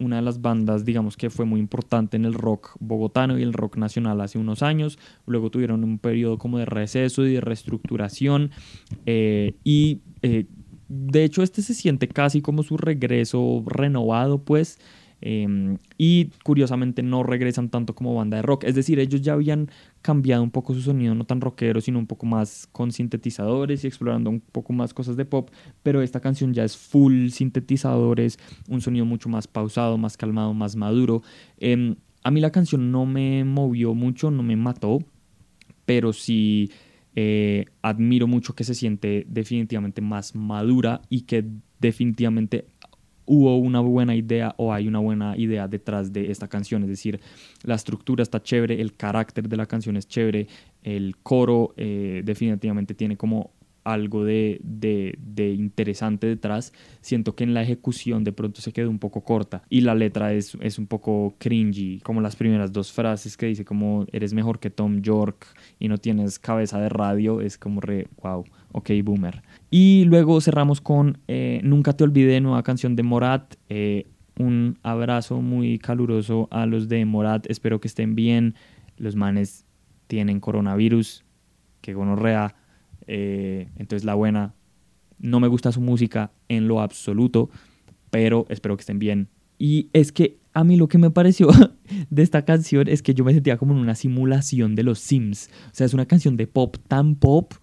una 0.03 0.17
de 0.17 0.21
las 0.21 0.41
bandas, 0.41 0.85
digamos 0.85 1.17
que 1.17 1.29
fue 1.29 1.45
muy 1.45 1.59
importante 1.59 2.17
en 2.17 2.25
el 2.25 2.33
rock 2.33 2.75
bogotano 2.79 3.37
y 3.39 3.43
el 3.43 3.53
rock 3.53 3.77
nacional 3.77 4.21
hace 4.21 4.37
unos 4.37 4.61
años. 4.61 4.99
Luego 5.25 5.49
tuvieron 5.49 5.83
un 5.83 5.99
periodo 5.99 6.37
como 6.37 6.57
de 6.57 6.65
receso 6.65 7.25
y 7.25 7.33
de 7.33 7.41
reestructuración. 7.41 8.51
Eh, 9.05 9.55
y 9.63 10.01
eh, 10.21 10.45
de 10.89 11.23
hecho, 11.23 11.41
este 11.41 11.61
se 11.61 11.73
siente 11.73 12.07
casi 12.07 12.41
como 12.41 12.61
su 12.63 12.77
regreso 12.77 13.63
renovado, 13.65 14.43
pues. 14.43 14.79
Em, 15.25 15.77
y 15.97 16.31
curiosamente 16.43 17.01
no 17.01 17.23
regresan 17.23 17.69
tanto 17.69 17.95
como 17.95 18.13
banda 18.13 18.35
de 18.35 18.43
rock. 18.43 18.65
Es 18.65 18.75
decir, 18.75 18.99
ellos 18.99 19.21
ya 19.21 19.31
habían 19.31 19.69
cambiado 20.01 20.43
un 20.43 20.51
poco 20.51 20.73
su 20.73 20.81
sonido, 20.81 21.15
no 21.15 21.23
tan 21.23 21.39
rockero, 21.39 21.79
sino 21.79 21.97
un 21.97 22.07
poco 22.07 22.25
más 22.25 22.67
con 22.73 22.91
sintetizadores 22.91 23.85
y 23.85 23.87
explorando 23.87 24.29
un 24.29 24.41
poco 24.41 24.73
más 24.73 24.93
cosas 24.93 25.15
de 25.15 25.23
pop. 25.23 25.49
Pero 25.81 26.01
esta 26.01 26.19
canción 26.19 26.53
ya 26.53 26.65
es 26.65 26.75
full 26.75 27.29
sintetizadores, 27.29 28.37
un 28.67 28.81
sonido 28.81 29.05
mucho 29.05 29.29
más 29.29 29.47
pausado, 29.47 29.97
más 29.97 30.17
calmado, 30.17 30.53
más 30.53 30.75
maduro. 30.75 31.23
Em, 31.57 31.95
a 32.21 32.29
mí 32.29 32.41
la 32.41 32.51
canción 32.51 32.91
no 32.91 33.05
me 33.05 33.45
movió 33.45 33.93
mucho, 33.93 34.29
no 34.29 34.43
me 34.43 34.57
mató, 34.57 34.99
pero 35.85 36.11
sí 36.11 36.69
eh, 37.15 37.63
admiro 37.81 38.27
mucho 38.27 38.55
que 38.55 38.65
se 38.65 38.75
siente 38.75 39.25
definitivamente 39.29 40.01
más 40.01 40.35
madura 40.35 41.01
y 41.07 41.21
que 41.21 41.45
definitivamente 41.79 42.65
hubo 43.25 43.57
una 43.57 43.79
buena 43.79 44.15
idea 44.15 44.53
o 44.57 44.73
hay 44.73 44.87
una 44.87 44.99
buena 44.99 45.37
idea 45.37 45.67
detrás 45.67 46.11
de 46.11 46.31
esta 46.31 46.47
canción. 46.47 46.83
Es 46.83 46.89
decir, 46.89 47.19
la 47.63 47.75
estructura 47.75 48.23
está 48.23 48.41
chévere, 48.41 48.79
el 48.81 48.95
carácter 48.95 49.47
de 49.47 49.57
la 49.57 49.65
canción 49.65 49.97
es 49.97 50.07
chévere, 50.07 50.47
el 50.83 51.15
coro 51.23 51.73
eh, 51.77 52.21
definitivamente 52.25 52.93
tiene 52.93 53.17
como 53.17 53.51
algo 53.83 54.23
de, 54.23 54.59
interesante 55.37 56.27
detrás, 56.27 56.73
siento 57.01 57.35
que 57.35 57.43
en 57.43 57.53
la 57.53 57.61
ejecución 57.61 58.23
de 58.23 58.31
pronto 58.31 58.61
se 58.61 58.71
quedó 58.71 58.89
un 58.89 58.99
poco 58.99 59.21
corta 59.21 59.63
y 59.69 59.81
la 59.81 59.95
letra 59.95 60.33
es, 60.33 60.57
es 60.61 60.79
un 60.79 60.87
poco 60.87 61.35
cringy, 61.37 61.99
como 61.99 62.21
las 62.21 62.35
primeras 62.35 62.71
dos 62.71 62.91
frases 62.91 63.37
que 63.37 63.47
dice 63.47 63.65
como 63.65 64.05
eres 64.11 64.33
mejor 64.33 64.59
que 64.59 64.69
Tom 64.69 65.01
York 65.01 65.47
y 65.79 65.87
no 65.87 65.97
tienes 65.97 66.39
cabeza 66.39 66.79
de 66.79 66.89
radio, 66.89 67.41
es 67.41 67.57
como 67.57 67.81
re, 67.81 68.07
wow, 68.21 68.45
ok, 68.73 68.91
boomer. 69.03 69.41
Y 69.71 70.03
luego 70.05 70.41
cerramos 70.41 70.81
con 70.81 71.19
eh, 71.27 71.61
Nunca 71.63 71.93
te 71.93 72.03
olvidé, 72.03 72.41
nueva 72.41 72.63
canción 72.63 72.95
de 72.95 73.03
Morat. 73.03 73.55
Eh, 73.69 74.07
un 74.37 74.77
abrazo 74.83 75.41
muy 75.41 75.79
caluroso 75.79 76.47
a 76.51 76.65
los 76.65 76.89
de 76.89 77.05
Morat. 77.05 77.49
Espero 77.49 77.79
que 77.79 77.87
estén 77.87 78.15
bien. 78.15 78.55
Los 78.97 79.15
manes 79.15 79.65
tienen 80.07 80.39
coronavirus, 80.39 81.23
que 81.81 81.93
gonorrea. 81.93 82.55
Eh, 83.07 83.69
entonces 83.77 84.05
la 84.05 84.15
buena, 84.15 84.53
no 85.19 85.39
me 85.39 85.47
gusta 85.47 85.71
su 85.71 85.81
música 85.81 86.31
en 86.49 86.67
lo 86.67 86.81
absoluto, 86.81 87.49
pero 88.09 88.45
espero 88.49 88.75
que 88.75 88.81
estén 88.81 88.99
bien. 88.99 89.29
Y 89.57 89.89
es 89.93 90.11
que 90.11 90.39
a 90.53 90.63
mí 90.63 90.77
lo 90.77 90.87
que 90.87 90.97
me 90.97 91.09
pareció 91.09 91.47
de 92.09 92.23
esta 92.23 92.45
canción 92.45 92.87
es 92.87 93.01
que 93.01 93.13
yo 93.13 93.23
me 93.23 93.33
sentía 93.33 93.57
como 93.57 93.73
en 93.73 93.79
una 93.79 93.95
simulación 93.95 94.75
de 94.75 94.83
los 94.83 94.99
Sims. 94.99 95.49
O 95.67 95.75
sea, 95.75 95.85
es 95.85 95.93
una 95.93 96.05
canción 96.05 96.37
de 96.37 96.47
pop 96.47 96.77
tan 96.87 97.15
pop 97.15 97.53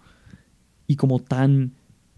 y 0.91 0.97
como 0.97 1.19
tan 1.19 1.71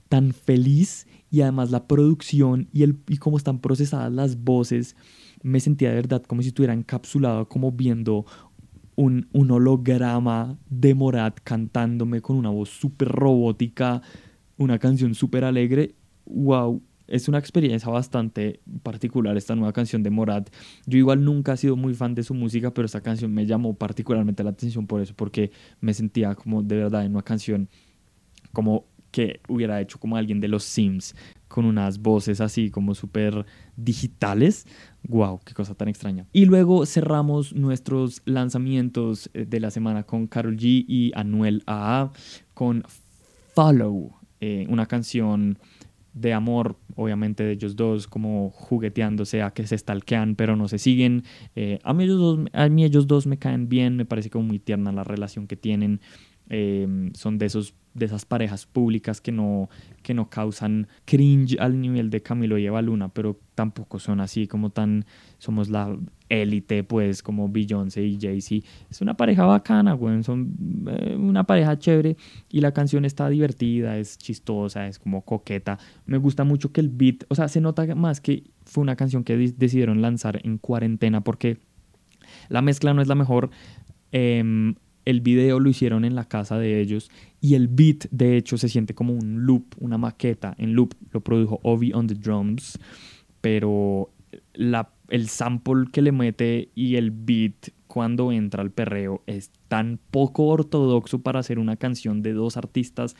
tan 0.09 0.33
feliz 0.33 1.07
y 1.29 1.41
además 1.41 1.69
la 1.69 1.87
producción 1.87 2.69
y, 2.71 2.81
el, 2.81 2.97
y 3.07 3.17
cómo 3.17 3.37
están 3.37 3.59
procesadas 3.59 4.11
las 4.11 4.43
voces, 4.43 4.95
me 5.43 5.59
sentía 5.59 5.89
de 5.89 5.95
verdad 5.95 6.23
como 6.23 6.41
si 6.41 6.47
estuviera 6.47 6.73
encapsulado, 6.73 7.47
como 7.47 7.71
viendo 7.71 8.25
un, 8.95 9.27
un 9.31 9.51
holograma 9.51 10.57
de 10.69 10.95
Morat 10.95 11.39
cantándome 11.43 12.21
con 12.21 12.35
una 12.35 12.49
voz 12.49 12.69
súper 12.69 13.09
robótica, 13.09 14.01
una 14.57 14.79
canción 14.79 15.13
súper 15.13 15.43
alegre. 15.43 15.93
¡Wow! 16.25 16.81
Es 17.07 17.27
una 17.27 17.37
experiencia 17.37 17.91
bastante 17.91 18.59
particular 18.81 19.37
esta 19.37 19.55
nueva 19.55 19.73
canción 19.73 20.01
de 20.01 20.09
Morat. 20.09 20.49
Yo 20.87 20.97
igual 20.97 21.23
nunca 21.23 21.53
he 21.53 21.57
sido 21.57 21.75
muy 21.75 21.93
fan 21.93 22.15
de 22.15 22.23
su 22.23 22.33
música, 22.33 22.73
pero 22.73 22.87
esta 22.87 23.01
canción 23.01 23.31
me 23.33 23.45
llamó 23.45 23.75
particularmente 23.75 24.43
la 24.43 24.51
atención 24.51 24.87
por 24.87 25.01
eso, 25.01 25.13
porque 25.15 25.51
me 25.79 25.93
sentía 25.93 26.33
como 26.33 26.63
de 26.63 26.77
verdad 26.77 27.05
en 27.05 27.11
una 27.11 27.23
canción 27.23 27.69
como 28.53 28.85
que 29.13 29.41
hubiera 29.47 29.79
hecho 29.79 29.99
como 29.99 30.17
alguien 30.17 30.39
de 30.39 30.47
los 30.47 30.63
Sims 30.63 31.15
con 31.47 31.65
unas 31.65 31.99
voces 31.99 32.41
así 32.41 32.71
como 32.71 32.95
súper 32.95 33.45
digitales. 33.77 34.65
¡Wow! 35.07 35.39
¡Qué 35.45 35.53
cosa 35.53 35.75
tan 35.75 35.87
extraña! 35.87 36.25
Y 36.33 36.45
luego 36.45 36.87
cerramos 36.87 37.53
nuestros 37.53 38.23
lanzamientos 38.25 39.29
eh, 39.35 39.45
de 39.45 39.59
la 39.59 39.69
semana 39.69 40.03
con 40.03 40.25
Carol 40.25 40.57
G 40.57 40.83
y 40.87 41.11
Anuel 41.13 41.61
AA 41.67 42.11
con 42.55 42.83
Follow, 43.53 44.15
eh, 44.41 44.65
una 44.67 44.87
canción 44.87 45.59
de 46.13 46.33
amor, 46.33 46.79
obviamente 46.95 47.43
de 47.43 47.51
ellos 47.51 47.75
dos, 47.75 48.07
como 48.07 48.49
jugueteándose 48.49 49.43
a 49.43 49.51
que 49.51 49.67
se 49.67 49.77
stalkean 49.77 50.35
pero 50.35 50.55
no 50.55 50.67
se 50.67 50.79
siguen. 50.79 51.23
Eh, 51.55 51.77
a, 51.83 51.93
mí 51.93 52.05
ellos 52.05 52.19
dos, 52.19 52.39
a 52.51 52.67
mí 52.67 52.83
ellos 52.83 53.05
dos 53.05 53.27
me 53.27 53.37
caen 53.37 53.69
bien, 53.69 53.95
me 53.95 54.05
parece 54.05 54.31
como 54.31 54.45
muy 54.45 54.57
tierna 54.57 54.91
la 54.91 55.03
relación 55.03 55.45
que 55.45 55.55
tienen. 55.55 56.01
son 57.13 57.37
de 57.37 57.45
esos 57.45 57.75
de 57.93 58.05
esas 58.05 58.25
parejas 58.25 58.65
públicas 58.65 59.21
que 59.21 59.31
no, 59.31 59.69
que 60.01 60.13
no 60.13 60.29
causan 60.29 60.87
cringe 61.05 61.57
al 61.59 61.79
nivel 61.79 62.09
de 62.09 62.21
Camilo 62.21 62.57
y 62.57 62.65
Eva 62.65 62.81
Luna, 62.81 63.09
pero 63.09 63.39
tampoco 63.55 63.99
son 63.99 64.19
así 64.19 64.47
como 64.47 64.71
tan, 64.71 65.05
somos 65.37 65.69
la 65.69 65.95
élite, 66.29 66.83
pues, 66.83 67.21
como 67.21 67.49
Beyoncé 67.49 68.03
y 68.03 68.19
Jay-Z. 68.19 68.65
Es 68.89 69.01
una 69.01 69.15
pareja 69.15 69.45
bacana, 69.45 69.93
güey, 69.93 70.23
son 70.23 70.55
eh, 70.87 71.15
una 71.15 71.43
pareja 71.45 71.77
chévere 71.77 72.17
y 72.49 72.61
la 72.61 72.71
canción 72.71 73.05
está 73.05 73.29
divertida, 73.29 73.97
es 73.97 74.17
chistosa, 74.17 74.87
es 74.87 74.97
como 74.97 75.23
coqueta. 75.23 75.77
Me 76.05 76.17
gusta 76.17 76.43
mucho 76.43 76.71
que 76.71 76.81
el 76.81 76.89
beat, 76.89 77.25
o 77.29 77.35
sea, 77.35 77.47
se 77.47 77.61
nota 77.61 77.93
más 77.95 78.21
que 78.21 78.43
fue 78.65 78.81
una 78.81 78.95
canción 78.95 79.23
que 79.23 79.37
decidieron 79.37 80.01
lanzar 80.01 80.39
en 80.43 80.57
cuarentena 80.57 81.21
porque 81.21 81.59
la 82.49 82.61
mezcla 82.61 82.93
no 82.93 83.01
es 83.01 83.07
la 83.07 83.15
mejor. 83.15 83.51
Eh, 84.11 84.73
el 85.05 85.21
video 85.21 85.59
lo 85.59 85.69
hicieron 85.69 86.05
en 86.05 86.15
la 86.15 86.25
casa 86.25 86.57
de 86.57 86.81
ellos 86.81 87.11
y 87.41 87.55
el 87.55 87.67
beat 87.67 88.07
de 88.11 88.37
hecho 88.37 88.57
se 88.57 88.69
siente 88.69 88.93
como 88.93 89.13
un 89.13 89.45
loop, 89.45 89.75
una 89.79 89.97
maqueta 89.97 90.55
en 90.57 90.73
loop. 90.73 90.93
Lo 91.11 91.21
produjo 91.21 91.59
Ovi 91.63 91.91
on 91.93 92.07
the 92.07 92.15
drums, 92.15 92.79
pero 93.41 94.11
la, 94.53 94.89
el 95.09 95.27
sample 95.27 95.85
que 95.91 96.01
le 96.01 96.11
mete 96.11 96.69
y 96.75 96.95
el 96.95 97.11
beat 97.11 97.69
cuando 97.87 98.31
entra 98.31 98.63
al 98.63 98.71
perreo 98.71 99.21
es 99.27 99.51
tan 99.67 99.99
poco 100.09 100.47
ortodoxo 100.47 101.21
para 101.21 101.39
hacer 101.39 101.59
una 101.59 101.75
canción 101.75 102.21
de 102.23 102.33
dos 102.33 102.57
artistas, 102.57 103.15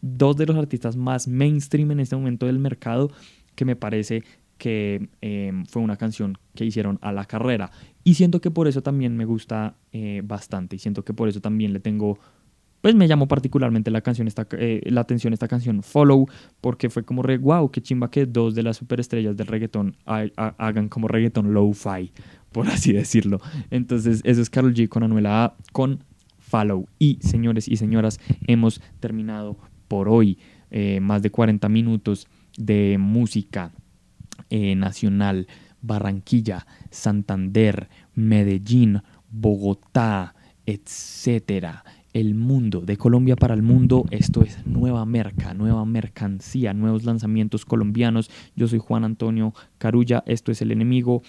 dos 0.00 0.36
de 0.36 0.46
los 0.46 0.56
artistas 0.56 0.96
más 0.96 1.28
mainstream 1.28 1.92
en 1.92 2.00
este 2.00 2.16
momento 2.16 2.46
del 2.46 2.58
mercado, 2.58 3.10
que 3.54 3.64
me 3.64 3.76
parece 3.76 4.24
que 4.58 5.08
em, 5.20 5.64
fue 5.66 5.82
una 5.82 5.96
canción 5.96 6.38
que 6.54 6.64
hicieron 6.64 6.98
a 7.02 7.12
la 7.12 7.24
carrera. 7.24 7.70
Y 8.06 8.14
siento 8.14 8.40
que 8.40 8.52
por 8.52 8.68
eso 8.68 8.84
también 8.84 9.16
me 9.16 9.24
gusta 9.24 9.74
eh, 9.90 10.22
bastante 10.24 10.76
y 10.76 10.78
siento 10.78 11.04
que 11.04 11.12
por 11.12 11.28
eso 11.28 11.40
también 11.40 11.72
le 11.72 11.80
tengo 11.80 12.20
pues 12.80 12.94
me 12.94 13.08
llamó 13.08 13.26
particularmente 13.26 13.90
la, 13.90 14.00
canción 14.00 14.28
esta, 14.28 14.46
eh, 14.52 14.80
la 14.84 15.00
atención 15.00 15.32
esta 15.32 15.48
canción 15.48 15.82
Follow, 15.82 16.28
porque 16.60 16.88
fue 16.88 17.02
como 17.02 17.24
re, 17.24 17.38
wow, 17.38 17.68
qué 17.72 17.82
chimba 17.82 18.08
que 18.08 18.24
dos 18.26 18.54
de 18.54 18.62
las 18.62 18.76
superestrellas 18.76 19.36
del 19.36 19.48
reggaetón 19.48 19.96
hagan 20.04 20.88
como 20.88 21.08
reggaetón 21.08 21.52
low-fi, 21.52 22.12
por 22.52 22.68
así 22.68 22.92
decirlo. 22.92 23.40
Entonces, 23.72 24.20
eso 24.22 24.40
es 24.40 24.50
Carol 24.50 24.72
G 24.72 24.88
con 24.88 25.02
Anuela 25.02 25.44
A 25.44 25.56
con 25.72 26.04
Follow. 26.38 26.86
Y 27.00 27.18
señores 27.22 27.66
y 27.66 27.76
señoras, 27.76 28.20
hemos 28.46 28.80
terminado 29.00 29.56
por 29.88 30.08
hoy 30.08 30.38
eh, 30.70 31.00
más 31.00 31.22
de 31.22 31.30
40 31.30 31.68
minutos 31.68 32.28
de 32.56 32.98
música 33.00 33.72
nacional. 34.48 35.48
Barranquilla, 35.86 36.66
Santander, 36.90 37.88
Medellín, 38.14 39.02
Bogotá, 39.30 40.34
etcétera 40.66 41.84
el 42.20 42.34
mundo, 42.34 42.80
de 42.80 42.96
Colombia 42.96 43.36
para 43.36 43.52
el 43.52 43.60
mundo. 43.60 44.06
Esto 44.10 44.40
es 44.40 44.66
nueva 44.66 45.04
merca, 45.04 45.52
nueva 45.52 45.84
mercancía, 45.84 46.72
nuevos 46.72 47.04
lanzamientos 47.04 47.66
colombianos. 47.66 48.30
Yo 48.54 48.66
soy 48.68 48.78
Juan 48.78 49.04
Antonio 49.04 49.52
Carulla, 49.76 50.24
esto 50.26 50.50
es 50.50 50.62
El 50.62 50.70
Enemigo. 50.70 51.22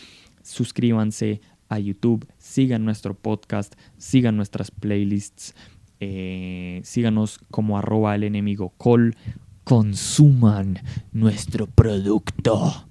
Suscríbanse 0.43 1.41
a 1.67 1.77
YouTube, 1.77 2.25
sigan 2.37 2.85
nuestro 2.85 3.15
podcast, 3.15 3.75
sigan 3.97 4.37
nuestras 4.37 4.71
playlists, 4.71 5.55
eh, 5.99 6.79
síganos 6.85 7.39
como 7.51 7.77
arroba 7.77 8.15
el 8.15 8.23
enemigo 8.23 8.71
col, 8.77 9.17
consuman 9.65 10.79
nuestro 11.11 11.67
producto 11.67 12.86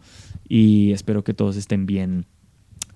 y 0.49 0.92
espero 0.92 1.24
que 1.24 1.34
todos 1.34 1.57
estén 1.57 1.86
bien 1.86 2.26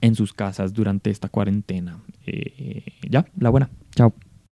en 0.00 0.14
sus 0.14 0.32
casas 0.32 0.72
durante 0.72 1.10
esta 1.10 1.28
cuarentena. 1.28 2.00
Eh, 2.26 2.84
ya, 3.08 3.26
la 3.38 3.50
buena. 3.50 3.70
Chao. 3.94 4.14